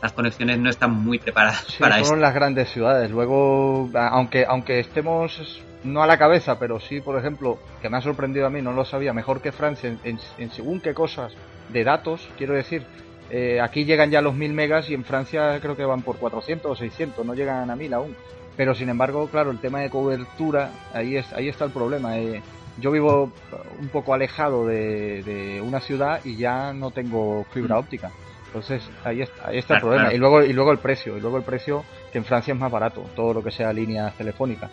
las 0.00 0.12
conexiones 0.12 0.58
no 0.58 0.70
están 0.70 0.92
muy 0.92 1.18
preparadas 1.18 1.76
para 1.78 1.98
eso. 1.98 2.16
Las 2.16 2.34
grandes 2.34 2.70
ciudades. 2.70 3.10
Luego, 3.10 3.90
aunque, 3.94 4.44
aunque 4.46 4.80
estemos 4.80 5.62
no 5.84 6.02
a 6.02 6.06
la 6.06 6.18
cabeza, 6.18 6.58
pero 6.58 6.80
sí, 6.80 7.00
por 7.00 7.18
ejemplo, 7.18 7.58
que 7.80 7.88
me 7.88 7.96
ha 7.96 8.00
sorprendido 8.00 8.46
a 8.46 8.50
mí, 8.50 8.62
no 8.62 8.72
lo 8.72 8.84
sabía, 8.84 9.12
mejor 9.12 9.40
que 9.40 9.52
Francia 9.52 9.96
en, 10.04 10.50
según 10.50 10.80
qué 10.80 10.94
cosas 10.94 11.32
de 11.70 11.84
datos, 11.84 12.28
quiero 12.38 12.54
decir, 12.54 12.84
eh, 13.30 13.60
aquí 13.60 13.84
llegan 13.84 14.10
ya 14.10 14.20
los 14.20 14.34
1000 14.34 14.52
megas 14.52 14.90
y 14.90 14.94
en 14.94 15.04
Francia 15.04 15.58
creo 15.60 15.76
que 15.76 15.84
van 15.84 16.02
por 16.02 16.18
400 16.18 16.70
o 16.70 16.76
600, 16.76 17.24
no 17.24 17.34
llegan 17.34 17.70
a 17.70 17.76
1000 17.76 17.94
aún. 17.94 18.16
Pero 18.56 18.74
sin 18.74 18.88
embargo, 18.88 19.28
claro, 19.28 19.50
el 19.50 19.58
tema 19.58 19.80
de 19.80 19.90
cobertura, 19.90 20.70
ahí, 20.92 21.16
es, 21.16 21.32
ahí 21.32 21.48
está 21.48 21.64
el 21.64 21.70
problema. 21.70 22.18
Eh, 22.18 22.42
yo 22.78 22.90
vivo 22.90 23.32
un 23.80 23.88
poco 23.88 24.14
alejado 24.14 24.66
de, 24.66 25.22
de, 25.22 25.60
una 25.60 25.80
ciudad 25.80 26.20
y 26.24 26.36
ya 26.36 26.72
no 26.72 26.90
tengo 26.90 27.44
fibra 27.52 27.76
mm. 27.76 27.78
óptica. 27.78 28.10
Entonces 28.46 28.82
ahí 29.04 29.22
está, 29.22 29.48
ahí 29.48 29.58
está 29.58 29.74
el 29.76 29.80
problema. 29.80 30.12
Y 30.12 30.18
luego 30.18 30.42
y 30.42 30.52
luego 30.52 30.72
el 30.72 30.78
precio, 30.78 31.16
y 31.16 31.20
luego 31.20 31.38
el 31.38 31.42
precio 31.42 31.84
que 32.12 32.18
en 32.18 32.24
Francia 32.24 32.52
es 32.52 32.60
más 32.60 32.70
barato, 32.70 33.02
todo 33.16 33.32
lo 33.32 33.42
que 33.42 33.50
sea 33.50 33.72
línea 33.72 34.10
telefónica. 34.10 34.68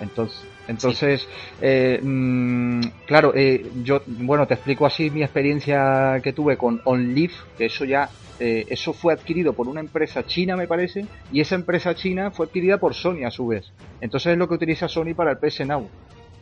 Entonces, 0.00 0.42
entonces 0.68 1.28
eh, 1.60 2.00
mm, 2.02 2.80
claro, 3.06 3.32
eh, 3.34 3.70
yo, 3.82 4.02
bueno, 4.06 4.46
te 4.46 4.54
explico 4.54 4.86
así 4.86 5.10
mi 5.10 5.22
experiencia 5.22 6.20
que 6.22 6.32
tuve 6.32 6.56
con 6.56 6.80
OnLive, 6.84 7.34
que 7.58 7.66
eso 7.66 7.84
ya, 7.84 8.08
eh, 8.38 8.66
eso 8.68 8.92
fue 8.92 9.12
adquirido 9.12 9.52
por 9.52 9.68
una 9.68 9.80
empresa 9.80 10.24
china, 10.24 10.56
me 10.56 10.66
parece, 10.66 11.06
y 11.32 11.40
esa 11.40 11.54
empresa 11.54 11.94
china 11.94 12.30
fue 12.30 12.46
adquirida 12.46 12.78
por 12.78 12.94
Sony 12.94 13.24
a 13.26 13.30
su 13.30 13.46
vez. 13.46 13.72
Entonces 14.00 14.32
es 14.32 14.38
lo 14.38 14.48
que 14.48 14.54
utiliza 14.54 14.88
Sony 14.88 15.14
para 15.14 15.32
el 15.32 15.38
PS 15.38 15.66
Now. 15.66 15.88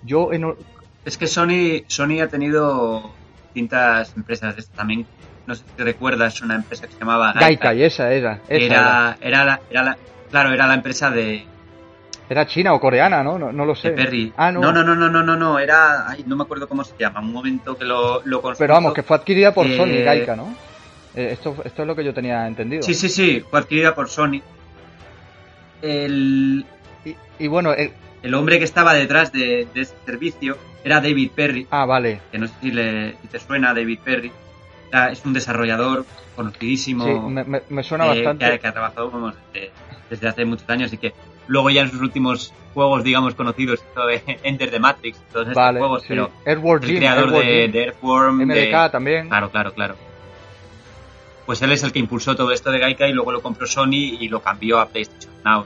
Yo 0.04 0.32
en... 0.32 0.54
Es 1.04 1.16
que 1.16 1.26
Sony, 1.26 1.84
Sony 1.86 2.20
ha 2.22 2.28
tenido 2.28 3.10
distintas 3.54 4.14
empresas 4.16 4.68
también 4.70 5.06
no 5.48 5.54
sé 5.54 5.64
si 5.76 5.82
recuerdas, 5.82 6.42
una 6.42 6.56
empresa 6.56 6.86
que 6.86 6.92
se 6.92 6.98
llamaba 6.98 7.32
Gaikai. 7.32 7.82
esa 7.82 8.12
era. 8.12 8.38
era, 8.48 9.16
era. 9.22 9.44
la, 9.44 9.60
era 9.70 9.82
la, 9.82 9.96
claro, 10.30 10.52
era 10.52 10.66
la 10.66 10.74
empresa 10.74 11.10
de... 11.10 11.46
Era 12.28 12.46
china 12.46 12.74
o 12.74 12.80
coreana, 12.80 13.22
¿no? 13.22 13.38
No, 13.38 13.64
lo 13.64 13.74
sé. 13.74 13.90
Perry. 13.90 14.32
Ah, 14.36 14.52
no. 14.52 14.60
No, 14.60 14.72
no, 14.72 14.82
no, 14.82 14.94
no, 14.94 15.22
no, 15.22 15.36
no, 15.36 15.58
era... 15.58 16.08
Ay, 16.08 16.24
no 16.26 16.36
me 16.36 16.42
acuerdo 16.42 16.68
cómo 16.68 16.84
se 16.84 16.94
llama, 16.98 17.20
un 17.20 17.32
momento 17.32 17.76
que 17.76 17.84
lo, 17.84 18.22
lo 18.24 18.42
Pero 18.58 18.74
vamos, 18.74 18.92
que 18.92 19.02
fue 19.02 19.16
adquirida 19.16 19.54
por 19.54 19.66
Sony, 19.66 19.96
eh, 19.96 20.04
Gaika, 20.04 20.36
¿no? 20.36 20.54
Eh, 21.14 21.30
esto, 21.32 21.56
esto 21.64 21.82
es 21.82 21.88
lo 21.88 21.96
que 21.96 22.04
yo 22.04 22.12
tenía 22.12 22.46
entendido. 22.46 22.82
Sí, 22.82 22.94
sí, 22.94 23.08
sí, 23.08 23.44
fue 23.48 23.60
adquirida 23.60 23.94
por 23.94 24.08
Sony. 24.08 24.42
El... 25.80 26.66
Y, 27.38 27.46
bueno, 27.46 27.72
el... 27.72 27.92
el 28.22 28.34
hombre 28.34 28.58
que 28.58 28.64
estaba 28.64 28.92
detrás 28.92 29.32
de, 29.32 29.66
de 29.72 29.80
este 29.80 29.96
servicio 30.04 30.58
era 30.84 31.00
David 31.00 31.30
Perry. 31.34 31.66
Ah, 31.70 31.86
vale. 31.86 32.20
Que 32.30 32.38
no 32.38 32.46
sé 32.46 32.54
si, 32.60 32.70
le, 32.70 33.12
si 33.22 33.28
te 33.28 33.40
suena 33.40 33.72
David 33.72 34.00
Perry 34.04 34.32
es 35.10 35.24
un 35.24 35.32
desarrollador 35.32 36.04
conocidísimo. 36.36 37.04
Sí, 37.04 37.62
me, 37.68 37.82
suena 37.82 38.06
bastante. 38.06 38.58
Que, 38.58 38.66
ha 38.66 38.72
trabajado 38.72 39.32
desde, 40.10 40.28
hace 40.28 40.44
muchos 40.44 40.68
años 40.70 40.92
y 40.92 40.98
que 40.98 41.12
luego 41.48 41.70
ya 41.70 41.82
en 41.82 41.90
sus 41.90 42.00
últimos 42.00 42.52
juegos, 42.74 43.02
digamos, 43.02 43.34
conocidos, 43.34 43.82
Enter 44.44 44.70
the 44.70 44.78
Matrix, 44.78 45.18
todos 45.32 45.48
estos 45.48 45.76
juegos, 45.76 46.04
pero 46.06 46.30
el 46.44 46.60
creador 46.80 47.32
de, 47.32 47.64
Earthworm. 47.64 48.44
MDK 48.44 48.92
también. 48.92 49.28
Claro, 49.28 49.50
claro, 49.50 49.72
claro. 49.72 49.96
Pues 51.44 51.62
él 51.62 51.72
es 51.72 51.82
el 51.82 51.92
que 51.92 51.98
impulsó 51.98 52.36
todo 52.36 52.52
esto 52.52 52.70
de 52.70 52.78
Gaika 52.78 53.08
y 53.08 53.12
luego 53.12 53.32
lo 53.32 53.40
compró 53.40 53.66
Sony 53.66 54.16
y 54.20 54.28
lo 54.28 54.42
cambió 54.42 54.78
a 54.78 54.86
PlayStation 54.86 55.32
Now, 55.44 55.64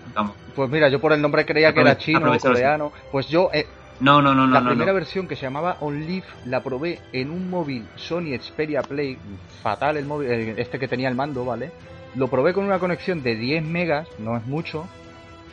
Pues 0.54 0.70
mira, 0.70 0.88
yo 0.88 1.00
por 1.00 1.12
el 1.12 1.20
nombre 1.20 1.44
creía 1.44 1.74
que 1.74 1.80
era 1.80 1.98
chino 1.98 2.32
o 2.32 2.38
coreano. 2.38 2.92
Pues 3.10 3.28
yo, 3.28 3.50
eh, 3.52 3.66
no, 3.98 4.22
no, 4.22 4.32
no, 4.32 4.46
La 4.46 4.60
no. 4.60 4.66
La 4.66 4.70
primera 4.70 4.92
versión 4.92 5.26
que 5.26 5.34
se 5.34 5.42
llamaba 5.42 5.78
OnLive 5.80 6.26
la 6.46 6.62
probé 6.62 7.00
en 7.12 7.30
un 7.30 7.50
móvil 7.50 7.84
Sony 7.96 8.38
Xperia 8.40 8.82
Play, 8.82 9.18
fatal 9.62 9.96
el 9.96 10.04
móvil, 10.04 10.30
este 10.56 10.78
que 10.78 10.86
tenía 10.86 11.08
el 11.08 11.16
mando, 11.16 11.44
¿vale? 11.44 11.72
Lo 12.14 12.28
probé 12.28 12.52
con 12.52 12.64
una 12.64 12.78
conexión 12.78 13.22
de 13.22 13.34
10 13.34 13.64
megas, 13.64 14.08
no 14.18 14.36
es 14.36 14.46
mucho, 14.46 14.86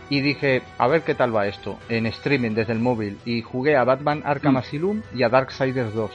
y 0.09 0.21
dije, 0.21 0.61
a 0.77 0.87
ver 0.87 1.03
qué 1.03 1.15
tal 1.15 1.35
va 1.35 1.47
esto, 1.47 1.77
en 1.89 2.05
streaming 2.07 2.51
desde 2.51 2.73
el 2.73 2.79
móvil, 2.79 3.17
y 3.25 3.41
jugué 3.41 3.75
a 3.75 3.83
Batman 3.83 4.21
Arkham 4.25 4.55
mm. 4.55 4.57
Asylum 4.57 5.01
y 5.13 5.23
a 5.23 5.29
Darksiders 5.29 5.93
2. 5.93 6.11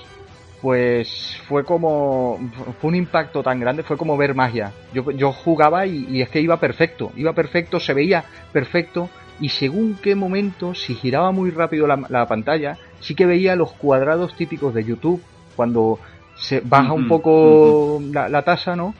Pues 0.60 1.38
fue 1.46 1.64
como, 1.64 2.38
fue 2.80 2.88
un 2.88 2.96
impacto 2.96 3.42
tan 3.42 3.60
grande, 3.60 3.82
fue 3.82 3.98
como 3.98 4.16
ver 4.16 4.34
magia. 4.34 4.72
Yo, 4.94 5.10
yo 5.10 5.30
jugaba 5.30 5.86
y, 5.86 6.06
y 6.08 6.22
es 6.22 6.30
que 6.30 6.40
iba 6.40 6.58
perfecto, 6.58 7.12
iba 7.16 7.34
perfecto, 7.34 7.78
se 7.78 7.92
veía 7.92 8.24
perfecto, 8.52 9.10
y 9.40 9.48
según 9.48 9.98
qué 10.00 10.14
momento, 10.14 10.74
si 10.74 10.94
giraba 10.94 11.32
muy 11.32 11.50
rápido 11.50 11.86
la, 11.86 12.26
pantalla, 12.26 12.78
sí 13.00 13.14
que 13.14 13.26
veía 13.26 13.56
los 13.56 13.72
cuadrados 13.72 14.36
típicos 14.36 14.74
de 14.74 14.84
YouTube, 14.84 15.22
cuando 15.56 15.98
se 16.36 16.60
baja 16.60 16.92
un 16.92 17.08
poco 17.08 18.00
la, 18.12 18.42
tasa, 18.42 18.76
¿no? 18.76 18.94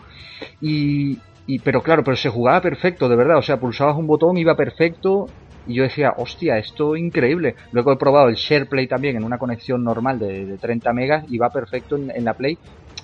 Y, 0.61 1.19
y, 1.47 1.59
pero 1.59 1.83
claro, 1.83 2.03
pero 2.03 2.17
se 2.17 2.31
jugaba 2.31 2.61
perfecto, 2.61 3.09
de 3.09 3.17
verdad, 3.17 3.39
o 3.39 3.43
sea, 3.43 3.59
pulsabas 3.59 3.97
un 3.97 4.07
botón, 4.07 4.37
iba 4.37 4.57
perfecto, 4.57 5.27
y 5.67 5.75
yo 5.75 5.83
decía, 5.83 6.15
hostia, 6.17 6.59
esto 6.59 6.95
es 6.95 7.03
increíble. 7.03 7.55
Luego 7.73 7.93
he 7.93 7.97
probado 7.97 8.29
el 8.29 8.35
SharePlay 8.35 8.87
también 8.87 9.17
en 9.17 9.25
una 9.25 9.39
conexión 9.39 9.83
normal 9.83 10.19
de, 10.19 10.59
30 10.61 10.93
megas 10.93 11.25
y 11.29 11.39
va 11.39 11.51
perfecto 11.51 11.97
en, 11.97 12.25
la 12.25 12.35
Play. 12.35 12.59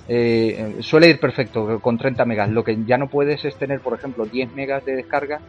Eh, 0.09 0.77
suele 0.81 1.09
ir 1.09 1.21
perfecto 1.21 1.81
con 1.81 1.97
30 1.97 2.25
megas. 2.25 2.51
Lo 2.51 2.65
que 2.65 2.77
ya 2.85 2.99
no 2.99 3.09
puedes 3.09 3.45
es 3.45 3.57
tener, 3.57 3.81
por 3.81 3.95
ejemplo, 3.95 4.27
10 4.27 4.55
megas 4.55 4.85
de 4.85 4.97
descarga 4.97 5.41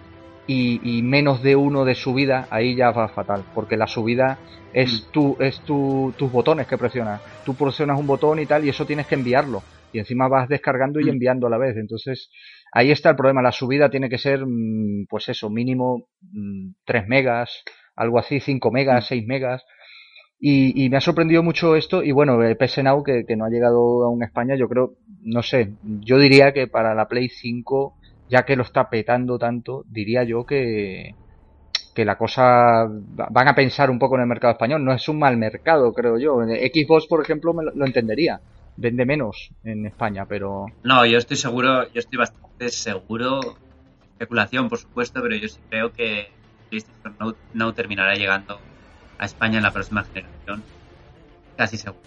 y, 0.47 1.01
menos 1.03 1.41
de 1.43 1.55
uno 1.55 1.85
de 1.85 1.95
subida, 1.95 2.47
ahí 2.49 2.75
ya 2.75 2.91
va 2.91 3.07
fatal, 3.07 3.43
porque 3.53 3.77
la 3.77 3.87
subida 3.87 4.37
es, 4.73 5.07
mm. 5.07 5.11
tu, 5.11 5.37
es 5.39 5.59
tu, 5.61 6.13
tus 6.17 6.31
botones 6.31 6.67
que 6.67 6.77
presionas. 6.77 7.21
Tú 7.45 7.55
presionas 7.55 7.99
un 7.99 8.07
botón 8.07 8.39
y 8.39 8.45
tal, 8.45 8.65
y 8.65 8.69
eso 8.69 8.85
tienes 8.85 9.07
que 9.07 9.15
enviarlo. 9.15 9.63
Y 9.91 9.99
encima 9.99 10.27
vas 10.27 10.49
descargando 10.49 10.99
y 10.99 11.05
Mm. 11.05 11.09
enviando 11.09 11.47
a 11.47 11.49
la 11.49 11.57
vez. 11.57 11.77
Entonces, 11.77 12.29
ahí 12.73 12.91
está 12.91 13.09
el 13.11 13.15
problema. 13.15 13.41
La 13.41 13.51
subida 13.51 13.89
tiene 13.89 14.09
que 14.09 14.17
ser, 14.17 14.45
mm, 14.45 15.05
pues 15.09 15.29
eso, 15.29 15.49
mínimo 15.49 16.07
mm, 16.21 16.71
3 16.85 17.07
megas, 17.07 17.63
algo 17.95 18.19
así, 18.19 18.39
5 18.39 18.71
megas, 18.71 19.05
Mm. 19.05 19.07
6 19.09 19.27
megas. 19.27 19.63
Y, 20.39 20.85
y 20.85 20.89
me 20.89 20.97
ha 20.97 21.01
sorprendido 21.01 21.43
mucho 21.43 21.75
esto. 21.75 22.03
Y 22.03 22.11
bueno, 22.11 22.41
el 22.43 22.57
PS 22.57 22.81
Now, 22.83 23.03
que, 23.03 23.25
que 23.27 23.35
no 23.35 23.45
ha 23.45 23.49
llegado 23.49 24.03
aún 24.05 24.23
a 24.23 24.25
España, 24.27 24.55
yo 24.55 24.67
creo, 24.67 24.95
no 25.23 25.43
sé, 25.43 25.75
yo 25.83 26.17
diría 26.17 26.51
que 26.53 26.67
para 26.67 26.95
la 26.95 27.07
Play 27.07 27.29
5, 27.29 27.95
ya 28.27 28.43
que 28.43 28.55
lo 28.55 28.63
está 28.63 28.89
petando 28.89 29.37
tanto, 29.37 29.83
diría 29.87 30.23
yo 30.23 30.45
que, 30.45 31.17
que 31.95 32.05
la 32.05 32.17
cosa 32.17 32.85
va- 32.87 33.27
van 33.31 33.47
a 33.49 33.55
pensar 33.55 33.89
un 33.89 33.99
poco 33.99 34.15
en 34.15 34.21
el 34.21 34.27
mercado 34.27 34.53
español. 34.53 34.83
No 34.83 34.93
es 34.93 35.07
un 35.09 35.19
mal 35.19 35.37
mercado, 35.37 35.93
creo 35.93 36.17
yo. 36.19 36.37
Xbox, 36.43 37.07
por 37.07 37.21
ejemplo, 37.21 37.53
me 37.53 37.63
lo, 37.65 37.71
lo 37.75 37.85
entendería. 37.85 38.41
Vende 38.75 39.05
menos 39.05 39.53
en 39.63 39.85
España, 39.85 40.25
pero 40.25 40.65
No, 40.83 41.05
yo 41.05 41.17
estoy 41.17 41.37
seguro, 41.37 41.83
yo 41.91 41.99
estoy 41.99 42.17
bastante 42.17 42.69
seguro, 42.69 43.39
especulación 44.13 44.69
por 44.69 44.79
supuesto, 44.79 45.21
pero 45.21 45.35
yo 45.35 45.47
sí 45.47 45.61
creo 45.69 45.93
que 45.93 46.39
PlayStation 46.69 47.17
Now, 47.19 47.39
Now 47.51 47.73
terminará 47.73 48.15
llegando 48.15 48.69
a 49.17 49.25
España 49.25 49.57
en 49.57 49.63
la 49.63 49.73
próxima 49.73 50.03
generación, 50.05 50.67
casi 51.55 51.77
seguro. 51.77 52.05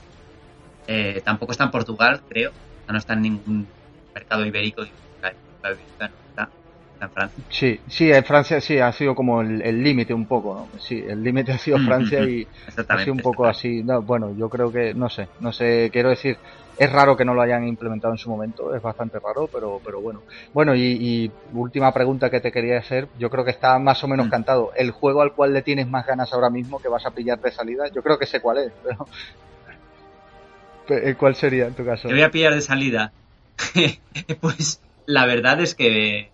Eh, 0.87 1.23
tampoco 1.25 1.53
está 1.53 1.65
en 1.65 1.71
Portugal, 1.73 2.25
creo, 2.29 2.57
no 2.89 2.99
está 2.99 3.15
en 3.15 3.23
ningún 3.23 3.77
mercado 4.15 4.47
ibérico, 4.47 4.83
la- 5.21 5.39
ibérica 5.73 6.09
no 6.09 6.19
está 6.21 6.55
en 7.01 7.11
Francia. 7.13 7.45
sí, 7.49 7.83
sí, 7.89 8.11
en 8.13 8.25
Francia 8.25 8.61
sí 8.61 8.79
ha 8.79 8.93
sido 8.93 9.15
como 9.15 9.41
el 9.43 9.83
límite 9.83 10.15
un 10.15 10.27
poco, 10.29 10.55
¿no? 10.73 10.79
Sí, 10.79 10.99
el 11.07 11.23
límite 11.23 11.53
ha 11.53 11.59
sido 11.59 11.79
Francia 11.81 12.25
y 12.27 12.49
ha 12.89 12.99
sido 12.99 13.15
un 13.15 13.23
poco 13.23 13.47
así. 13.47 13.83
No, 13.85 14.03
bueno, 14.03 14.33
yo 14.37 14.49
creo 14.49 14.73
que, 14.73 14.95
no 14.95 15.09
sé, 15.09 15.31
no 15.39 15.53
sé, 15.53 15.91
quiero 15.93 16.11
decir, 16.11 16.41
es 16.77 16.91
raro 16.93 17.17
que 17.17 17.25
no 17.25 17.35
lo 17.35 17.43
hayan 17.43 17.67
implementado 17.67 18.15
en 18.15 18.19
su 18.19 18.31
momento, 18.31 18.75
es 18.75 18.83
bastante 18.83 19.19
raro, 19.21 19.49
pero, 19.53 19.81
pero 19.85 20.01
bueno. 20.01 20.25
Bueno, 20.53 20.75
y, 20.75 20.83
y 21.01 21.37
última 21.53 21.93
pregunta 21.93 22.31
que 22.31 22.41
te 22.41 22.53
quería 22.53 22.79
hacer, 22.79 23.11
yo 23.15 23.31
creo 23.31 23.45
que 23.45 23.51
está 23.53 23.79
más 23.79 24.03
o 24.05 24.09
menos 24.09 24.27
Mm. 24.27 24.31
cantado. 24.31 24.71
El 24.77 24.91
juego 24.91 25.23
al 25.23 25.35
cual 25.35 25.53
le 25.53 25.63
tienes 25.63 25.89
más 25.89 26.07
ganas 26.07 26.33
ahora 26.33 26.51
mismo 26.51 26.81
que 26.81 26.89
vas 26.89 27.07
a 27.07 27.13
pillar 27.13 27.41
de 27.41 27.53
salida, 27.53 27.85
yo 27.95 28.03
creo 28.03 28.19
que 28.19 28.27
sé 28.27 28.41
cuál 28.41 28.59
es, 28.59 28.75
pero... 28.83 29.09
Pe- 30.87 31.15
¿Cuál 31.17 31.35
sería 31.35 31.67
en 31.67 31.75
tu 31.75 31.85
caso? 31.85 32.09
Te 32.09 32.15
voy 32.15 32.23
a 32.23 32.31
pillar 32.31 32.55
de 32.55 32.61
salida. 32.63 33.15
pues 34.41 34.83
la 35.07 35.27
verdad 35.27 35.61
es 35.61 35.75
que 35.75 36.34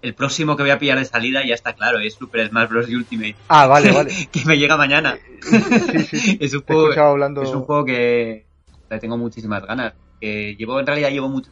el 0.00 0.14
próximo 0.14 0.56
que 0.56 0.62
voy 0.62 0.70
a 0.70 0.78
pillar 0.78 0.98
de 0.98 1.04
salida 1.04 1.44
ya 1.44 1.54
está 1.54 1.72
claro, 1.72 1.98
es 1.98 2.14
Super 2.14 2.48
Smash 2.48 2.68
Bros. 2.68 2.88
Ultimate. 2.88 3.34
Ah, 3.48 3.66
vale, 3.66 3.90
vale. 3.94 4.12
que 4.30 4.44
me 4.44 4.56
llega 4.58 4.76
mañana. 4.76 5.18
Sí, 5.42 6.18
sí. 6.18 6.38
es 6.40 6.54
un 6.54 6.62
juego, 6.62 6.92
hablando... 7.00 7.42
es 7.42 7.50
un 7.50 7.62
juego 7.62 7.84
que 7.84 8.46
le 8.90 8.98
tengo 8.98 9.16
muchísimas 9.16 9.64
ganas. 9.66 9.94
Que 10.20 10.54
llevo, 10.56 10.78
en 10.80 10.86
realidad 10.86 11.10
llevo 11.10 11.28
mucho- 11.28 11.50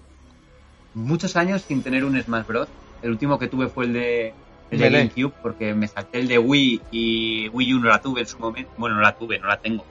muchos 0.94 1.36
años 1.36 1.62
sin 1.62 1.82
tener 1.82 2.04
un 2.04 2.20
Smash 2.20 2.46
Bros. 2.46 2.68
El 3.02 3.10
último 3.10 3.38
que 3.38 3.48
tuve 3.48 3.68
fue 3.68 3.84
el 3.86 3.92
de, 3.92 4.34
el 4.70 4.78
de. 4.78 4.90
GameCube, 4.90 5.32
porque 5.42 5.74
me 5.74 5.86
salté 5.88 6.18
el 6.20 6.28
de 6.28 6.38
Wii 6.38 6.80
y 6.90 7.48
Wii 7.48 7.74
U 7.74 7.80
no 7.80 7.88
la 7.88 8.00
tuve 8.00 8.20
en 8.22 8.26
su 8.26 8.38
momento. 8.38 8.70
Bueno, 8.78 8.96
no 8.96 9.02
la 9.02 9.12
tuve, 9.16 9.38
no 9.38 9.48
la 9.48 9.58
tengo. 9.58 9.84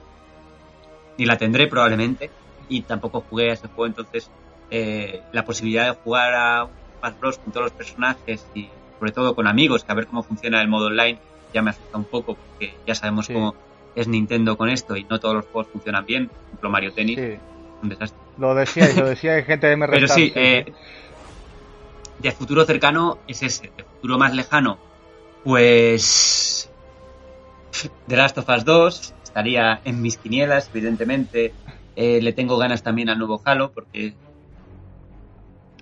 Ni 1.18 1.24
la 1.24 1.36
tendré 1.38 1.66
probablemente. 1.68 2.30
Y 2.68 2.80
tampoco 2.82 3.20
jugué 3.30 3.50
a 3.50 3.52
ese 3.54 3.68
juego, 3.68 3.86
entonces 3.86 4.28
eh, 4.70 5.22
la 5.32 5.44
posibilidad 5.44 5.84
de 5.84 5.92
jugar 5.92 6.34
a 6.34 6.68
Smash 7.10 7.18
Bros. 7.20 7.38
con 7.38 7.52
todos 7.52 7.64
los 7.66 7.72
personajes 7.72 8.46
y 8.54 8.68
sobre 8.98 9.12
todo 9.12 9.34
con 9.34 9.46
amigos, 9.46 9.84
que 9.84 9.92
a 9.92 9.94
ver 9.94 10.06
cómo 10.06 10.22
funciona 10.22 10.60
el 10.62 10.68
modo 10.68 10.86
online, 10.86 11.18
ya 11.52 11.62
me 11.62 11.70
asusta 11.70 11.98
un 11.98 12.04
poco, 12.04 12.34
porque 12.36 12.74
ya 12.86 12.94
sabemos 12.94 13.26
Sí. 13.26 13.32
cómo 13.34 13.54
es 13.94 14.08
Nintendo 14.08 14.56
con 14.56 14.68
esto 14.68 14.96
y 14.96 15.04
no 15.04 15.18
todos 15.20 15.34
los 15.36 15.46
juegos 15.46 15.70
funcionan 15.72 16.04
bien. 16.06 16.28
Por 16.28 16.44
ejemplo, 16.46 16.70
Mario 16.70 16.92
Tennis, 16.92 17.18
Sí, 17.18 17.38
un 17.82 17.88
desastre. 17.88 18.18
lo 18.38 18.54
decía, 18.54 18.88
lo 18.96 19.06
decía 19.08 19.42
gente 19.42 19.66
de 19.66 19.72
MR 19.76 19.90
Pero 19.92 20.08
sí, 20.08 20.32
eh, 20.34 20.72
de 22.18 22.32
futuro 22.32 22.64
cercano 22.64 23.18
es 23.28 23.42
ese. 23.42 23.70
De 23.76 23.84
futuro 23.84 24.18
más 24.18 24.34
lejano, 24.34 24.78
pues. 25.44 26.70
The 28.08 28.16
Last 28.16 28.38
of 28.38 28.48
Us 28.48 28.64
2 28.64 29.14
estaría 29.22 29.80
en 29.84 30.00
mis 30.00 30.16
quinielas, 30.16 30.70
evidentemente. 30.72 31.52
Eh, 31.94 32.20
le 32.22 32.32
tengo 32.32 32.56
ganas 32.58 32.82
también 32.82 33.08
al 33.10 33.18
nuevo 33.18 33.40
Halo, 33.44 33.70
porque 33.72 34.14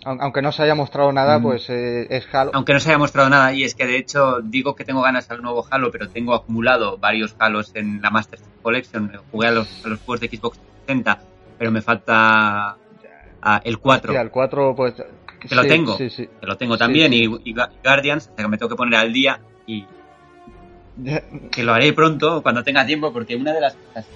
aunque 0.05 0.43
no 0.43 0.53
se 0.53 0.63
haya 0.63 0.75
mostrado 0.75 1.13
nada, 1.13 1.39
Mm. 1.39 1.43
pues 1.43 1.69
eh, 1.71 2.07
es 2.11 2.27
Halo. 2.33 2.51
aunque 2.55 2.73
no 2.73 2.81
se 2.81 2.91
haya 2.91 2.99
mostrado 2.99 3.29
nada, 3.29 3.53
y 3.53 3.65
es 3.65 3.75
que 3.75 3.87
de 3.87 3.97
hecho 3.97 4.41
digo 4.43 4.75
que 4.75 4.85
tengo 4.85 5.03
ganas 5.03 5.31
al 5.31 5.43
nuevo 5.43 5.67
Halo, 5.71 5.91
pero 5.91 6.09
tengo 6.09 6.35
acumulado 6.35 6.99
varios 6.99 7.35
Halos 7.39 7.73
en 7.75 8.01
la 8.03 8.11
Master 8.11 8.39
Collection. 8.63 9.11
Jugué 9.33 9.49
a 9.49 9.51
los, 9.53 9.85
a 9.85 9.89
los 9.89 10.01
juegos 10.01 10.21
de 10.21 10.29
Xbox 10.29 10.59
360, 10.87 11.19
pero 11.59 11.71
me 11.71 11.83
falta 11.83 12.77
ah, 13.43 13.61
el 13.65 13.79
4. 13.79 14.11
Hostia, 14.13 14.21
el 14.23 14.31
4, 14.31 14.75
pues... 14.77 14.95
Que 15.47 15.55
lo 15.55 15.63
tengo. 15.67 15.97
Sí, 15.99 16.09
sí. 16.09 16.27
que 16.41 16.47
lo 16.47 16.57
tengo 16.57 16.79
también, 16.79 17.13
Y, 17.13 17.25
y 17.45 17.55
Guardians, 17.85 18.31
que 18.35 18.49
me 18.49 18.57
tengo 18.57 18.71
que 18.71 18.77
poner 18.77 18.99
al 18.99 19.13
día 19.13 19.41
y 19.67 19.85
que 21.51 21.63
lo 21.65 21.75
haré 21.75 21.93
pronto, 21.93 22.43
cuando 22.43 22.63
tenga 22.63 22.87
tiempo, 22.87 23.13
porque 23.13 23.37
una 23.37 23.53
de 23.53 23.61
las 23.61 23.75
cosas 23.75 24.07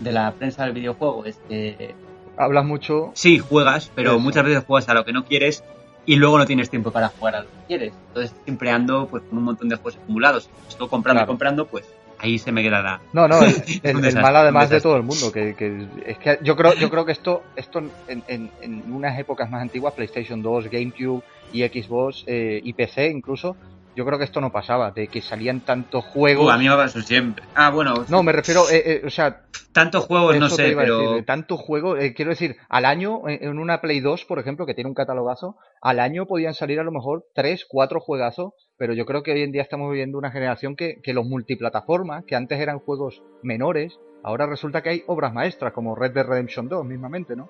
de 0.00 0.12
la 0.12 0.32
prensa 0.32 0.64
del 0.64 0.72
videojuego 0.72 1.24
es 1.26 1.36
que 1.48 1.94
Hablas 2.38 2.64
mucho. 2.64 3.10
sí, 3.14 3.38
juegas, 3.38 3.90
pero 3.94 4.12
Eso. 4.12 4.20
muchas 4.20 4.44
veces 4.44 4.64
juegas 4.66 4.88
a 4.88 4.94
lo 4.94 5.04
que 5.04 5.12
no 5.12 5.24
quieres 5.24 5.64
y 6.06 6.16
luego 6.16 6.38
no 6.38 6.46
tienes 6.46 6.70
tiempo 6.70 6.90
para 6.90 7.08
jugar 7.08 7.34
a 7.36 7.42
lo 7.42 7.48
que 7.48 7.56
quieres. 7.66 7.92
Entonces 8.08 8.34
siempre 8.44 8.70
ando 8.70 9.06
pues, 9.08 9.22
con 9.24 9.38
un 9.38 9.44
montón 9.44 9.68
de 9.68 9.76
juegos 9.76 9.96
acumulados. 10.02 10.48
Estoy 10.68 10.88
comprando 10.88 11.18
Claro. 11.20 11.26
y 11.26 11.32
comprando, 11.32 11.66
pues 11.66 11.84
ahí 12.20 12.38
se 12.38 12.50
me 12.50 12.62
quedará. 12.62 13.00
No, 13.12 13.28
no, 13.28 13.40
el, 13.42 13.50
Es 13.82 13.84
el- 14.14 14.20
mal 14.22 14.34
además 14.36 14.70
de 14.70 14.80
todo 14.80 14.96
el 14.96 15.02
mundo, 15.02 15.30
que, 15.32 15.54
que 15.54 15.86
es 16.06 16.18
que 16.18 16.38
yo 16.42 16.56
creo, 16.56 16.74
yo 16.74 16.88
creo 16.90 17.04
que 17.04 17.12
esto, 17.12 17.42
esto 17.56 17.80
en, 18.08 18.22
en- 18.26 18.50
en 18.62 18.92
unas 18.92 19.18
épocas 19.18 19.50
más 19.50 19.60
antiguas, 19.62 19.92
PlayStation 19.94 20.40
2, 20.42 20.68
GameCube 20.70 21.22
y 21.52 21.62
Xbox 21.62 22.24
eh, 22.26 22.60
y 22.62 22.72
PC 22.72 23.08
incluso, 23.10 23.56
yo 23.98 24.04
creo 24.04 24.16
que 24.16 24.26
esto 24.26 24.40
no 24.40 24.52
pasaba, 24.52 24.92
de 24.92 25.08
que 25.08 25.20
salían 25.20 25.62
tantos 25.62 26.04
juegos. 26.04 26.46
Uh, 26.46 26.50
a 26.50 26.56
mí 26.56 26.68
me 26.68 26.76
pasa 26.76 27.02
siempre. 27.02 27.44
Ah, 27.56 27.70
bueno, 27.70 28.04
No, 28.08 28.22
me 28.22 28.30
refiero, 28.30 28.70
eh, 28.70 28.80
eh, 28.86 29.02
o 29.04 29.10
sea, 29.10 29.42
tantos 29.72 30.04
juegos 30.04 30.36
no 30.36 30.48
sé, 30.48 30.72
pero 30.76 31.24
tantos 31.24 31.58
juegos, 31.58 31.98
eh, 31.98 32.14
quiero 32.14 32.30
decir, 32.30 32.58
al 32.68 32.84
año, 32.84 33.22
en 33.26 33.58
una 33.58 33.80
Play 33.80 33.98
2, 33.98 34.24
por 34.24 34.38
ejemplo, 34.38 34.66
que 34.66 34.74
tiene 34.74 34.86
un 34.86 34.94
catalogazo, 34.94 35.56
al 35.82 35.98
año 35.98 36.26
podían 36.26 36.54
salir 36.54 36.78
a 36.78 36.84
lo 36.84 36.92
mejor 36.92 37.26
tres, 37.34 37.66
cuatro 37.68 37.98
juegazos, 37.98 38.52
pero 38.76 38.92
yo 38.92 39.04
creo 39.04 39.24
que 39.24 39.32
hoy 39.32 39.42
en 39.42 39.50
día 39.50 39.62
estamos 39.62 39.90
viviendo 39.90 40.16
una 40.16 40.30
generación 40.30 40.76
que, 40.76 41.00
que 41.02 41.12
los 41.12 41.26
multiplataformas, 41.26 42.24
que 42.24 42.36
antes 42.36 42.60
eran 42.60 42.78
juegos 42.78 43.24
menores, 43.42 43.98
ahora 44.22 44.46
resulta 44.46 44.80
que 44.80 44.90
hay 44.90 45.02
obras 45.08 45.34
maestras, 45.34 45.72
como 45.72 45.96
Red 45.96 46.12
Dead 46.12 46.24
Redemption 46.24 46.68
2 46.68 46.86
mismamente, 46.86 47.34
¿no? 47.34 47.48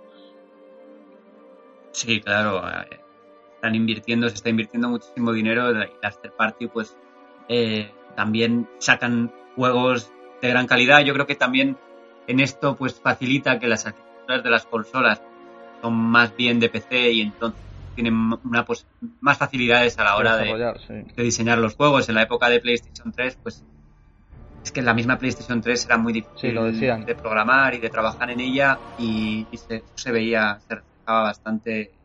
Sí, 1.92 2.22
claro. 2.22 2.62
Están 3.58 3.74
invirtiendo, 3.74 4.28
se 4.28 4.36
está 4.36 4.50
invirtiendo 4.50 4.88
muchísimo 4.88 5.32
dinero 5.32 5.72
y 5.72 5.74
las 6.00 6.20
third 6.22 6.32
party 6.36 6.68
pues 6.68 6.96
eh, 7.48 7.92
también 8.14 8.68
sacan 8.78 9.32
juegos 9.56 10.12
de 10.40 10.48
gran 10.50 10.68
calidad. 10.68 11.00
Yo 11.00 11.12
creo 11.12 11.26
que 11.26 11.34
también 11.34 11.76
en 12.28 12.38
esto 12.40 12.76
pues 12.76 13.00
facilita 13.00 13.58
que 13.58 13.66
las 13.66 13.84
arquitecturas 13.86 14.44
de 14.44 14.50
las 14.50 14.64
consolas 14.66 15.20
son 15.82 15.94
más 15.94 16.36
bien 16.36 16.60
de 16.60 16.68
PC 16.68 17.10
y 17.10 17.20
entonces 17.22 17.60
tienen 17.94 18.14
una 18.44 18.64
pos- 18.64 18.86
más 19.20 19.38
facilidades 19.38 19.98
a 19.98 20.04
la 20.04 20.16
hora 20.16 20.36
de, 20.36 20.44
Desarrollar, 20.44 20.78
sí. 20.80 20.94
de 21.16 21.22
diseñar 21.24 21.58
los 21.58 21.74
juegos. 21.74 22.08
En 22.08 22.14
la 22.14 22.22
época 22.22 22.48
de 22.48 22.60
PlayStation 22.60 23.10
3 23.12 23.38
pues 23.42 23.64
es 24.62 24.70
que 24.70 24.80
en 24.80 24.86
la 24.86 24.94
misma 24.94 25.18
PlayStation 25.18 25.60
3 25.60 25.84
era 25.86 25.98
muy 25.98 26.12
difícil 26.12 26.50
Sí, 26.50 26.52
lo 26.52 26.64
decían. 26.64 27.04
de 27.04 27.14
programar 27.16 27.74
y 27.74 27.78
de 27.78 27.90
trabajar 27.90 28.30
en 28.30 28.38
ella 28.40 28.78
y, 28.96 29.48
y 29.50 29.56
se, 29.56 29.84
se 29.96 30.12
veía, 30.12 30.60
se 30.60 30.76
reflejaba 30.76 31.22
bastante 31.24 31.97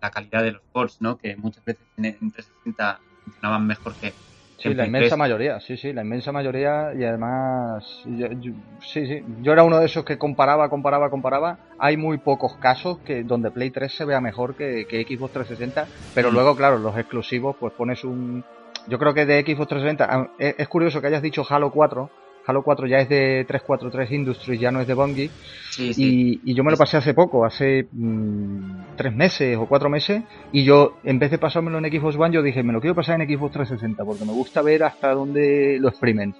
la 0.00 0.10
calidad 0.10 0.42
de 0.42 0.52
los 0.52 0.62
ports, 0.72 1.00
¿no? 1.00 1.16
Que 1.18 1.36
muchas 1.36 1.64
veces 1.64 1.86
en, 1.96 2.04
en 2.06 2.30
360 2.30 3.00
funcionaban 3.24 3.66
mejor 3.66 3.96
que 3.96 4.14
Sí, 4.58 4.74
la 4.74 4.84
inmensa 4.84 5.08
3. 5.14 5.18
mayoría, 5.18 5.58
sí, 5.60 5.78
sí, 5.78 5.90
la 5.94 6.02
inmensa 6.02 6.32
mayoría 6.32 6.92
y 6.94 7.02
además, 7.02 7.82
yo- 8.04 8.30
yo- 8.32 8.52
sí, 8.82 9.06
sí, 9.06 9.24
yo 9.40 9.54
era 9.54 9.62
uno 9.62 9.78
de 9.78 9.86
esos 9.86 10.04
que 10.04 10.18
comparaba, 10.18 10.68
comparaba, 10.68 11.08
comparaba. 11.08 11.58
Hay 11.78 11.96
muy 11.96 12.18
pocos 12.18 12.56
casos 12.56 12.98
que 12.98 13.22
donde 13.24 13.50
Play 13.50 13.70
3 13.70 13.94
se 13.96 14.04
vea 14.04 14.20
mejor 14.20 14.56
que, 14.56 14.84
que 14.86 15.02
Xbox 15.04 15.32
360, 15.32 15.88
pero 16.14 16.30
Mm. 16.30 16.34
luego, 16.34 16.56
claro, 16.56 16.78
los 16.78 16.94
exclusivos, 16.98 17.56
pues 17.58 17.72
pones 17.72 18.04
un... 18.04 18.44
Yo 18.86 18.98
creo 18.98 19.14
que 19.14 19.24
de 19.24 19.40
Xbox 19.40 19.68
360, 19.68 20.06
ah, 20.10 20.28
es, 20.38 20.54
es 20.58 20.68
curioso 20.68 21.00
que 21.00 21.06
hayas 21.06 21.22
dicho 21.22 21.42
Halo 21.48 21.70
4, 21.70 22.10
Halo 22.50 22.62
4 22.62 22.86
ya 22.86 22.98
es 22.98 23.08
de 23.08 23.44
343 23.48 24.10
Industries, 24.12 24.60
ya 24.60 24.70
no 24.70 24.80
es 24.80 24.86
de 24.86 24.94
Bungie, 24.94 25.30
Sí, 25.70 25.94
sí. 25.94 26.40
y, 26.44 26.50
y 26.50 26.54
yo 26.54 26.64
me 26.64 26.70
lo 26.72 26.76
pasé 26.76 26.96
hace 26.96 27.14
poco, 27.14 27.44
hace 27.44 27.88
mm, 27.92 28.96
tres 28.96 29.14
meses 29.14 29.56
o 29.56 29.66
cuatro 29.66 29.88
meses, 29.88 30.22
y 30.52 30.64
yo, 30.64 30.92
en 31.04 31.18
vez 31.18 31.30
de 31.30 31.38
pasármelo 31.38 31.78
en 31.78 31.90
Xbox 31.90 32.16
One, 32.16 32.34
yo 32.34 32.42
dije, 32.42 32.62
me 32.62 32.72
lo 32.72 32.80
quiero 32.80 32.94
pasar 32.96 33.20
en 33.20 33.28
Xbox 33.28 33.52
360, 33.52 34.04
porque 34.04 34.24
me 34.24 34.32
gusta 34.32 34.62
ver 34.62 34.82
hasta 34.82 35.12
dónde 35.12 35.78
lo 35.80 35.88
exprimen. 35.88 36.34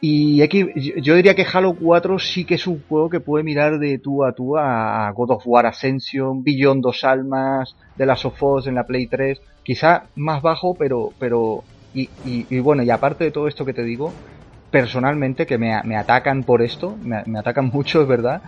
Y 0.00 0.42
X- 0.42 0.66
yo- 1.02 1.14
diría 1.14 1.34
que 1.34 1.46
Halo 1.50 1.74
4 1.80 2.18
sí 2.18 2.44
que 2.44 2.56
es 2.56 2.66
un 2.66 2.82
juego 2.84 3.08
que 3.08 3.20
puede 3.20 3.42
mirar 3.44 3.78
de 3.78 3.98
tú 3.98 4.22
a 4.24 4.34
tú 4.34 4.56
a 4.58 5.10
God 5.12 5.30
of 5.30 5.42
War 5.46 5.66
Ascension, 5.66 6.42
Beyond 6.42 6.82
Dos 6.82 7.04
Almas, 7.04 7.74
de 7.96 8.04
las 8.06 8.24
of 8.24 8.40
Us 8.42 8.66
en 8.66 8.74
la 8.74 8.84
Play 8.86 9.08
3, 9.08 9.40
quizá 9.64 10.10
más 10.14 10.42
bajo, 10.42 10.76
pero, 10.78 11.10
pero, 11.18 11.64
y, 11.92 12.02
y- 12.22 12.46
y 12.54 12.60
bueno, 12.60 12.82
y 12.82 12.90
aparte 12.90 13.24
de 13.24 13.30
todo 13.30 13.48
esto 13.48 13.64
que 13.64 13.72
te 13.72 13.82
digo, 13.84 14.12
personalmente, 14.74 15.46
que 15.46 15.56
me, 15.56 15.80
me 15.84 15.96
atacan 15.96 16.42
por 16.42 16.60
esto, 16.60 16.96
me, 17.04 17.38
atacan 17.38 17.66
mucho, 17.72 18.02
es 18.02 18.08
verdad, 18.08 18.42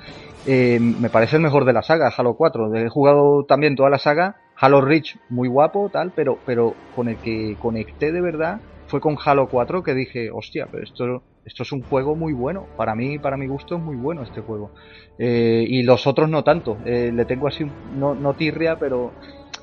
eh, 0.45 0.81
me 0.81 1.09
parece 1.09 1.37
el 1.37 1.43
mejor 1.43 1.64
de 1.64 1.72
la 1.72 1.83
saga, 1.83 2.12
Halo 2.16 2.35
4. 2.35 2.74
He 2.74 2.89
jugado 2.89 3.45
también 3.45 3.77
toda 3.77 3.91
la 3.91 3.99
saga, 3.99 4.35
Halo 4.57 4.81
Reach, 4.81 5.16
muy 5.29 5.47
guapo, 5.47 5.89
tal, 5.89 6.11
pero, 6.16 6.41
pero 6.45 6.74
con 6.97 7.07
el 7.07 7.16
que 7.18 7.57
conecté 7.61 8.11
de 8.11 8.20
verdad 8.20 8.59
fue 8.89 9.01
con 9.01 9.16
Halo 9.24 9.47
4 9.49 9.85
que 9.85 9.95
dije, 9.95 10.29
hostia, 10.33 10.66
pero 10.68 10.83
esto, 10.83 11.22
esto 11.45 11.62
es 11.62 11.70
un 11.70 11.83
juego 11.83 12.16
muy 12.16 12.33
bueno. 12.33 12.66
Para 12.77 12.97
mí, 12.97 13.20
para 13.20 13.37
mi 13.37 13.47
gusto, 13.47 13.77
es 13.77 13.81
muy 13.81 13.95
bueno 13.95 14.24
este 14.24 14.41
juego. 14.41 14.72
Eh, 15.20 15.64
y 15.68 15.85
los 15.85 16.09
otros 16.09 16.29
no 16.29 16.43
tanto. 16.43 16.79
Eh, 16.85 17.12
le 17.14 17.24
tengo 17.24 17.47
así, 17.47 17.64
no, 17.97 18.16
no 18.16 18.35
tirria, 18.35 18.81
pero 18.81 19.12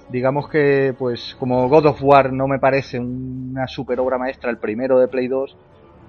digamos 0.07 0.47
que, 0.47 0.95
pues, 0.97 1.35
como 1.37 1.67
God 1.67 1.87
of 1.87 2.01
War 2.01 2.31
no 2.31 2.47
me 2.47 2.59
parece 2.59 2.99
una 3.01 3.67
super 3.67 3.99
obra 3.99 4.17
maestra, 4.17 4.49
el 4.49 4.59
primero 4.59 4.97
de 4.97 5.09
Play 5.09 5.27
2, 5.27 5.57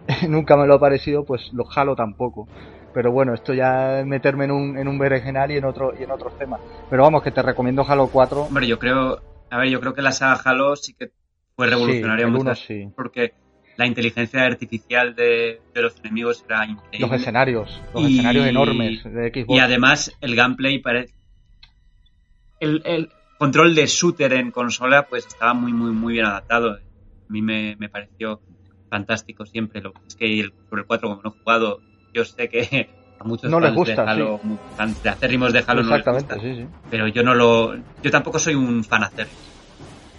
nunca 0.29 0.57
me 0.57 0.67
lo 0.67 0.75
ha 0.75 0.81
parecido, 0.81 1.25
pues 1.25 1.53
los 1.53 1.67
Halo 1.77 1.95
tampoco. 1.95 2.49
Pero 2.93 3.11
bueno, 3.11 3.35
esto 3.35 3.53
ya 3.53 4.01
es 4.01 4.07
meterme 4.07 4.45
en 4.45 4.53
un, 4.53 4.79
en 4.79 4.87
un 4.87 4.99
berenjenal 4.99 5.51
y 5.51 5.57
en, 5.57 5.65
otro, 5.65 5.93
y 5.99 6.05
en 6.05 6.11
otros 6.11 6.39
temas. 6.39 6.61
Pero 6.89 7.03
vamos, 7.03 7.23
que 7.23 7.33
te 7.33 7.43
recomiendo 7.43 7.85
Halo 7.87 8.09
4. 8.09 8.43
Hombre, 8.43 8.67
yo 8.67 8.79
creo, 8.79 9.21
a 9.51 9.59
ver, 9.59 9.69
yo 9.69 9.81
creo 9.81 9.95
que 9.95 10.03
la 10.03 10.13
saga 10.13 10.41
Halo 10.45 10.77
sí 10.77 10.95
que 10.95 11.11
fue 11.57 11.67
revolucionaria 11.69 12.55
sí, 12.55 12.89
porque 12.95 13.35
la 13.77 13.87
inteligencia 13.87 14.45
artificial 14.45 15.15
de, 15.15 15.61
los 15.75 15.99
enemigos 16.01 16.45
era 16.49 16.67
increíble. 16.67 17.09
Los 17.09 17.21
escenarios, 17.21 17.83
los 17.93 18.05
escenarios 18.05 18.47
enormes 18.47 19.03
de 19.05 19.31
Xbox. 19.31 19.57
Y 19.57 19.59
además 19.59 20.17
el 20.21 20.37
gameplay 20.37 20.79
parece... 20.79 21.13
El, 22.61 22.83
el, 22.85 23.11
control 23.39 23.75
de 23.75 23.87
shooter 23.87 24.33
en 24.33 24.51
consola 24.53 25.07
pues 25.07 25.27
estaba 25.27 25.55
muy 25.55 25.73
muy 25.73 25.91
muy 25.91 26.15
bien 26.15 26.27
adaptado. 26.27 26.71
A 26.71 26.79
mí 27.29 27.43
me, 27.43 27.77
me 27.77 27.89
pareció 27.89 28.41
fantástico 28.95 29.45
siempre. 29.45 29.81
Lo 29.81 29.93
que 29.93 30.01
es 30.07 30.15
que 30.15 30.41
el, 30.41 30.55
sobre 30.69 30.83
el 30.83 30.87
4 30.87 31.09
como 31.09 31.21
no 31.23 31.31
he 31.31 31.43
jugado 31.43 31.81
yo 32.13 32.25
sé 32.25 32.49
que 32.49 32.95
a 33.19 33.25
muchos 33.25 33.51
no 33.51 33.59
les 33.59 33.75
gusta, 33.75 34.05
de 34.05 34.11
Halo, 34.11 34.41
sí. 34.41 34.49
de 35.03 35.11
acérrimos 35.11 35.53
de 35.53 35.65
Halo 35.67 35.83
no 35.83 35.97
les 35.97 36.07
gusta, 36.07 36.39
sí, 36.39 36.55
sí. 36.55 36.67
pero 36.89 37.09
yo 37.09 37.23
no 37.25 37.35
lo, 37.35 37.75
yo 38.03 38.11
tampoco 38.11 38.39
soy 38.39 38.55
un 38.55 38.85
fan 38.85 39.03
acérrimo. 39.03 39.41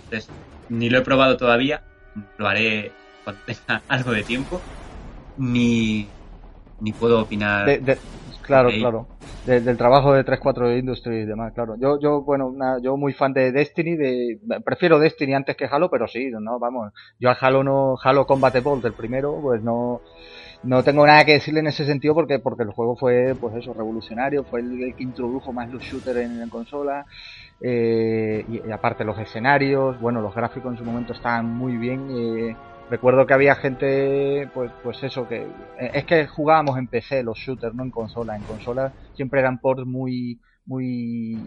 Entonces, 0.03 0.29
ni 0.69 0.89
lo 0.89 0.99
he 0.99 1.01
probado 1.01 1.37
todavía, 1.37 1.83
lo 2.37 2.47
haré 2.47 2.91
cuando 3.23 3.41
tenga 3.43 3.83
algo 3.87 4.11
de 4.11 4.23
tiempo, 4.23 4.61
ni, 5.37 6.09
ni 6.79 6.91
puedo 6.91 7.21
opinar. 7.21 7.65
De, 7.65 7.97
claro, 8.45 8.69
claro. 8.69 9.07
del 9.45 9.77
trabajo 9.77 10.13
de 10.13 10.25
3-4 10.25 10.79
Industries 10.79 11.23
y 11.23 11.27
demás, 11.27 11.53
claro. 11.53 11.75
Yo, 11.77 11.99
yo 11.99 12.21
bueno, 12.21 12.53
yo 12.81 12.97
muy 12.97 13.13
fan 13.13 13.33
de 13.33 13.51
Destiny, 13.51 13.95
de, 13.95 14.39
prefiero 14.63 14.99
Destiny 14.99 15.33
antes 15.33 15.55
que 15.55 15.65
Halo, 15.65 15.89
pero 15.89 16.07
sí, 16.07 16.29
no, 16.31 16.59
vamos. 16.59 16.93
Yo 17.19 17.29
al 17.29 17.37
Halo 17.39 17.63
no, 17.63 17.95
Halo 18.03 18.25
Combat 18.25 18.55
Evolved, 18.55 18.83
del 18.83 18.93
primero, 18.93 19.39
pues 19.41 19.61
no, 19.61 20.01
no 20.65 20.83
tengo 20.83 21.05
nada 21.05 21.25
que 21.25 21.33
decirle 21.33 21.59
en 21.59 21.67
ese 21.67 21.85
sentido 21.85 22.13
porque 22.13 22.39
porque 22.39 22.63
el 22.63 22.71
juego 22.71 22.95
fue 22.95 23.35
pues 23.39 23.55
eso 23.55 23.73
revolucionario 23.73 24.43
fue 24.43 24.61
el, 24.61 24.95
que 24.95 25.03
introdujo 25.03 25.53
más 25.53 25.71
los 25.71 25.83
shooters 25.83 26.17
en 26.17 26.39
la 26.39 26.47
consola 26.47 27.05
eh, 27.61 28.43
y, 28.49 28.71
aparte 28.71 29.03
los 29.03 29.17
escenarios 29.19 29.99
bueno 29.99 30.21
los 30.21 30.33
gráficos 30.33 30.71
en 30.71 30.77
su 30.79 30.83
momento 30.83 31.13
estaban 31.13 31.45
muy 31.45 31.77
bien 31.77 32.07
eh, 32.09 32.55
recuerdo 32.89 33.25
que 33.25 33.33
había 33.33 33.55
gente 33.55 34.49
pues 34.53 34.71
pues 34.83 35.01
eso 35.03 35.27
que 35.27 35.43
eh, 35.79 35.91
es 35.93 36.05
que 36.05 36.27
jugábamos 36.27 36.77
en 36.77 36.87
PC 36.87 37.23
los 37.23 37.37
shooters 37.37 37.73
no 37.73 37.83
en 37.83 37.91
consola 37.91 38.35
en 38.35 38.43
consola 38.43 38.93
siempre 39.15 39.39
eran 39.39 39.59
ports 39.59 39.85
muy 39.85 40.39
muy 40.65 41.37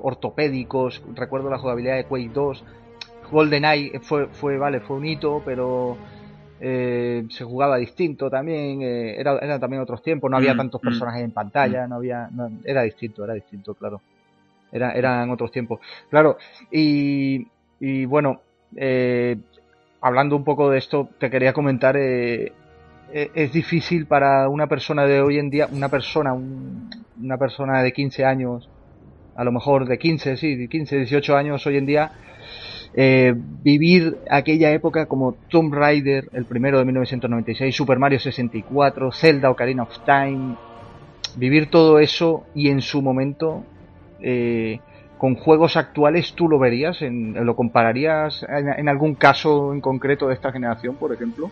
ortopédicos 0.00 1.02
recuerdo 1.14 1.50
la 1.50 1.58
jugabilidad 1.58 1.96
de 1.96 2.04
Quake 2.04 2.30
2 2.32 2.64
GoldenEye 3.30 4.00
fue 4.00 4.26
fue 4.28 4.58
vale 4.58 4.80
fue 4.80 4.96
un 4.96 5.06
hito 5.06 5.42
pero 5.44 5.96
eh, 6.64 7.24
se 7.28 7.42
jugaba 7.42 7.76
distinto 7.76 8.30
también, 8.30 8.82
eh, 8.82 9.18
era, 9.18 9.36
eran 9.38 9.58
también 9.58 9.82
otros 9.82 10.00
tiempos, 10.00 10.30
no 10.30 10.36
había 10.36 10.54
mm, 10.54 10.58
tantos 10.58 10.80
mm. 10.80 10.84
personajes 10.84 11.24
en 11.24 11.32
pantalla, 11.32 11.86
mm. 11.86 11.90
no 11.90 11.96
había, 11.96 12.30
era 12.64 12.82
distinto, 12.82 13.24
era 13.24 13.34
distinto, 13.34 13.74
claro. 13.74 14.00
Era, 14.70 14.92
eran 14.92 15.28
otros 15.30 15.50
tiempos. 15.50 15.80
Claro, 16.08 16.38
y, 16.70 17.44
y 17.80 18.04
bueno, 18.04 18.42
eh, 18.76 19.38
hablando 20.02 20.36
un 20.36 20.44
poco 20.44 20.68
de 20.68 20.78
esto, 20.78 21.08
te 21.18 21.30
quería 21.30 21.52
comentar, 21.52 21.96
eh, 21.96 22.52
e, 23.12 23.30
es 23.34 23.52
difícil 23.52 24.06
para 24.06 24.48
una 24.48 24.66
persona 24.66 25.06
de 25.06 25.22
hoy 25.22 25.38
en 25.38 25.48
día, 25.48 25.68
una 25.70 25.88
persona, 25.88 26.34
una 26.34 27.38
persona 27.38 27.82
de 27.82 27.92
15 27.92 28.24
años, 28.24 28.68
a 29.36 29.44
lo 29.44 29.52
mejor 29.52 29.86
de 29.86 29.98
15, 29.98 30.36
sí, 30.36 30.56
de 30.56 30.68
15, 30.68 30.96
18 30.98 31.36
años 31.36 31.66
hoy 31.66 31.76
en 31.76 31.86
día, 31.86 32.12
eh, 32.94 33.32
vivir 33.34 34.18
aquella 34.28 34.72
época 34.72 35.06
como 35.06 35.34
Tomb 35.48 35.72
Raider, 35.72 36.28
el 36.32 36.44
primero 36.44 36.78
de 36.78 36.84
1996, 36.84 37.74
Super 37.74 37.98
Mario 37.98 38.18
64, 38.18 39.12
Zelda 39.12 39.50
Ocarina 39.50 39.84
of 39.84 39.96
Time, 40.04 40.56
vivir 41.36 41.70
todo 41.70 42.00
eso 42.00 42.44
y 42.54 42.68
en 42.68 42.82
su 42.82 43.00
momento 43.00 43.64
eh, 44.20 44.80
con 45.22 45.36
juegos 45.36 45.76
actuales 45.76 46.34
tú 46.34 46.48
lo 46.48 46.58
verías, 46.58 47.00
en, 47.00 47.46
lo 47.46 47.54
compararías 47.54 48.44
en, 48.48 48.88
algún 48.88 49.14
caso 49.14 49.72
en 49.72 49.80
concreto 49.80 50.26
de 50.26 50.34
esta 50.34 50.50
generación, 50.50 50.96
por 50.96 51.12
ejemplo. 51.12 51.48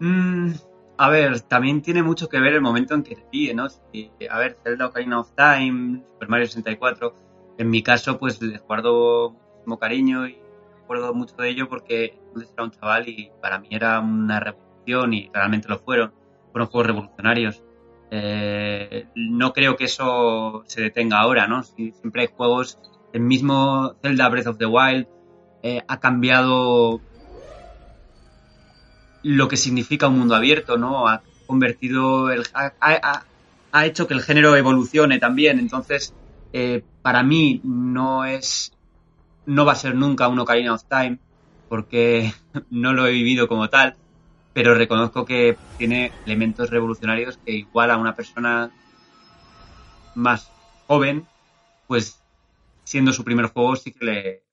Mm, 0.00 0.52
a 0.96 1.10
ver, 1.10 1.42
también 1.42 1.82
tiene 1.82 2.02
mucho 2.02 2.30
que 2.30 2.40
ver 2.40 2.54
el 2.54 2.62
momento 2.62 2.94
en 2.94 3.02
que 3.02 3.14
te 3.14 3.26
pide, 3.30 3.52
¿no? 3.52 3.66
a 3.66 4.38
ver, 4.38 4.56
Zelda 4.64 4.86
Ocarina 4.86 5.20
of 5.20 5.32
Time, 5.36 6.02
Super 6.14 6.28
Mario 6.30 6.46
64 6.46 7.14
en 7.58 7.68
mi 7.68 7.82
caso, 7.82 8.18
pues 8.18 8.40
les 8.40 8.62
guardo 8.62 9.32
muchísimo 9.32 9.78
cariño 9.78 10.26
y 10.26 10.38
recuerdo 10.80 11.12
mucho 11.12 11.36
de 11.36 11.50
ello 11.50 11.68
porque 11.68 12.18
era 12.54 12.64
un 12.64 12.70
chaval 12.70 13.06
y 13.06 13.30
para 13.42 13.58
mí 13.58 13.68
era 13.70 14.00
una 14.00 14.40
revolución 14.40 15.12
y 15.12 15.28
realmente 15.30 15.68
lo 15.68 15.78
fueron. 15.78 16.14
Fueron 16.52 16.70
juegos 16.70 16.86
revolucionarios. 16.86 17.65
Eh, 18.10 19.06
no 19.14 19.52
creo 19.52 19.76
que 19.76 19.84
eso 19.84 20.62
se 20.66 20.82
detenga 20.82 21.18
ahora, 21.18 21.46
¿no? 21.46 21.62
Siempre 21.62 22.22
hay 22.22 22.28
juegos. 22.28 22.78
El 23.12 23.22
mismo 23.22 23.94
Zelda 24.02 24.28
Breath 24.28 24.46
of 24.46 24.58
the 24.58 24.66
Wild 24.66 25.06
eh, 25.62 25.82
ha 25.86 26.00
cambiado 26.00 27.00
lo 29.22 29.48
que 29.48 29.56
significa 29.56 30.08
un 30.08 30.18
mundo 30.18 30.36
abierto, 30.36 30.78
¿no? 30.78 31.08
Ha 31.08 31.22
convertido 31.46 32.30
el, 32.30 32.44
ha, 32.52 33.86
hecho 33.86 34.06
que 34.06 34.14
el 34.14 34.22
género 34.22 34.54
evolucione 34.54 35.18
también. 35.18 35.58
Entonces, 35.58 36.14
eh, 36.52 36.84
para 37.02 37.22
mí 37.22 37.60
no 37.64 38.24
es, 38.24 38.72
no 39.46 39.64
va 39.64 39.72
a 39.72 39.76
ser 39.76 39.94
nunca 39.94 40.28
un 40.28 40.38
Ocarina 40.38 40.74
of 40.74 40.84
Time, 40.84 41.18
porque 41.68 42.32
no 42.70 42.92
lo 42.92 43.06
he 43.06 43.12
vivido 43.12 43.48
como 43.48 43.68
tal, 43.68 43.96
pero 44.56 44.74
reconozco 44.74 45.26
que 45.26 45.54
tiene 45.76 46.12
elementos 46.24 46.70
revolucionarios 46.70 47.36
que 47.44 47.52
igual 47.52 47.90
a 47.90 47.98
una 47.98 48.14
persona 48.14 48.70
más 50.14 50.50
joven, 50.86 51.26
pues 51.86 52.22
siendo 52.82 53.12
su 53.12 53.22
primer 53.22 53.48
juego, 53.48 53.76
sí 53.76 53.92
que 53.92 54.02
le, 54.02 54.44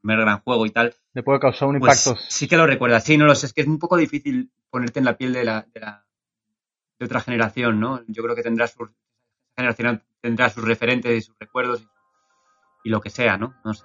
primer 0.00 0.20
gran 0.20 0.40
juego 0.40 0.64
y 0.64 0.70
tal. 0.70 0.94
Le 1.12 1.22
puede 1.22 1.40
causar 1.40 1.68
un 1.68 1.78
pues 1.78 2.06
impacto. 2.06 2.24
sí 2.26 2.48
que 2.48 2.56
lo 2.56 2.66
recuerda. 2.66 3.00
Sí, 3.00 3.18
no 3.18 3.26
lo 3.26 3.34
sé, 3.34 3.44
es 3.44 3.52
que 3.52 3.60
es 3.60 3.66
un 3.66 3.78
poco 3.78 3.98
difícil 3.98 4.50
ponerte 4.70 4.98
en 4.98 5.04
la 5.04 5.18
piel 5.18 5.34
de 5.34 5.44
la, 5.44 5.66
de, 5.74 5.80
la, 5.80 6.06
de 6.98 7.04
otra 7.04 7.20
generación, 7.20 7.78
¿no? 7.78 8.00
Yo 8.06 8.22
creo 8.22 8.34
que 8.34 8.42
tendrá 8.42 8.66
su 8.66 8.88
generación 9.54 10.02
tendrá 10.22 10.48
sus 10.48 10.64
referentes 10.64 11.14
y 11.14 11.20
sus 11.20 11.36
recuerdos 11.38 11.86
y, 12.82 12.88
lo 12.88 13.02
que 13.02 13.10
sea, 13.10 13.36
¿no? 13.36 13.56
No 13.62 13.74
sé. 13.74 13.84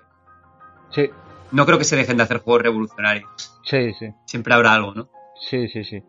Sí. 0.91 1.09
No 1.51 1.65
creo 1.65 1.77
que 1.77 1.83
se 1.83 1.97
dejen 1.97 2.15
de 2.15 2.23
hacer 2.23 2.37
juegos 2.37 2.61
revolucionarios. 2.61 3.59
Sí, 3.65 3.91
sí. 3.99 4.07
Siempre 4.25 4.53
habrá 4.53 4.73
algo, 4.73 4.93
¿no? 4.93 5.09
Sí, 5.35 5.67
sí, 5.67 5.83
sí. 5.83 6.03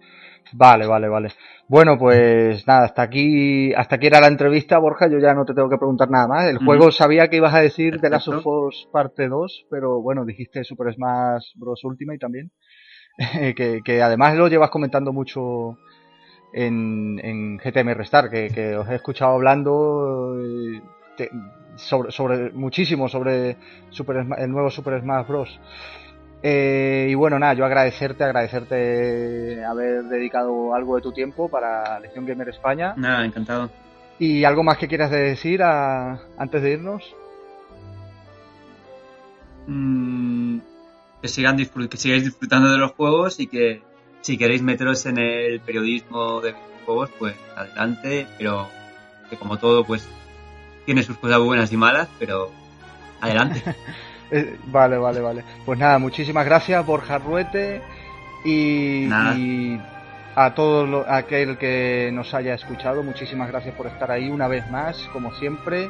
Vale, 0.53 0.87
vale, 0.87 1.09
vale. 1.09 1.31
Bueno, 1.67 1.99
pues 1.99 2.67
nada, 2.67 2.85
hasta 2.85 3.03
aquí, 3.03 3.73
hasta 3.75 3.97
aquí 3.97 4.07
era 4.07 4.21
la 4.21 4.29
entrevista, 4.29 4.79
Borja. 4.79 5.09
Yo 5.09 5.19
ya 5.19 5.35
no 5.35 5.45
te 5.45 5.55
tengo 5.55 5.71
que 5.71 5.79
preguntar 5.79 6.11
nada 6.11 6.29
más. 6.29 6.47
El 6.47 6.59
juego 6.59 6.93
sabía 6.93 7.29
que 7.29 7.37
ibas 7.37 7.55
a 7.55 7.61
decir 7.61 8.01
de 8.01 8.11
Last 8.11 8.29
of 8.29 8.47
Us 8.47 8.89
parte 8.93 9.29
2, 9.29 9.67
pero 9.71 10.03
bueno, 10.03 10.25
dijiste 10.25 10.63
Super 10.65 10.95
Smash 10.95 11.55
Bros. 11.57 11.83
Ultimate 11.85 12.19
también. 12.19 12.53
que, 13.57 13.81
que 13.85 14.03
además 14.03 14.37
lo 14.37 14.49
llevas 14.49 14.71
comentando 14.71 15.13
mucho 15.13 15.79
en, 16.55 17.21
en 17.23 17.59
GTM 17.59 17.95
Restar, 17.95 18.31
que, 18.31 18.77
os 18.77 18.89
he 18.89 18.95
escuchado 18.95 19.33
hablando 19.33 20.37
eh, 20.41 21.31
sobre, 21.77 22.13
sobre 22.13 22.51
muchísimo 22.53 23.09
sobre 23.09 23.57
Super, 23.91 24.25
el 24.39 24.51
nuevo 24.51 24.71
Super 24.71 25.01
Smash 25.01 25.27
Bros. 25.27 25.61
Eh, 26.47 27.07
y 27.09 27.15
bueno, 27.15 27.39
nada, 27.39 27.55
yo 27.55 27.65
agradecerte, 27.65 28.23
agradecerte 28.23 29.65
haber 29.65 30.05
dedicado 30.05 30.75
algo 30.75 30.97
de 30.97 31.01
tu 31.01 31.11
tiempo 31.11 31.49
para 31.49 31.99
Legión 32.01 32.27
Gamer 32.27 32.51
España. 32.51 32.93
Nada, 32.99 33.25
encantado. 33.25 33.71
¿Y 34.19 34.45
algo 34.45 34.63
más 34.63 34.77
que 34.77 34.87
quieras 34.87 35.11
decir 35.11 35.63
antes 35.63 36.63
de 36.63 36.71
irnos? 36.71 37.17
Mm, 39.67 40.59
que, 41.23 41.29
sigan 41.29 41.57
que 41.57 41.97
sigáis 41.97 42.25
disfrutando 42.25 42.71
de 42.71 42.77
los 42.77 42.93
juegos 42.93 43.41
y 43.41 43.47
que 43.47 43.81
si 44.21 44.37
queréis 44.37 44.61
meteros 44.61 45.07
en 45.07 45.17
el 45.17 45.61
periodismo 45.61 46.43
de 46.43 46.53
videojuegos, 46.53 47.11
pues 47.19 47.35
adelante, 47.57 48.27
pero 48.37 48.69
que 49.31 49.39
como 49.39 49.57
todo, 49.57 49.83
pues 49.83 50.07
tiene 50.85 51.03
sus 51.05 51.17
cosas 51.17 51.39
buenas 51.39 51.73
y 51.73 51.79
malas, 51.79 52.11
pero 52.19 52.51
adelante. 53.23 53.63
Eh, 54.37 54.57
vale, 54.67 54.99
vale, 54.99 55.21
vale. 55.21 55.45
Pues 55.65 55.79
nada, 55.79 55.99
muchísimas 56.01 56.45
gracias, 56.45 56.85
Borja 56.85 57.19
Ruete. 57.19 57.81
Y, 58.45 59.09
a 60.37 60.53
todo 60.55 60.85
lo- 60.87 61.09
aquel 61.09 61.57
que 61.57 62.11
nos 62.13 62.35
haya 62.35 62.55
escuchado, 62.55 63.05
muchísimas 63.05 63.49
gracias 63.49 63.75
por 63.77 63.87
estar 63.87 64.11
ahí 64.11 64.29
una 64.29 64.49
vez 64.49 64.69
más, 64.71 64.99
como 65.13 65.33
siempre. 65.37 65.89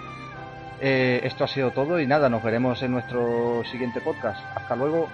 Eh, 0.81 1.21
esto 1.25 1.45
ha 1.45 1.49
sido 1.49 1.71
todo 1.71 1.99
y 1.99 2.07
nada, 2.07 2.29
nos 2.29 2.43
veremos 2.43 2.83
en 2.83 2.93
nuestro 2.93 3.63
siguiente 3.73 4.03
podcast. 4.03 4.41
Hasta 4.55 4.77
luego. 4.77 5.09